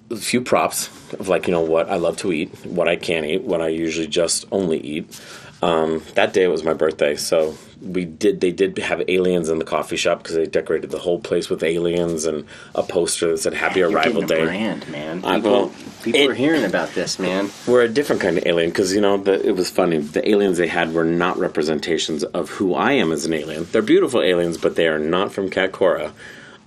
a 0.10 0.16
few 0.16 0.42
props 0.42 0.88
of 1.14 1.28
like, 1.28 1.48
you 1.48 1.54
know, 1.54 1.62
what 1.62 1.90
I 1.90 1.98
love 1.98 2.18
to 2.18 2.32
eat, 2.32 2.50
what 2.66 2.88
I 2.88 2.96
can't 2.96 3.26
eat, 3.26 3.44
what 3.44 3.62
I 3.62 3.68
usually 3.68 4.08
just 4.08 4.46
only 4.52 4.80
eat. 4.80 5.22
Um, 5.62 6.02
that 6.16 6.34
day 6.34 6.48
was 6.48 6.64
my 6.64 6.74
birthday, 6.74 7.16
so 7.16 7.58
we 7.82 8.06
did. 8.06 8.42
They 8.42 8.52
did 8.52 8.78
have 8.78 9.02
aliens 9.08 9.50
in 9.50 9.60
the 9.60 9.66
coffee 9.66 9.98
shop 9.98 10.20
because 10.24 10.36
they 10.36 10.46
decorated 10.46 10.90
the 10.92 10.98
whole 11.00 11.20
place 11.20 11.50
with 11.50 11.64
aliens 11.64 12.26
and 12.26 12.46
a 12.76 12.84
poster 12.84 13.32
that 13.32 13.38
said 13.38 13.54
"Happy 13.54 13.80
You're 13.80 13.92
Arrival 13.92 14.22
Day." 14.24 14.44
brand, 14.46 14.88
man. 14.90 15.24
I 15.26 15.36
People, 15.38 15.52
will- 15.52 15.72
people 16.04 16.20
it- 16.22 16.30
are 16.30 16.34
hearing 16.34 16.64
about 16.64 16.90
this, 16.96 17.20
man. 17.20 17.50
We're 17.68 17.84
a 17.84 17.90
different 17.90 18.22
kind 18.22 18.38
of 18.38 18.46
alien 18.46 18.70
because 18.70 18.94
you 18.94 19.02
know 19.02 19.18
the, 19.18 19.46
it 19.46 19.56
was 19.56 19.70
funny. 19.70 19.98
The 20.00 20.28
aliens 20.30 20.58
they 20.58 20.68
had 20.68 20.94
were 20.94 21.06
not 21.06 21.38
representations 21.38 22.24
of 22.24 22.50
who 22.50 22.74
I 22.74 22.94
am 22.94 23.12
as 23.12 23.26
an 23.26 23.34
alien. 23.34 23.68
They're 23.72 23.82
beautiful 23.82 24.22
aliens, 24.22 24.58
but 24.58 24.76
they 24.76 24.88
are 24.88 25.00
not 25.00 25.32
from 25.32 25.50
Katkora. 25.50 26.12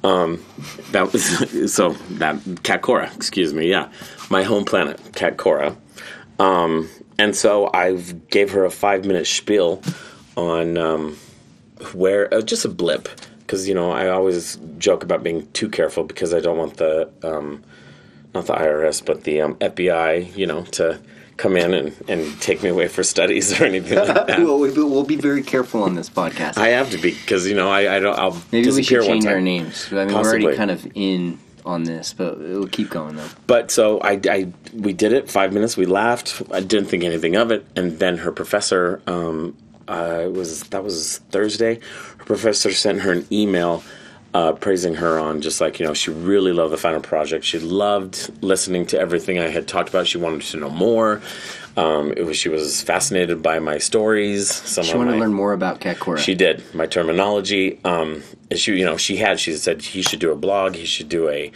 Um, 0.02 0.42
that 0.92 1.12
was 1.12 1.24
so 1.74 1.90
that 2.18 2.36
Katkora, 2.62 3.14
excuse 3.14 3.52
me. 3.52 3.68
Yeah, 3.68 3.88
my 4.30 4.42
home 4.44 4.64
planet, 4.64 4.98
Katkora. 5.12 5.76
Um, 6.38 6.88
and 7.18 7.36
so 7.36 7.70
I 7.74 7.96
gave 8.30 8.52
her 8.52 8.64
a 8.64 8.70
five 8.70 9.04
minute 9.04 9.26
spiel 9.26 9.82
on 10.36 10.78
um, 10.78 11.16
where 11.92 12.32
uh, 12.32 12.40
just 12.40 12.64
a 12.64 12.68
blip 12.68 13.08
because 13.40 13.68
you 13.68 13.74
know 13.74 13.90
I 13.90 14.08
always 14.08 14.56
joke 14.78 15.02
about 15.02 15.22
being 15.22 15.50
too 15.52 15.68
careful 15.68 16.04
because 16.04 16.32
I 16.34 16.40
don't 16.40 16.58
want 16.58 16.76
the 16.76 17.10
um, 17.22 17.62
not 18.34 18.46
the 18.46 18.54
IRS 18.54 19.04
but 19.04 19.24
the 19.24 19.40
um, 19.40 19.54
FBI 19.56 20.36
you 20.36 20.46
know 20.46 20.64
to 20.72 21.00
come 21.36 21.56
in 21.56 21.72
and, 21.72 21.96
and 22.06 22.40
take 22.42 22.62
me 22.62 22.68
away 22.68 22.86
for 22.86 23.02
studies 23.02 23.58
or 23.58 23.64
anything 23.64 23.98
like 23.98 24.06
that. 24.26 24.38
We'll, 24.40 24.58
we'll 24.58 25.04
be 25.04 25.16
very 25.16 25.42
careful 25.42 25.82
on 25.82 25.94
this 25.94 26.10
podcast. 26.10 26.58
I 26.58 26.68
have 26.68 26.90
to 26.90 26.98
be 26.98 27.12
because 27.12 27.48
you 27.48 27.54
know 27.54 27.70
I, 27.70 27.96
I 27.96 27.98
don't 27.98 28.18
I'll 28.18 28.40
Maybe 28.52 28.70
we 28.70 28.82
should 28.82 29.04
change 29.04 29.26
our 29.26 29.40
names. 29.40 29.88
I 29.90 30.04
mean, 30.04 30.14
we're 30.14 30.20
already 30.20 30.54
kind 30.56 30.70
of 30.70 30.86
in 30.94 31.38
on 31.64 31.84
this, 31.84 32.12
but 32.12 32.38
we'll 32.38 32.66
keep 32.68 32.90
going 32.90 33.16
though. 33.16 33.28
But 33.46 33.70
so 33.70 34.00
I, 34.00 34.20
I 34.28 34.52
we 34.74 34.92
did 34.92 35.12
it 35.12 35.30
five 35.30 35.52
minutes. 35.52 35.76
We 35.76 35.86
laughed. 35.86 36.42
I 36.52 36.60
didn't 36.60 36.88
think 36.88 37.04
anything 37.04 37.36
of 37.36 37.50
it, 37.50 37.66
and 37.74 37.98
then 37.98 38.18
her 38.18 38.32
professor 38.32 39.02
um, 39.06 39.56
uh, 39.90 40.20
it 40.24 40.32
was 40.32 40.62
that 40.64 40.84
was 40.84 41.18
Thursday. 41.30 41.80
Her 42.18 42.24
professor 42.24 42.72
sent 42.72 43.00
her 43.00 43.12
an 43.12 43.26
email 43.32 43.82
uh, 44.32 44.52
praising 44.52 44.94
her 44.94 45.18
on 45.18 45.40
just 45.40 45.60
like 45.60 45.80
you 45.80 45.86
know 45.86 45.94
she 45.94 46.10
really 46.10 46.52
loved 46.52 46.72
the 46.72 46.76
final 46.78 47.00
project. 47.00 47.44
She 47.44 47.58
loved 47.58 48.30
listening 48.42 48.86
to 48.86 48.98
everything 48.98 49.38
I 49.40 49.48
had 49.48 49.66
talked 49.66 49.88
about. 49.88 50.06
She 50.06 50.18
wanted 50.18 50.42
to 50.42 50.56
know 50.58 50.70
more. 50.70 51.20
Um, 51.76 52.12
it 52.16 52.22
was 52.24 52.36
she 52.36 52.48
was 52.48 52.82
fascinated 52.82 53.42
by 53.42 53.58
my 53.58 53.78
stories. 53.78 54.50
Some 54.52 54.84
She 54.84 54.92
of 54.92 54.98
want 54.98 55.10
to 55.10 55.16
learn 55.16 55.32
more 55.32 55.52
about 55.52 55.80
Katkora. 55.80 56.18
she 56.18 56.34
did 56.34 56.62
my 56.74 56.86
terminology. 56.86 57.78
Um, 57.84 58.22
she, 58.54 58.76
you 58.76 58.84
know, 58.84 58.96
she 58.96 59.16
had. 59.16 59.38
She 59.40 59.54
said 59.56 59.82
he 59.82 60.02
should 60.02 60.18
do 60.20 60.32
a 60.32 60.36
blog. 60.36 60.74
He 60.74 60.84
should 60.84 61.08
do 61.08 61.28
a 61.28 61.50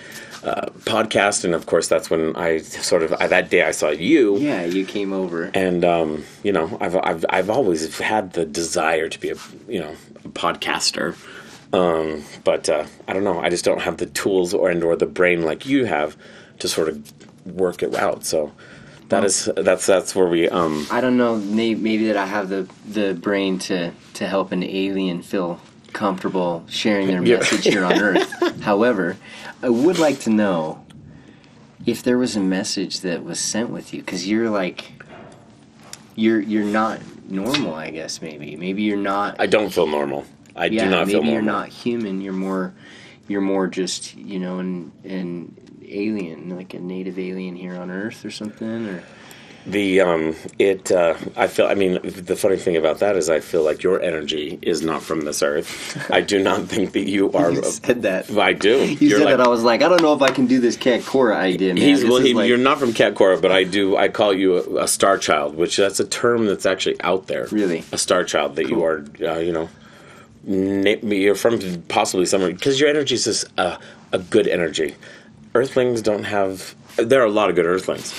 uh, 0.45 0.67
podcast, 0.81 1.45
and 1.45 1.55
of 1.55 1.67
course, 1.67 1.89
that's 1.89 2.11
when 2.11 2.37
I 2.37 2.59
sort 2.59 3.03
of 3.03 3.15
I, 3.15 3.27
that 3.29 3.51
day 3.51 3.63
I 3.63 3.71
saw 3.71 3.89
you. 3.89 4.37
yeah, 4.37 4.65
you 4.65 4.85
came 4.85 5.13
over. 5.13 5.51
And 5.55 5.85
um, 5.85 6.25
you 6.43 6.53
know, 6.53 6.77
I've, 6.81 6.97
I've 6.97 7.25
I've 7.31 7.51
always 7.51 7.99
had 7.99 8.35
the 8.35 8.45
desire 8.45 9.09
to 9.09 9.19
be 9.19 9.31
a 9.31 9.37
you 9.69 9.81
know 9.81 9.97
a 10.25 10.29
podcaster, 10.29 11.17
um, 11.73 12.25
but 12.45 12.69
uh, 12.69 12.87
I 13.09 13.13
don't 13.13 13.25
know. 13.25 13.41
I 13.41 13.49
just 13.49 13.65
don't 13.65 13.81
have 13.81 13.97
the 13.97 14.07
tools 14.07 14.53
or 14.53 14.71
and 14.71 14.85
or 14.85 14.97
the 14.97 15.07
brain 15.07 15.43
like 15.43 15.67
you 15.67 15.87
have 15.87 16.17
to 16.59 16.69
sort 16.69 16.89
of 16.89 17.13
work 17.47 17.83
it 17.83 17.95
out. 17.95 18.25
So 18.25 18.53
that 19.09 19.25
is 19.25 19.51
that's 19.57 19.87
that's 19.87 20.15
where 20.15 20.27
we 20.27 20.49
um, 20.49 20.87
I 20.91 21.01
don't 21.01 21.17
know. 21.17 21.37
Maybe, 21.37 21.81
maybe 21.81 22.07
that 22.09 22.17
I 22.17 22.27
have 22.27 22.49
the 22.49 22.69
the 22.87 23.15
brain 23.15 23.59
to 23.61 23.93
to 24.15 24.27
help 24.27 24.53
an 24.53 24.63
alien 24.63 25.23
feel 25.23 25.61
comfortable 25.95 26.65
sharing 26.69 27.07
their 27.07 27.23
Yeah. 27.27 27.39
message 27.39 27.65
here 27.65 27.85
on 27.85 27.95
Earth. 27.99 28.61
However, 28.63 29.17
I 29.63 29.71
would 29.71 29.99
like 29.99 30.21
to 30.21 30.31
know 30.31 30.85
if 31.87 32.03
there 32.03 32.19
was 32.19 32.37
a 32.37 32.41
message 32.41 33.01
that 33.01 33.25
was 33.25 33.39
sent 33.41 33.71
with 33.71 33.95
you 33.95 34.01
because 34.01 34.29
you're 34.29 34.51
like 34.51 34.93
you're 36.15 36.41
you're 36.41 36.65
not 36.65 37.01
normal. 37.31 37.75
I 37.75 37.91
guess 37.91 38.21
maybe 38.21 38.57
maybe 38.57 38.83
you're 38.83 38.97
not. 38.99 39.37
I 39.41 39.47
don't 39.47 39.71
feel 39.73 39.87
normal. 39.87 40.27
I 40.55 40.67
yeah, 40.67 40.85
do 40.85 40.91
not 40.91 41.07
feel 41.07 41.17
normal. 41.17 41.33
you're 41.33 41.43
not 41.43 41.69
human. 41.69 42.21
You're 42.21 42.33
more 42.35 42.75
you're 43.27 43.41
more 43.41 43.67
just 43.67 44.15
you 44.17 44.39
know 44.39 44.59
an 44.59 44.93
an 45.05 45.57
alien, 45.87 46.51
like 46.57 46.75
a 46.75 46.79
native 46.81 47.19
alien 47.19 47.57
here 47.57 47.75
on 47.77 47.91
Earth 47.91 48.25
or 48.25 48.31
something. 48.31 48.87
Or 48.89 49.03
The 49.67 50.03
um, 50.03 50.37
it 50.59 50.93
uh, 50.93 51.17
I 51.37 51.47
feel. 51.47 51.67
I 51.67 51.75
mean, 51.75 51.99
the 52.03 52.37
funny 52.37 52.59
thing 52.59 52.77
about 52.77 52.99
that 52.99 53.17
is, 53.17 53.31
I 53.31 53.41
feel 53.41 53.63
like 53.63 53.83
your 53.83 53.99
energy 54.03 54.59
is 54.61 54.83
not 54.83 55.03
from 55.03 55.23
this 55.23 55.43
earth. 55.43 56.07
I 56.11 56.21
do 56.21 56.43
not 56.43 56.63
think 56.69 56.93
that 56.93 57.09
you 57.09 57.33
are. 57.33 57.51
You 57.51 57.63
said 57.65 58.03
that. 58.03 58.31
I 58.39 58.53
do. 58.53 58.85
You 58.85 59.09
You're 59.09 59.19
said 59.21 59.25
like- 59.25 59.37
that 59.39 59.41
I 59.41 59.49
was 59.49 59.63
like, 59.63 59.81
I 59.81 59.89
don't 59.89 60.03
know 60.03 60.13
if 60.13 60.21
I 60.21 60.29
can 60.29 60.47
do 60.47 60.61
this 60.61 60.77
Katkora 60.77 61.37
idea, 61.37 61.73
man. 61.73 61.83
He's 61.83 62.05
well. 62.05 62.19
He, 62.19 62.35
like- 62.35 62.47
you're 62.47 62.59
not 62.59 62.79
from 62.79 62.91
Katkora, 62.93 63.41
but 63.41 63.53
I 63.53 63.65
do. 63.65 63.97
I 63.97 64.09
call 64.09 64.35
you 64.35 64.57
a, 64.79 64.85
a 64.85 64.89
star 64.89 65.17
child, 65.17 65.57
which 65.57 65.79
that's 65.79 65.99
a 65.99 66.05
term 66.07 66.45
that's 66.45 66.67
actually 66.67 67.01
out 67.01 67.27
there. 67.27 67.47
Really? 67.51 67.85
a 67.91 67.97
star 67.97 68.23
child 68.23 68.57
that 68.57 68.69
you 68.69 68.85
are. 68.85 69.03
Uh, 69.23 69.39
you 69.39 69.53
know, 69.53 69.71
na- 70.45 70.97
you're 71.09 71.35
from 71.37 71.83
possibly 71.89 72.27
somewhere 72.27 72.53
because 72.53 72.79
your 72.79 72.91
energy 72.91 73.15
is 73.15 73.25
just 73.25 73.47
a, 73.57 73.79
a 74.13 74.19
good 74.19 74.47
energy. 74.47 74.95
Earthlings 75.55 76.03
don't 76.03 76.25
have. 76.25 76.75
There 76.97 77.23
are 77.23 77.27
a 77.27 77.31
lot 77.31 77.49
of 77.49 77.57
good 77.57 77.65
Earthlings, 77.67 78.13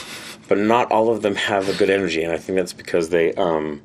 but 0.48 0.58
not 0.58 0.92
all 0.92 1.10
of 1.10 1.22
them 1.22 1.36
have 1.36 1.70
a 1.70 1.74
good 1.74 1.90
energy, 1.90 2.24
and 2.24 2.32
I 2.32 2.38
think 2.38 2.58
that's 2.58 2.74
because 2.74 3.10
they 3.10 3.34
um, 3.34 3.82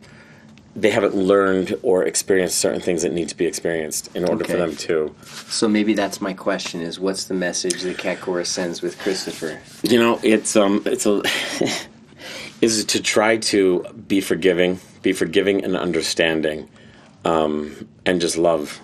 they 0.77 0.91
haven't 0.91 1.15
learned 1.15 1.75
or 1.83 2.05
experienced 2.05 2.59
certain 2.59 2.81
things 2.81 3.03
that 3.03 3.13
need 3.13 3.29
to 3.29 3.37
be 3.37 3.47
experienced 3.47 4.15
in 4.15 4.25
order 4.25 4.45
for 4.45 4.57
them 4.57 4.77
to. 4.77 5.15
So 5.49 5.69
maybe 5.69 5.95
that's 5.95 6.21
my 6.21 6.33
question: 6.33 6.81
is 6.81 7.01
what's 7.01 7.25
the 7.25 7.35
message 7.35 7.83
that 7.83 8.21
Cora 8.21 8.45
sends 8.45 8.83
with 8.83 8.99
Christopher? 8.99 9.61
You 9.83 9.99
know, 9.99 10.21
it's 10.23 10.57
um, 10.57 10.83
it's 10.87 11.07
a 11.07 11.23
is 12.61 12.85
to 12.85 13.03
try 13.03 13.37
to 13.39 13.83
be 14.07 14.21
forgiving, 14.21 14.79
be 15.03 15.13
forgiving 15.13 15.65
and 15.65 15.77
understanding, 15.77 16.69
um, 17.25 17.89
and 18.07 18.21
just 18.21 18.37
love 18.37 18.81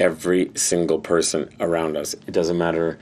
every 0.00 0.50
single 0.54 0.98
person 0.98 1.48
around 1.60 1.96
us. 1.96 2.14
It 2.26 2.32
doesn't 2.32 2.58
matter 2.58 2.98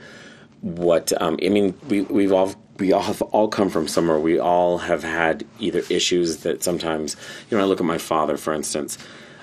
what 0.61 1.13
um, 1.21 1.39
I 1.43 1.49
mean. 1.49 1.73
We 1.87 2.01
we've 2.01 2.33
all 2.33 2.53
we 2.79 2.93
all 2.93 3.01
have 3.01 3.21
all 3.21 3.47
come 3.47 3.69
from 3.69 3.87
somewhere. 3.87 4.19
We 4.19 4.39
all 4.39 4.79
have 4.79 5.03
had 5.03 5.45
either 5.59 5.81
issues 5.89 6.37
that 6.37 6.63
sometimes 6.63 7.15
you 7.49 7.57
know. 7.57 7.63
I 7.63 7.67
look 7.67 7.79
at 7.79 7.85
my 7.85 7.97
father, 7.97 8.37
for 8.37 8.53
instance, 8.53 8.97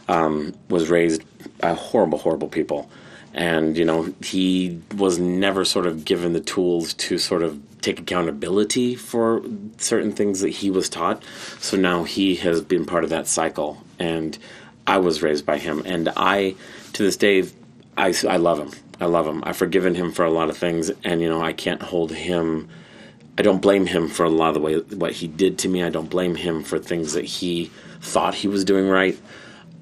um, 0.09 0.55
was 0.69 0.91
raised 0.91 1.23
by 1.59 1.75
horrible, 1.75 2.19
horrible 2.19 2.49
people, 2.49 2.91
and 3.33 3.77
you 3.77 3.85
know 3.85 4.13
he 4.23 4.81
was 4.97 5.19
never 5.19 5.65
sort 5.65 5.87
of 5.87 6.05
given 6.05 6.33
the 6.33 6.41
tools 6.41 6.95
to 6.95 7.19
sort 7.19 7.43
of 7.43 7.61
take 7.81 8.01
accountability 8.01 8.95
for 8.95 9.43
certain 9.77 10.13
things 10.13 10.41
that 10.41 10.49
he 10.49 10.71
was 10.71 10.89
taught. 10.89 11.23
So 11.61 11.77
now 11.77 12.05
he 12.05 12.37
has 12.37 12.63
been 12.63 12.87
part 12.87 13.05
of 13.05 13.11
that 13.11 13.27
cycle, 13.27 13.79
and 13.99 14.39
I 14.87 14.99
was 14.99 15.23
raised 15.23 15.47
by 15.47 15.59
him, 15.59 15.83
and 15.85 16.11
I 16.17 16.55
to 16.95 17.03
this 17.03 17.17
day 17.17 17.45
I, 17.97 18.15
I 18.29 18.37
love 18.37 18.59
him. 18.59 18.71
I 19.01 19.07
love 19.07 19.27
him. 19.27 19.43
I've 19.45 19.57
forgiven 19.57 19.95
him 19.95 20.13
for 20.13 20.25
a 20.25 20.31
lot 20.31 20.51
of 20.51 20.57
things, 20.57 20.91
and 21.05 21.21
you 21.21 21.29
know 21.29 21.43
I 21.43 21.53
can't 21.53 21.83
hold 21.83 22.13
him. 22.13 22.69
I 23.37 23.43
don't 23.43 23.61
blame 23.61 23.87
him 23.87 24.09
for 24.09 24.25
a 24.25 24.31
lot 24.31 24.49
of 24.49 24.55
the 24.55 24.61
way 24.61 24.79
what 24.79 25.13
he 25.13 25.27
did 25.27 25.59
to 25.61 25.69
me. 25.69 25.83
I 25.83 25.91
don't 25.91 26.09
blame 26.09 26.37
him 26.37 26.63
for 26.63 26.79
things 26.79 27.15
that 27.15 27.25
he 27.25 27.71
thought 28.01 28.35
he 28.35 28.49
was 28.49 28.65
doing 28.65 28.89
right. 28.89 29.19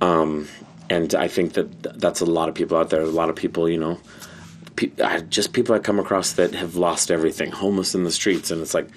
Um, 0.01 0.49
and 0.89 1.15
I 1.15 1.29
think 1.29 1.55
that 1.55 2.01
that's 2.01 2.21
a 2.21 2.27
lot 2.27 2.49
of 2.49 2.55
people 2.55 2.77
out 2.77 2.91
there. 2.91 3.03
A 3.03 3.07
lot 3.07 3.31
of 3.31 3.37
people, 3.37 3.69
you 3.69 3.79
know, 3.79 3.99
pe- 4.77 4.91
I, 5.03 5.21
just 5.21 5.53
people 5.53 5.75
I 5.75 5.79
come 5.79 5.99
across 5.99 6.33
that 6.33 6.55
have 6.55 6.77
lost 6.77 7.11
everything, 7.11 7.51
homeless 7.51 7.95
in 7.95 8.05
the 8.05 8.11
streets, 8.11 8.51
and 8.51 8.61
it's 8.63 8.75
like, 8.75 8.89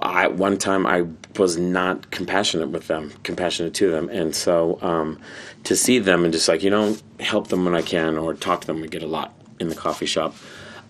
I 0.00 0.28
one 0.28 0.58
time 0.58 0.86
I 0.86 1.06
was 1.38 1.58
not 1.58 2.10
compassionate 2.10 2.68
with 2.68 2.86
them, 2.86 3.12
compassionate 3.24 3.74
to 3.74 3.90
them, 3.90 4.08
and 4.10 4.34
so 4.34 4.78
um, 4.80 5.18
to 5.64 5.74
see 5.74 5.98
them 5.98 6.24
and 6.24 6.32
just 6.32 6.46
like 6.48 6.62
you 6.62 6.70
know 6.70 6.96
help 7.18 7.48
them 7.48 7.64
when 7.64 7.74
I 7.74 7.82
can 7.82 8.16
or 8.16 8.34
talk 8.34 8.60
to 8.60 8.66
them, 8.66 8.80
we 8.80 8.88
get 8.88 9.02
a 9.02 9.08
lot 9.08 9.34
in 9.58 9.68
the 9.68 9.74
coffee 9.74 10.06
shop. 10.06 10.34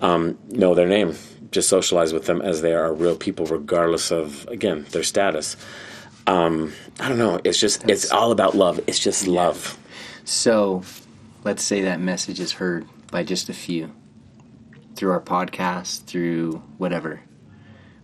Um, 0.01 0.39
know 0.49 0.75
their 0.75 0.89
name, 0.89 1.17
just 1.53 1.69
socialize 1.69 2.13
with 2.13 2.27
them 2.27 2.43
as 2.43 2.63
they 2.63 2.75
are 2.75 2.93
real 2.93 3.17
people, 3.17 3.47
regardless 3.47 4.11
of 4.11 4.47
again 4.49 4.85
their 4.91 5.03
status. 5.03 5.57
Um, 6.27 6.73
I 6.99 7.09
don't 7.09 7.19
know. 7.19 7.41
It's 7.45 7.59
just 7.59 7.89
it's 7.89 8.11
all 8.11 8.33
about 8.33 8.57
love. 8.57 8.81
It's 8.87 8.99
just 8.99 9.27
love. 9.27 9.79
So, 10.25 10.83
let's 11.45 11.63
say 11.63 11.83
that 11.83 12.01
message 12.01 12.41
is 12.41 12.53
heard 12.53 12.87
by 13.11 13.23
just 13.23 13.49
a 13.49 13.53
few 13.53 13.93
through 14.95 15.11
our 15.11 15.21
podcast, 15.21 16.05
through 16.05 16.63
whatever. 16.79 17.21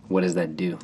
What 0.07 0.21
does 0.21 0.35
that 0.35 0.55
do? 0.55 0.79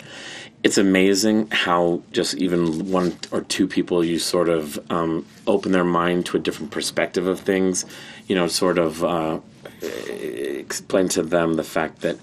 it's 0.65 0.79
amazing 0.79 1.47
how 1.51 2.01
just 2.11 2.33
even 2.37 2.89
one 2.91 3.15
or 3.31 3.41
two 3.41 3.67
people 3.67 4.03
you 4.03 4.17
sort 4.17 4.49
of 4.49 4.79
um, 4.91 5.23
open 5.45 5.71
their 5.71 5.83
mind 5.83 6.25
to 6.25 6.37
a 6.37 6.39
different 6.39 6.71
perspective 6.71 7.27
of 7.27 7.39
things 7.39 7.85
you 8.27 8.33
know 8.33 8.47
sort 8.47 8.79
of 8.79 9.03
uh, 9.03 9.39
explain 9.83 11.07
to 11.07 11.21
them 11.21 11.53
the 11.53 11.63
fact 11.63 12.01
that 12.01 12.17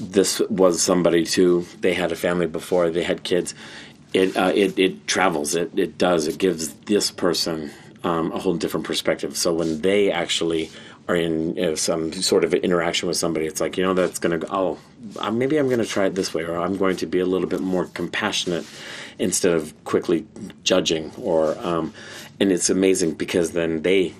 this 0.00 0.40
was 0.48 0.82
somebody 0.82 1.24
too 1.24 1.66
they 1.80 1.94
had 1.94 2.12
a 2.12 2.16
family 2.16 2.46
before 2.46 2.90
they 2.90 3.02
had 3.02 3.22
kids 3.22 3.54
it 4.14 4.36
uh, 4.36 4.52
it, 4.54 4.78
it 4.78 5.06
travels 5.06 5.54
it, 5.54 5.70
it 5.78 5.98
does 5.98 6.26
it 6.26 6.38
gives 6.38 6.72
this 6.86 7.10
person 7.10 7.70
um, 8.04 8.32
a 8.32 8.38
whole 8.38 8.54
different 8.54 8.86
perspective 8.86 9.36
so 9.36 9.52
when 9.52 9.80
they 9.82 10.10
actually 10.10 10.70
are 11.08 11.16
in 11.16 11.58
uh, 11.58 11.74
some 11.74 12.12
sort 12.12 12.44
of 12.44 12.54
interaction 12.54 13.08
with 13.08 13.16
somebody 13.16 13.46
it's 13.46 13.60
like 13.60 13.76
you 13.76 13.84
know 13.84 13.94
that's 13.94 14.18
gonna 14.18 14.38
go 14.38 14.46
oh 14.50 14.78
uh, 15.18 15.30
maybe 15.30 15.56
I'm 15.56 15.66
going 15.66 15.80
to 15.80 15.86
try 15.86 16.06
it 16.06 16.14
this 16.14 16.34
way, 16.34 16.44
or 16.44 16.56
I'm 16.56 16.76
going 16.76 16.96
to 16.98 17.06
be 17.06 17.18
a 17.18 17.26
little 17.26 17.48
bit 17.48 17.60
more 17.60 17.86
compassionate 17.86 18.66
instead 19.18 19.52
of 19.52 19.72
quickly 19.84 20.26
judging. 20.64 21.12
Or 21.16 21.58
um, 21.58 21.92
and 22.40 22.52
it's 22.52 22.70
amazing 22.70 23.14
because 23.14 23.52
then 23.52 23.82
they 23.82 24.14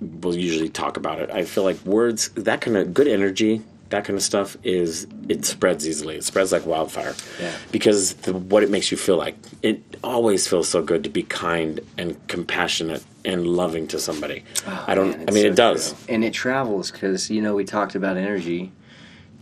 will 0.00 0.36
usually 0.36 0.68
talk 0.68 0.96
about 0.96 1.20
it. 1.20 1.30
I 1.30 1.44
feel 1.44 1.64
like 1.64 1.78
words, 1.84 2.30
that 2.30 2.60
kind 2.60 2.76
of 2.76 2.92
good 2.92 3.08
energy, 3.08 3.62
that 3.92 4.04
kind 4.04 4.16
of 4.16 4.22
stuff 4.22 4.56
is 4.64 5.06
it 5.28 5.44
spreads 5.44 5.86
easily. 5.86 6.16
It 6.16 6.24
spreads 6.24 6.50
like 6.50 6.66
wildfire. 6.66 7.14
Yeah. 7.40 7.54
Because 7.70 8.14
the, 8.14 8.32
what 8.32 8.62
it 8.62 8.70
makes 8.70 8.90
you 8.90 8.96
feel 8.96 9.16
like, 9.16 9.36
it 9.62 9.82
always 10.02 10.48
feels 10.48 10.68
so 10.68 10.82
good 10.82 11.04
to 11.04 11.10
be 11.10 11.22
kind 11.22 11.78
and 11.98 12.26
compassionate 12.26 13.04
and 13.24 13.46
loving 13.46 13.86
to 13.88 13.98
somebody. 13.98 14.44
Oh, 14.66 14.84
I 14.88 14.94
don't. 14.94 15.10
Man, 15.10 15.28
I 15.28 15.32
mean, 15.32 15.44
so 15.44 15.48
it 15.50 15.56
does. 15.56 15.92
true. 15.92 16.14
and 16.14 16.24
it 16.24 16.32
travels 16.32 16.90
because 16.90 17.30
you 17.30 17.40
know 17.40 17.54
we 17.54 17.64
talked 17.64 17.94
about 17.94 18.16
energy 18.16 18.72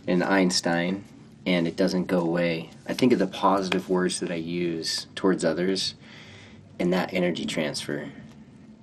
and 0.05 0.21
Einstein, 0.21 1.05
and 1.45 1.65
it 1.65 1.77
doesn't 1.77 2.05
go 2.05 2.19
away. 2.19 2.69
I 2.87 2.93
think 2.93 3.13
of 3.13 3.19
the 3.19 3.27
positive 3.27 3.89
words 3.89 4.19
that 4.19 4.31
I 4.31 4.35
use 4.35 5.07
towards 5.15 5.45
others, 5.45 5.95
and 6.77 6.91
that 6.91 7.13
energy 7.13 7.45
transfer, 7.45 8.09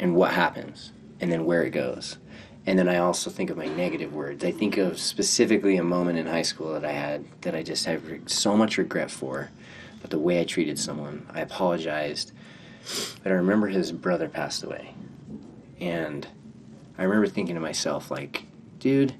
and 0.00 0.16
what 0.16 0.32
happens, 0.32 0.92
and 1.20 1.30
then 1.30 1.44
where 1.44 1.62
it 1.62 1.70
goes. 1.70 2.16
And 2.68 2.78
then 2.78 2.86
I 2.86 2.98
also 2.98 3.30
think 3.30 3.48
of 3.48 3.56
my 3.56 3.64
negative 3.64 4.12
words. 4.12 4.44
I 4.44 4.52
think 4.52 4.76
of 4.76 5.00
specifically 5.00 5.78
a 5.78 5.82
moment 5.82 6.18
in 6.18 6.26
high 6.26 6.42
school 6.42 6.74
that 6.74 6.84
I 6.84 6.92
had 6.92 7.24
that 7.40 7.54
I 7.54 7.62
just 7.62 7.86
have 7.86 8.02
so 8.26 8.58
much 8.58 8.76
regret 8.76 9.10
for, 9.10 9.48
but 10.02 10.10
the 10.10 10.18
way 10.18 10.38
I 10.38 10.44
treated 10.44 10.78
someone. 10.78 11.26
I 11.32 11.40
apologized, 11.40 12.32
but 13.22 13.32
I 13.32 13.36
remember 13.36 13.68
his 13.68 13.90
brother 13.90 14.28
passed 14.28 14.62
away, 14.62 14.92
and 15.80 16.28
I 16.98 17.04
remember 17.04 17.26
thinking 17.26 17.54
to 17.54 17.60
myself, 17.62 18.10
like, 18.10 18.44
dude, 18.78 19.14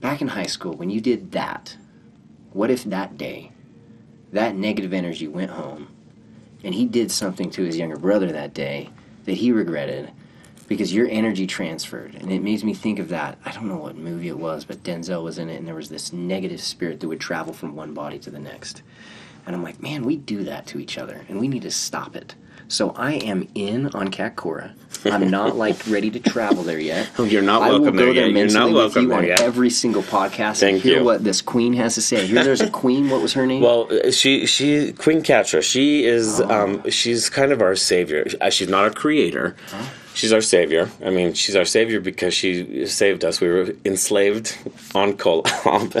back 0.00 0.20
in 0.20 0.26
high 0.26 0.42
school, 0.42 0.72
when 0.72 0.90
you 0.90 1.00
did 1.00 1.30
that, 1.30 1.76
what 2.52 2.68
if 2.68 2.82
that 2.82 3.16
day, 3.16 3.52
that 4.32 4.56
negative 4.56 4.92
energy 4.92 5.28
went 5.28 5.52
home 5.52 5.86
and 6.64 6.74
he 6.74 6.84
did 6.84 7.12
something 7.12 7.48
to 7.52 7.62
his 7.62 7.76
younger 7.76 7.96
brother 7.96 8.32
that 8.32 8.54
day 8.54 8.90
that 9.24 9.34
he 9.34 9.52
regretted 9.52 10.10
because 10.70 10.94
your 10.94 11.08
energy 11.10 11.48
transferred? 11.48 12.14
And 12.14 12.30
it 12.30 12.42
makes 12.42 12.62
me 12.62 12.72
think 12.74 13.00
of 13.00 13.08
that. 13.08 13.36
I 13.44 13.50
don't 13.50 13.66
know 13.66 13.76
what 13.76 13.96
movie 13.96 14.28
it 14.28 14.38
was, 14.38 14.64
but 14.64 14.84
Denzel 14.84 15.24
was 15.24 15.36
in 15.36 15.50
it 15.50 15.56
and 15.56 15.66
there 15.66 15.74
was 15.74 15.88
this 15.88 16.12
negative 16.12 16.60
spirit 16.62 17.00
that 17.00 17.08
would 17.08 17.18
travel 17.20 17.52
from 17.52 17.74
one 17.74 17.92
body 17.92 18.20
to 18.20 18.30
the 18.30 18.38
next. 18.38 18.82
And 19.46 19.56
I'm 19.56 19.64
like, 19.64 19.82
man, 19.82 20.04
we 20.04 20.16
do 20.16 20.44
that 20.44 20.66
to 20.68 20.78
each 20.78 20.96
other 20.96 21.26
and 21.28 21.40
we 21.40 21.48
need 21.48 21.62
to 21.62 21.72
stop 21.72 22.14
it. 22.14 22.36
So 22.68 22.90
I 22.90 23.14
am 23.14 23.48
in 23.56 23.88
on 23.88 24.12
Katkora. 24.12 24.74
I'm 25.04 25.28
not 25.28 25.56
like 25.56 25.76
ready 25.88 26.08
to 26.12 26.20
travel 26.20 26.62
there 26.62 26.78
yet. 26.78 27.10
Oh, 27.18 27.24
you're 27.32 27.42
not 27.42 27.62
I 27.62 27.70
will 27.72 27.80
go 27.80 27.84
there 27.90 28.14
there 28.14 28.28
yet. 28.28 28.30
You're 28.30 28.46
not 28.46 28.70
mentally 28.70 28.84
with 28.84 28.96
you 28.96 29.12
on 29.12 29.24
yet. 29.26 29.40
every 29.40 29.70
single 29.70 30.04
podcast 30.04 30.60
Thank 30.60 30.74
and 30.74 30.82
hear 30.84 30.98
you. 30.98 31.04
what 31.04 31.24
this 31.24 31.42
queen 31.42 31.72
has 31.72 31.96
to 31.96 32.02
say. 32.02 32.24
Hear 32.28 32.44
there's 32.44 32.60
a 32.60 32.70
queen. 32.70 33.10
What 33.10 33.22
was 33.22 33.32
her 33.32 33.44
name? 33.44 33.60
Well, 33.62 33.88
uh, 33.90 34.12
she 34.12 34.46
she 34.46 34.92
Queen 34.92 35.22
Catra. 35.22 35.64
She 35.64 36.04
is 36.04 36.40
Oh. 36.40 36.48
um, 36.48 36.88
she's 36.90 37.28
kind 37.28 37.50
of 37.50 37.60
our 37.60 37.74
savior. 37.74 38.24
Uh, 38.40 38.50
She's 38.50 38.68
not 38.68 38.86
a 38.86 38.90
creator. 38.92 39.56
She's 40.14 40.32
our 40.32 40.40
savior. 40.40 40.90
I 41.04 41.10
mean, 41.10 41.32
she's 41.34 41.56
our 41.56 41.64
savior 41.64 42.00
because 42.00 42.34
she 42.34 42.86
saved 42.86 43.24
us. 43.24 43.40
We 43.40 43.48
were 43.48 43.74
enslaved 43.84 44.56
on 44.94 45.14
Kolob. 45.14 45.94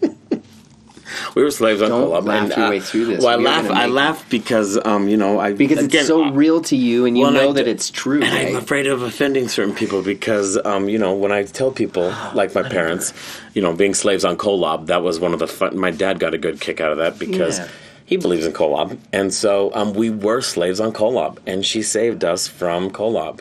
we 1.34 1.42
were 1.42 1.50
slaves 1.50 1.82
on 1.82 1.90
Don't 1.90 2.08
Kolob. 2.10 2.24
laugh 2.26 2.56
your 2.56 2.70
way 2.70 2.80
through 2.80 3.06
this. 3.06 3.24
Well, 3.24 3.34
I 3.34 3.36
We 3.36 3.44
are 3.46 3.62
laugh. 3.62 3.70
I 3.70 3.86
laugh 3.86 4.30
because 4.30 4.78
um, 4.84 5.08
you 5.08 5.16
know, 5.16 5.40
I 5.40 5.52
because 5.52 5.84
again, 5.84 6.00
it's 6.00 6.08
so 6.08 6.24
uh, 6.24 6.30
real 6.30 6.60
to 6.62 6.76
you, 6.76 7.06
and 7.06 7.16
you 7.16 7.24
well, 7.24 7.32
know 7.32 7.50
I 7.50 7.54
that 7.54 7.64
d- 7.64 7.70
it's 7.70 7.90
true. 7.90 8.22
and 8.22 8.32
I'm 8.32 8.56
afraid 8.56 8.86
of 8.86 9.02
offending 9.02 9.48
certain 9.48 9.74
people 9.74 10.02
because, 10.02 10.56
um, 10.64 10.88
you 10.88 10.98
know, 10.98 11.14
when 11.14 11.32
I 11.32 11.42
tell 11.44 11.70
people, 11.72 12.08
like 12.34 12.54
my 12.54 12.62
parents, 12.62 13.12
you 13.54 13.62
know, 13.62 13.74
being 13.74 13.94
slaves 13.94 14.24
on 14.24 14.36
Kolob, 14.36 14.86
that 14.86 15.02
was 15.02 15.18
one 15.20 15.32
of 15.32 15.38
the 15.40 15.46
fun. 15.48 15.76
My 15.78 15.90
dad 15.90 16.18
got 16.20 16.34
a 16.34 16.38
good 16.38 16.60
kick 16.60 16.80
out 16.80 16.92
of 16.92 16.98
that 16.98 17.18
because 17.18 17.58
Yeah. 17.58 17.68
He 18.06 18.16
believes 18.16 18.46
in 18.46 18.52
Kolob, 18.52 18.98
and 19.12 19.34
so 19.34 19.74
um, 19.74 19.92
we 19.92 20.08
were 20.08 20.40
slaves 20.40 20.80
on 20.80 20.92
Kolob, 20.92 21.38
and 21.44 21.66
she 21.66 21.82
saved 21.82 22.24
us 22.24 22.46
from 22.46 22.90
Kolob. 22.90 23.40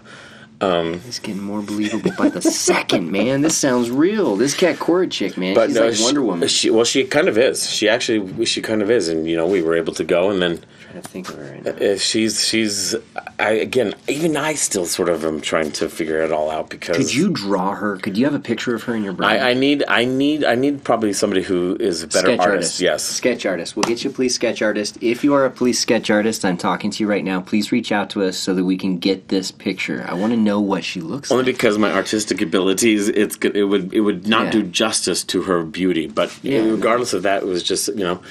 It's 0.61 1.19
getting 1.19 1.41
more 1.41 1.61
believable 1.61 2.11
by 2.17 2.29
the 2.29 2.41
second, 2.41 3.11
man. 3.11 3.41
This 3.41 3.57
sounds 3.57 3.89
real. 3.91 4.35
This 4.35 4.55
Katkora 4.55 5.11
chick, 5.11 5.37
man. 5.37 5.53
But 5.55 5.67
She's 5.67 5.75
no, 5.75 5.85
like 5.85 5.95
she- 5.95 6.03
Wonder 6.03 6.21
Woman. 6.21 6.47
She, 6.47 6.69
well, 6.69 6.85
she 6.85 7.03
kind 7.03 7.27
of 7.27 7.37
is. 7.37 7.69
She 7.69 7.89
actually, 7.89 8.45
she 8.45 8.61
kind 8.61 8.81
of 8.81 8.89
is, 8.89 9.09
and 9.09 9.27
you 9.29 9.35
know, 9.35 9.47
we 9.47 9.61
were 9.61 9.75
able 9.75 9.93
to 9.93 10.03
go, 10.03 10.29
and 10.31 10.41
then 10.41 10.59
trying 10.81 11.01
to 11.01 11.07
think 11.07 11.29
of 11.29 11.35
her 11.35 11.43
right 11.51 11.63
now. 11.63 11.71
uh, 11.93 11.97
she's, 11.97 12.47
she's, 12.47 12.95
I 13.37 13.51
again, 13.51 13.93
even 14.07 14.37
I 14.37 14.53
still 14.53 14.85
sort 14.85 15.09
of 15.09 15.25
am 15.25 15.41
trying 15.41 15.71
to 15.73 15.89
figure 15.89 16.21
it 16.21 16.31
all 16.31 16.49
out 16.49 16.69
because 16.69 16.95
Could 16.97 17.13
you 17.13 17.29
draw 17.31 17.75
her? 17.75 17.97
Could 17.97 18.17
you 18.17 18.25
have 18.25 18.33
a 18.33 18.39
picture 18.39 18.73
of 18.73 18.83
her 18.83 18.95
in 18.95 19.03
your 19.03 19.13
brain? 19.13 19.29
I, 19.29 19.49
I 19.51 19.53
need, 19.53 19.83
I 19.87 20.05
need, 20.05 20.43
I 20.45 20.55
need 20.55 20.83
probably 20.83 21.11
somebody 21.13 21.43
who 21.43 21.75
is 21.79 22.01
a 22.03 22.07
better 22.07 22.27
sketch 22.27 22.39
artist. 22.39 22.51
artist. 22.51 22.81
Yes. 22.81 23.03
Sketch 23.03 23.45
artist. 23.45 23.75
We'll 23.75 23.83
get 23.83 24.03
you 24.03 24.09
a 24.09 24.13
police 24.13 24.35
sketch 24.35 24.61
artist. 24.61 24.97
If 25.01 25.23
you 25.23 25.33
are 25.33 25.45
a 25.45 25.49
police 25.51 25.79
sketch 25.79 26.09
artist, 26.09 26.45
I'm 26.45 26.57
talking 26.57 26.91
to 26.91 27.03
you 27.03 27.09
right 27.09 27.23
now. 27.23 27.41
Please 27.41 27.71
reach 27.71 27.91
out 27.91 28.09
to 28.11 28.23
us 28.23 28.37
so 28.37 28.53
that 28.53 28.63
we 28.63 28.77
can 28.77 28.97
get 28.97 29.27
this 29.27 29.51
picture. 29.51 30.05
I 30.07 30.13
want 30.13 30.31
to 30.31 30.37
know 30.45 30.61
what 30.61 30.85
she 30.85 31.01
looks 31.01 31.29
Only 31.31 31.43
like. 31.43 31.55
because 31.55 31.77
my 31.77 31.91
artistic 31.91 32.41
abilities, 32.41 33.09
it's. 33.09 33.35
It 33.43 33.63
would, 33.63 33.93
it 33.93 33.99
would 34.01 34.25
not 34.27 34.45
Yeah. 34.45 34.51
do 34.51 34.63
justice 34.63 35.23
to 35.25 35.41
her 35.41 35.63
beauty. 35.63 36.07
But 36.07 36.31
Yeah, 36.41 36.59
regardless 36.61 37.11
of 37.13 37.23
that, 37.23 37.43
it 37.43 37.47
was 37.47 37.61
just, 37.63 37.89
you 37.89 37.95
know, 38.05 38.21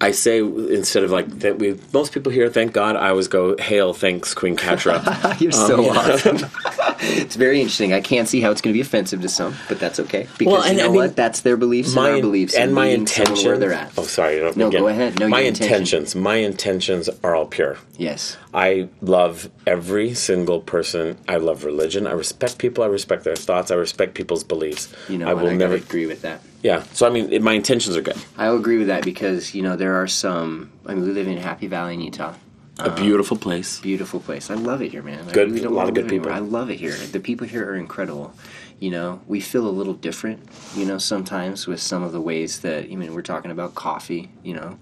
I 0.00 0.12
say 0.12 0.38
instead 0.38 1.02
of 1.02 1.10
like 1.10 1.28
that, 1.40 1.58
we 1.58 1.78
most 1.92 2.12
people 2.12 2.30
here, 2.30 2.48
thank 2.48 2.72
God, 2.72 2.94
I 2.94 3.08
always 3.08 3.26
go, 3.26 3.56
"Hail, 3.58 3.92
thanks, 3.92 4.32
Queen 4.32 4.56
Catra." 4.56 5.40
You're 5.40 5.50
so 5.50 5.78
um, 5.78 5.84
yeah. 5.86 5.90
awesome. 5.90 6.36
it's 7.00 7.34
very 7.34 7.60
interesting. 7.60 7.92
I 7.92 8.00
can't 8.00 8.28
see 8.28 8.40
how 8.40 8.52
it's 8.52 8.60
going 8.60 8.72
to 8.72 8.76
be 8.76 8.80
offensive 8.80 9.20
to 9.22 9.28
some, 9.28 9.56
but 9.68 9.80
that's 9.80 9.98
okay 10.00 10.28
because 10.38 10.52
Well, 10.52 10.62
and 10.62 10.76
you 10.76 10.82
know 10.82 10.84
I 10.84 10.92
mean, 10.92 10.96
what? 10.96 11.16
That's 11.16 11.40
their 11.40 11.56
beliefs 11.56 11.96
and 11.96 11.98
our 11.98 12.20
beliefs, 12.20 12.54
and 12.54 12.72
my 12.72 12.86
meeting 12.86 13.06
someone 13.08 13.28
intention. 13.32 13.50
where 13.50 13.58
they're 13.58 13.72
at. 13.72 13.92
Oh, 13.98 14.04
sorry. 14.04 14.38
No, 14.40 14.68
again. 14.68 14.70
go 14.70 14.86
ahead. 14.86 15.18
No, 15.18 15.28
my 15.28 15.40
intention. 15.40 15.74
intentions. 15.74 16.14
My 16.14 16.36
intentions 16.36 17.08
are 17.24 17.34
all 17.34 17.46
pure. 17.46 17.78
Yes. 17.96 18.36
I 18.54 18.88
love 19.00 19.50
every 19.66 20.14
single 20.14 20.60
person. 20.60 21.18
I 21.26 21.36
love 21.38 21.64
religion. 21.64 22.06
I 22.06 22.12
respect 22.12 22.58
people. 22.58 22.84
I 22.84 22.86
respect 22.86 23.24
their 23.24 23.36
thoughts. 23.36 23.72
I 23.72 23.74
respect 23.74 24.14
people's 24.14 24.44
beliefs. 24.44 24.92
You 25.08 25.18
know, 25.18 25.28
I 25.28 25.34
will 25.34 25.48
I 25.48 25.54
never. 25.56 25.74
agree 25.74 26.06
with 26.06 26.22
that. 26.22 26.40
Yeah. 26.62 26.82
So 26.92 27.06
I 27.06 27.10
mean, 27.10 27.32
it, 27.32 27.42
my 27.42 27.52
intentions 27.52 27.96
are 27.96 28.02
good. 28.02 28.16
I'll 28.36 28.56
agree 28.56 28.78
with 28.78 28.88
that 28.88 29.04
because 29.04 29.54
you 29.54 29.62
know 29.62 29.76
there 29.76 29.94
are 29.94 30.06
some. 30.06 30.72
I 30.86 30.94
mean, 30.94 31.04
we 31.04 31.12
live 31.12 31.28
in 31.28 31.36
Happy 31.38 31.66
Valley 31.66 31.94
in 31.94 32.00
Utah. 32.00 32.34
A 32.80 32.90
um, 32.90 32.94
beautiful 32.94 33.36
place. 33.36 33.80
Beautiful 33.80 34.20
place. 34.20 34.50
I 34.50 34.54
love 34.54 34.82
it 34.82 34.92
here, 34.92 35.02
man. 35.02 35.28
I 35.28 35.32
Good- 35.32 35.50
really 35.50 35.64
a 35.64 35.70
lot 35.70 35.88
of 35.88 35.94
good 35.94 36.08
people. 36.08 36.30
I 36.30 36.38
love 36.38 36.70
it 36.70 36.76
here. 36.76 36.94
The 36.94 37.20
people 37.20 37.46
here 37.46 37.68
are 37.68 37.76
incredible. 37.76 38.34
You 38.78 38.90
know, 38.92 39.20
we 39.26 39.40
feel 39.40 39.66
a 39.66 39.70
little 39.70 39.94
different. 39.94 40.48
You 40.76 40.86
know, 40.86 40.98
sometimes 40.98 41.66
with 41.66 41.80
some 41.80 42.02
of 42.02 42.12
the 42.12 42.20
ways 42.20 42.60
that 42.60 42.84
I 42.84 42.94
mean, 42.94 43.14
we're 43.14 43.22
talking 43.22 43.50
about 43.50 43.74
coffee. 43.74 44.30
You 44.42 44.54
know, 44.54 44.78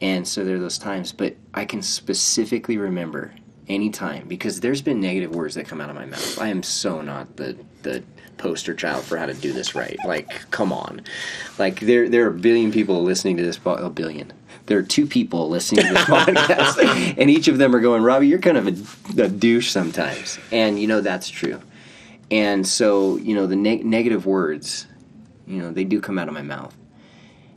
and 0.00 0.26
so 0.26 0.44
there 0.44 0.56
are 0.56 0.60
those 0.60 0.78
times. 0.78 1.12
But 1.12 1.36
I 1.54 1.64
can 1.64 1.82
specifically 1.82 2.78
remember 2.78 3.32
any 3.68 3.90
time 3.90 4.26
because 4.28 4.60
there's 4.60 4.82
been 4.82 5.00
negative 5.00 5.34
words 5.34 5.54
that 5.54 5.66
come 5.66 5.80
out 5.80 5.90
of 5.90 5.96
my 5.96 6.06
mouth. 6.06 6.38
I 6.40 6.48
am 6.48 6.62
so 6.62 7.00
not 7.00 7.36
the 7.36 7.56
the 7.82 8.02
poster 8.38 8.74
child 8.74 9.04
for 9.04 9.16
how 9.16 9.26
to 9.26 9.34
do 9.34 9.52
this 9.52 9.74
right. 9.74 9.98
Like, 10.04 10.50
come 10.50 10.72
on. 10.72 11.02
Like 11.58 11.80
there 11.80 12.08
there 12.08 12.24
are 12.24 12.30
a 12.30 12.38
billion 12.38 12.72
people 12.72 13.02
listening 13.02 13.36
to 13.38 13.42
this 13.42 13.58
po- 13.58 13.74
a 13.74 13.90
billion. 13.90 14.32
There 14.66 14.78
are 14.78 14.82
two 14.82 15.06
people 15.06 15.48
listening 15.48 15.86
to 15.86 15.92
this 15.92 16.04
podcast, 16.04 17.14
and 17.18 17.28
each 17.28 17.48
of 17.48 17.58
them 17.58 17.74
are 17.74 17.80
going, 17.80 18.02
Robbie, 18.02 18.28
you're 18.28 18.38
kind 18.38 18.56
of 18.56 18.68
a, 18.68 19.22
a 19.22 19.28
douche 19.28 19.70
sometimes. 19.70 20.38
And, 20.52 20.78
you 20.78 20.86
know, 20.86 21.00
that's 21.00 21.28
true. 21.28 21.60
And 22.30 22.66
so, 22.66 23.16
you 23.16 23.34
know, 23.34 23.46
the 23.46 23.56
neg- 23.56 23.84
negative 23.84 24.24
words, 24.24 24.86
you 25.46 25.58
know, 25.58 25.72
they 25.72 25.84
do 25.84 26.00
come 26.00 26.18
out 26.18 26.28
of 26.28 26.34
my 26.34 26.42
mouth. 26.42 26.74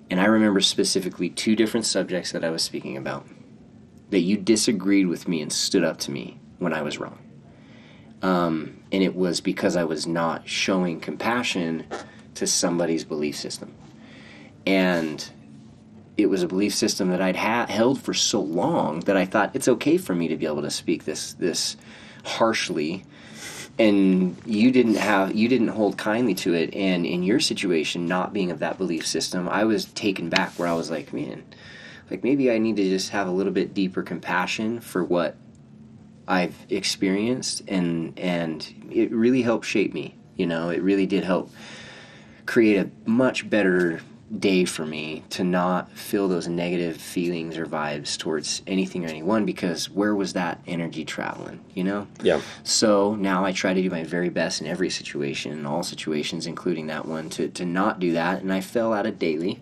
And 0.10 0.20
I 0.20 0.26
remember 0.26 0.62
specifically 0.62 1.30
two 1.30 1.56
different 1.56 1.86
subjects 1.86 2.32
that 2.32 2.44
I 2.44 2.50
was 2.50 2.64
speaking 2.64 2.98
about 2.98 3.26
that 4.10 4.20
you 4.20 4.38
disagreed 4.38 5.08
with 5.08 5.28
me 5.28 5.42
and 5.42 5.52
stood 5.52 5.84
up 5.84 5.98
to 6.00 6.12
me 6.12 6.40
when 6.60 6.74
I 6.74 6.82
was 6.82 7.00
wrong. 7.00 7.20
Um, 8.22 8.82
and 8.92 9.04
it 9.04 9.16
was 9.16 9.42
because 9.42 9.76
I 9.76 9.84
was 9.84 10.08
not 10.08 10.48
showing 10.48 11.00
compassion 11.00 11.86
to 12.36 12.48
somebody's 12.48 13.04
belief 13.04 13.36
system. 13.36 13.74
And 14.66 15.30
it 16.18 16.28
was 16.28 16.44
a 16.44 16.48
belief 16.48 16.74
system 16.74 17.10
that 17.10 17.22
I'd 17.22 17.36
ha- 17.36 17.68
held 17.68 18.02
for 18.02 18.14
so 18.14 18.42
long 18.42 19.02
that 19.02 19.18
I 19.18 19.26
thought 19.26 19.52
it's 19.54 19.68
okay 19.68 19.98
for 19.98 20.16
me 20.16 20.28
to 20.30 20.38
be 20.38 20.46
able 20.46 20.62
to 20.62 20.72
speak 20.72 21.06
this 21.06 21.34
this 21.34 21.78
harshly 22.24 23.04
and 23.78 24.38
you 24.46 24.72
didn't 24.72 24.96
have 24.96 25.36
you 25.36 25.48
didn't 25.48 25.68
hold 25.68 25.98
kindly 25.98 26.34
to 26.34 26.54
it 26.54 26.74
and 26.74 27.06
in 27.06 27.24
your 27.24 27.40
situation 27.40 28.08
not 28.08 28.34
being 28.34 28.50
of 28.50 28.60
that 28.60 28.78
belief 28.78 29.06
system 29.06 29.50
I 29.50 29.66
was 29.66 29.86
taken 29.86 30.30
back 30.30 30.54
where 30.54 30.68
I 30.68 30.74
was 30.74 30.90
like 30.90 31.14
man 31.14 31.44
like 32.10 32.24
maybe 32.24 32.50
I 32.50 32.58
need 32.58 32.78
to 32.78 32.84
just 32.84 33.10
have 33.10 33.28
a 33.28 33.32
little 33.32 33.52
bit 33.52 33.74
deeper 33.74 34.02
compassion 34.02 34.80
for 34.80 35.04
what 35.04 35.36
I've 36.28 36.56
experienced 36.70 37.62
and 37.68 38.18
and 38.20 38.74
it 38.92 39.12
really 39.12 39.42
helped 39.42 39.66
shape 39.66 39.94
me 39.94 40.16
you 40.36 40.46
know 40.48 40.70
it 40.70 40.82
really 40.82 41.06
did 41.06 41.24
help 41.24 41.52
create 42.46 42.78
a 42.78 42.90
much 43.10 43.50
better 43.50 44.02
day 44.40 44.66
for 44.66 44.86
me 44.88 45.24
to 45.30 45.44
not 45.44 45.92
feel 45.92 46.28
those 46.28 46.48
negative 46.48 46.98
feelings 46.98 47.58
or 47.60 47.66
vibes 47.68 48.18
towards 48.18 48.64
anything 48.66 49.06
or 49.06 49.08
anyone 49.08 49.46
because 49.46 49.88
where 49.90 50.16
was 50.16 50.34
that 50.34 50.60
energy 50.66 51.06
traveling 51.06 51.60
you 51.76 51.84
know 51.84 52.08
Yeah. 52.24 52.42
so 52.64 53.14
now 53.16 53.46
I 53.46 53.52
try 53.52 53.74
to 53.76 53.82
do 53.82 53.90
my 53.92 54.04
very 54.04 54.30
best 54.30 54.62
in 54.62 54.68
every 54.68 54.90
situation, 54.90 55.52
in 55.52 55.66
all 55.68 55.84
situations, 55.84 56.48
including 56.48 56.88
that 56.88 57.06
one, 57.06 57.30
to, 57.32 57.50
to 57.50 57.66
not 57.66 58.00
do 58.00 58.14
that. 58.14 58.42
And 58.42 58.52
I 58.52 58.62
fell 58.62 58.94
out 58.94 59.06
of 59.06 59.20
daily. 59.20 59.60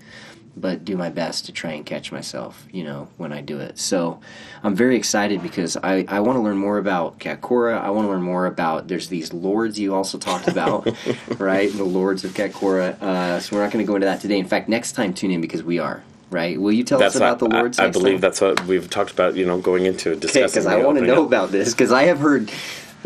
But 0.56 0.86
do 0.86 0.96
my 0.96 1.10
best 1.10 1.46
to 1.46 1.52
try 1.52 1.72
and 1.72 1.86
catch 1.86 2.12
myself, 2.12 2.68
you 2.72 2.84
know, 2.84 3.08
when 3.18 3.34
I 3.34 3.42
do 3.42 3.60
it. 3.60 3.80
So 3.80 4.20
I'm 4.62 4.76
very 4.76 4.96
excited 4.96 5.42
because 5.42 5.78
I, 5.78 6.06
I 6.08 6.20
want 6.20 6.38
to 6.38 6.42
learn 6.42 6.58
more 6.58 6.78
about 6.78 7.20
Katkora. 7.20 7.82
I 7.82 7.90
want 7.90 8.06
to 8.06 8.12
learn 8.12 8.22
more 8.22 8.46
about, 8.46 8.88
there's 8.88 9.08
these 9.08 9.34
lords 9.34 9.80
you 9.80 9.96
also 9.96 10.18
talked 10.18 10.48
about, 10.48 10.88
right? 11.40 11.72
The 11.72 11.84
lords 11.84 12.24
of 12.24 12.32
Katkora. 12.32 13.02
Uh, 13.02 13.40
so 13.40 13.56
we're 13.56 13.64
not 13.64 13.72
going 13.72 13.84
to 13.84 13.88
go 13.88 13.96
into 13.96 14.06
that 14.06 14.22
today. 14.22 14.38
In 14.38 14.48
fact, 14.48 14.70
next 14.70 14.92
time 14.92 15.14
tune 15.14 15.32
in 15.32 15.42
because 15.42 15.64
we 15.64 15.80
are, 15.80 16.04
right? 16.30 16.60
Will 16.60 16.72
you 16.72 16.84
tell 16.84 17.00
That's 17.00 17.16
us 17.16 17.20
about 17.20 17.40
the 17.40 17.46
lords? 17.46 17.80
I, 17.80 17.86
I 17.86 17.90
believe 17.90 18.16
time? 18.16 18.22
that's 18.22 18.42
what 18.42 18.64
we've 18.66 18.90
talked 18.90 19.12
about. 19.12 19.36
You 19.36 19.46
know, 19.46 19.60
going 19.60 19.86
into 19.86 20.16
discussing. 20.16 20.44
because 20.44 20.66
I 20.68 20.84
want 20.84 21.00
to 21.00 21.06
know 21.06 21.26
about 21.26 21.52
this 21.52 21.74
because 21.74 21.92
I 21.92 22.04
have 22.04 22.20
heard, 22.20 22.52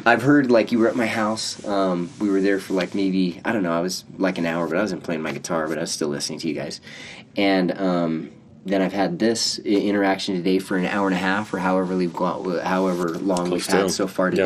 I've 0.06 0.22
heard 0.22 0.52
like 0.52 0.72
you 0.72 0.80
were 0.80 0.88
at 0.88 0.96
my 0.96 1.08
house. 1.08 1.64
Um, 1.66 2.10
we 2.20 2.30
were 2.30 2.42
there 2.42 2.60
for 2.60 2.74
like 2.74 2.94
maybe 2.96 3.42
I 3.44 3.52
don't 3.52 3.64
know. 3.64 3.72
I 3.72 3.82
was 3.82 4.06
like 4.18 4.38
an 4.38 4.46
hour, 4.46 4.68
but 4.68 4.78
I 4.78 4.82
wasn't 4.82 5.04
playing 5.04 5.22
my 5.22 5.32
guitar, 5.32 5.68
but 5.68 5.78
I 5.78 5.82
was 5.82 5.92
still 5.92 6.10
listening 6.10 6.40
to 6.40 6.48
you 6.48 6.54
guys. 6.54 6.82
And 7.36 7.78
um, 7.80 8.32
then 8.66 8.82
I've 8.82 8.94
had 8.94 9.20
this 9.20 9.60
interaction 9.60 10.36
today 10.36 10.60
for 10.60 10.78
an 10.78 10.86
hour 10.86 11.08
and 11.08 11.16
a 11.16 11.20
half, 11.20 11.54
or 11.54 11.60
however 11.60 11.96
we've 11.96 12.14
gone, 12.14 12.60
however 12.60 13.10
long 13.10 13.50
we've 13.50 13.64
Close 13.64 13.68
to. 13.68 13.78
had 13.78 13.92
so 13.92 14.08
far 14.08 14.32
Yeah. 14.32 14.46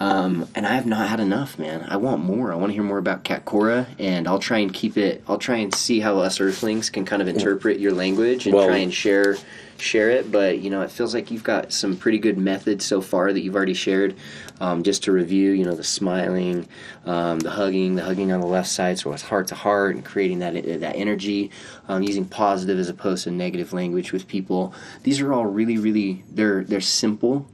Um, 0.00 0.46
and 0.54 0.64
I 0.64 0.74
have 0.74 0.86
not 0.86 1.08
had 1.08 1.18
enough, 1.18 1.58
man. 1.58 1.84
I 1.88 1.96
want 1.96 2.22
more. 2.22 2.52
I 2.52 2.56
want 2.56 2.70
to 2.70 2.74
hear 2.74 2.84
more 2.84 2.98
about 2.98 3.24
Katkora, 3.24 3.86
and 3.98 4.28
I'll 4.28 4.38
try 4.38 4.58
and 4.58 4.72
keep 4.72 4.96
it. 4.96 5.24
I'll 5.26 5.38
try 5.38 5.56
and 5.56 5.74
see 5.74 5.98
how 5.98 6.18
us 6.18 6.40
Earthlings 6.40 6.88
can 6.88 7.04
kind 7.04 7.20
of 7.20 7.26
interpret 7.26 7.80
your 7.80 7.92
language 7.92 8.46
and 8.46 8.54
Well- 8.54 8.66
try 8.66 8.76
and 8.78 8.94
share 8.94 9.36
share 9.80 10.10
it. 10.10 10.30
But 10.32 10.58
you 10.58 10.70
know, 10.70 10.82
it 10.82 10.90
feels 10.90 11.14
like 11.14 11.30
you've 11.30 11.44
got 11.44 11.72
some 11.72 11.96
pretty 11.96 12.18
good 12.18 12.36
methods 12.36 12.84
so 12.84 13.00
far 13.00 13.32
that 13.32 13.40
you've 13.40 13.54
already 13.56 13.74
shared. 13.74 14.14
Um, 14.60 14.82
just 14.82 15.04
to 15.04 15.12
review, 15.12 15.52
you 15.52 15.64
know, 15.64 15.74
the 15.74 15.84
smiling, 15.84 16.66
um, 17.06 17.38
the 17.38 17.50
hugging, 17.50 17.94
the 17.94 18.02
hugging 18.02 18.32
on 18.32 18.40
the 18.40 18.46
left 18.46 18.68
side, 18.68 18.98
so 18.98 19.12
it's 19.12 19.22
heart 19.22 19.46
to 19.48 19.54
heart, 19.54 19.94
and 19.94 20.04
creating 20.04 20.40
that 20.40 20.54
that 20.80 20.96
energy, 20.96 21.50
um, 21.88 22.02
using 22.02 22.24
positive 22.24 22.76
as 22.78 22.88
opposed 22.88 23.24
to 23.24 23.30
negative 23.30 23.72
language 23.72 24.12
with 24.12 24.26
people. 24.26 24.74
These 25.04 25.20
are 25.20 25.32
all 25.32 25.46
really, 25.46 25.78
really 25.78 26.24
they're 26.32 26.64
they're 26.64 26.80
simple, 26.80 27.46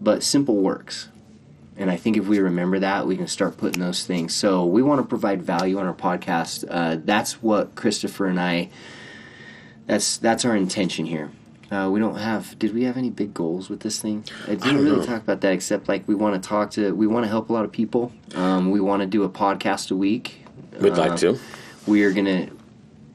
but 0.00 0.22
simple 0.22 0.56
works. 0.56 1.08
And 1.78 1.90
I 1.90 1.96
think 1.96 2.16
if 2.16 2.26
we 2.26 2.38
remember 2.38 2.78
that, 2.78 3.06
we 3.06 3.16
can 3.16 3.26
start 3.28 3.58
putting 3.58 3.82
those 3.82 4.04
things. 4.06 4.34
So 4.34 4.64
we 4.64 4.82
want 4.82 5.00
to 5.02 5.06
provide 5.06 5.42
value 5.42 5.78
on 5.78 5.86
our 5.86 5.92
podcast. 5.94 6.64
Uh, 6.70 6.96
that's 7.04 7.42
what 7.42 7.74
Christopher 7.74 8.26
and 8.26 8.40
I. 8.40 8.70
That's 9.86 10.16
that's 10.16 10.44
our 10.44 10.56
intention 10.56 11.06
here. 11.06 11.30
Uh, 11.70 11.88
we 11.92 11.98
don't 12.00 12.16
have. 12.16 12.58
Did 12.58 12.74
we 12.74 12.84
have 12.84 12.96
any 12.96 13.10
big 13.10 13.34
goals 13.34 13.68
with 13.68 13.80
this 13.80 14.00
thing? 14.00 14.24
I 14.44 14.50
didn't 14.50 14.60
don't 14.62 14.84
really 14.84 14.96
know. 14.98 15.04
talk 15.06 15.22
about 15.22 15.40
that, 15.42 15.52
except 15.52 15.88
like 15.88 16.06
we 16.08 16.14
want 16.14 16.40
to 16.40 16.48
talk 16.48 16.70
to. 16.72 16.94
We 16.94 17.06
want 17.06 17.24
to 17.24 17.28
help 17.28 17.50
a 17.50 17.52
lot 17.52 17.64
of 17.64 17.72
people. 17.72 18.12
Um, 18.34 18.70
we 18.70 18.80
want 18.80 19.02
to 19.02 19.06
do 19.06 19.24
a 19.24 19.28
podcast 19.28 19.90
a 19.90 19.96
week. 19.96 20.44
We'd 20.80 20.92
Uh, 20.94 20.96
like 21.08 21.16
to. 21.20 21.38
We 21.86 22.04
are 22.04 22.12
gonna. 22.12 22.48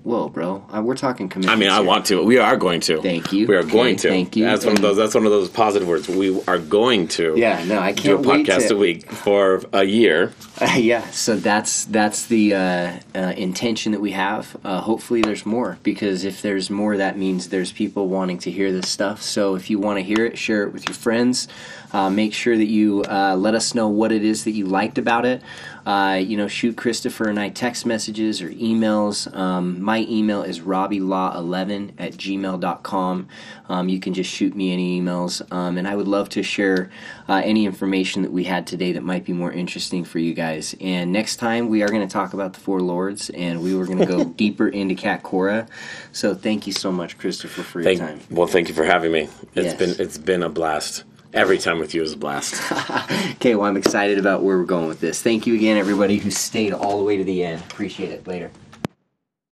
Whoa, 0.03 0.29
bro! 0.29 0.65
Uh, 0.73 0.81
we're 0.81 0.95
talking 0.95 1.31
I 1.47 1.55
mean, 1.55 1.69
I 1.69 1.75
here. 1.77 1.83
want 1.85 2.07
to. 2.07 2.23
We 2.23 2.39
are 2.39 2.57
going 2.57 2.79
to. 2.81 3.01
Thank 3.03 3.31
you. 3.31 3.45
We 3.45 3.55
are 3.55 3.59
Okay, 3.59 3.69
going 3.71 3.95
to. 3.97 4.09
thank 4.09 4.35
you. 4.35 4.45
That's 4.45 4.65
one 4.65 4.73
of 4.75 4.81
those. 4.81 4.97
That's 4.97 5.13
one 5.13 5.25
of 5.25 5.31
those 5.31 5.47
positive 5.47 5.87
words. 5.87 6.09
We 6.09 6.41
are 6.47 6.57
going 6.57 7.07
to. 7.09 7.35
Yeah, 7.37 7.63
no, 7.65 7.79
I 7.79 7.91
Do 7.91 8.13
a 8.13 8.15
can't 8.15 8.25
wait 8.25 8.47
podcast 8.47 8.69
to, 8.69 8.75
a 8.75 8.77
week 8.77 9.11
for 9.11 9.61
a 9.73 9.83
year. 9.83 10.33
Uh, 10.61 10.75
yeah, 10.77 11.01
so 11.09 11.35
that's 11.35 11.85
that's 11.85 12.27
the 12.27 12.53
uh, 12.53 12.99
uh, 13.15 13.33
intention 13.35 13.93
that 13.93 13.99
we 14.01 14.11
have. 14.11 14.55
Uh, 14.63 14.79
hopefully, 14.79 15.19
there's 15.23 15.43
more 15.43 15.79
because 15.81 16.23
if 16.23 16.43
there's 16.43 16.69
more, 16.69 16.97
that 16.97 17.17
means 17.17 17.49
there's 17.49 17.71
people 17.71 18.07
wanting 18.07 18.37
to 18.37 18.51
hear 18.51 18.71
this 18.71 18.87
stuff. 18.87 19.23
So 19.23 19.55
if 19.55 19.71
you 19.71 19.79
want 19.79 19.97
to 19.97 20.03
hear 20.03 20.23
it, 20.23 20.37
share 20.37 20.61
it 20.61 20.71
with 20.71 20.87
your 20.87 20.93
friends. 20.93 21.47
Uh, 21.93 22.11
make 22.11 22.35
sure 22.35 22.55
that 22.55 22.67
you 22.67 23.01
uh, 23.09 23.35
let 23.35 23.55
us 23.55 23.73
know 23.73 23.87
what 23.87 24.11
it 24.11 24.23
is 24.23 24.43
that 24.43 24.51
you 24.51 24.67
liked 24.67 24.99
about 24.99 25.25
it. 25.25 25.41
Uh, 25.85 26.21
you 26.23 26.37
know, 26.37 26.47
shoot 26.47 26.77
Christopher 26.77 27.27
and 27.27 27.39
I 27.39 27.49
text 27.49 27.85
messages 27.85 28.41
or 28.41 28.49
emails. 28.49 29.33
Um, 29.35 29.81
my 29.81 30.05
email 30.09 30.43
is 30.43 30.59
robbielaw11 30.59 31.93
at 31.97 32.13
gmail.com. 32.13 33.27
Um, 33.69 33.89
you 33.89 33.99
can 33.99 34.13
just 34.13 34.29
shoot 34.29 34.55
me 34.55 34.71
any 34.73 35.01
emails. 35.01 35.41
Um, 35.51 35.77
and 35.77 35.87
I 35.87 35.95
would 35.95 36.07
love 36.07 36.29
to 36.29 36.43
share 36.43 36.89
uh, 37.27 37.41
any 37.43 37.65
information 37.65 38.21
that 38.21 38.31
we 38.31 38.43
had 38.43 38.67
today 38.67 38.91
that 38.93 39.03
might 39.03 39.25
be 39.25 39.33
more 39.33 39.51
interesting 39.51 40.03
for 40.03 40.19
you 40.19 40.33
guys. 40.33 40.75
And 40.81 41.11
next 41.11 41.37
time, 41.37 41.69
we 41.69 41.81
are 41.81 41.87
going 41.89 42.07
to 42.07 42.11
talk 42.11 42.33
about 42.33 42.53
the 42.53 42.59
Four 42.59 42.81
Lords 42.81 43.29
and 43.31 43.61
we 43.63 43.73
were 43.75 43.85
going 43.85 43.99
to 43.99 44.05
go 44.05 44.23
deeper 44.41 44.67
into 44.67 44.95
Katkora. 44.95 45.67
So 46.11 46.35
thank 46.35 46.67
you 46.67 46.73
so 46.73 46.91
much, 46.91 47.17
Christopher, 47.17 47.63
for 47.63 47.81
your 47.81 47.95
Thank, 47.95 47.99
time. 47.99 48.19
well, 48.29 48.47
thank 48.47 48.67
you 48.69 48.75
for 48.75 48.83
having 48.85 49.11
me. 49.11 49.29
It's 49.55 49.71
Yes. 49.71 49.75
been 49.75 49.95
it's 49.99 50.17
been 50.17 50.43
a 50.43 50.49
blast. 50.49 51.03
Every 51.33 51.57
time 51.57 51.79
with 51.79 51.93
you 51.93 52.01
is 52.03 52.13
a 52.13 52.17
blast. 52.17 52.61
Okay, 53.41 53.55
well, 53.55 53.65
I'm 53.65 53.77
excited 53.77 54.19
about 54.19 54.43
where 54.43 54.59
we're 54.59 54.65
going 54.65 54.87
with 54.87 54.99
this. 54.99 55.19
Thank 55.19 55.47
you 55.47 55.55
again, 55.55 55.75
everybody 55.75 56.17
who 56.17 56.29
stayed 56.29 56.73
all 56.73 56.99
the 56.99 57.03
way 57.03 57.17
to 57.17 57.23
the 57.23 57.43
end. 57.43 57.63
Appreciate 57.63 58.11
it. 58.11 58.27
Later. 58.27 58.51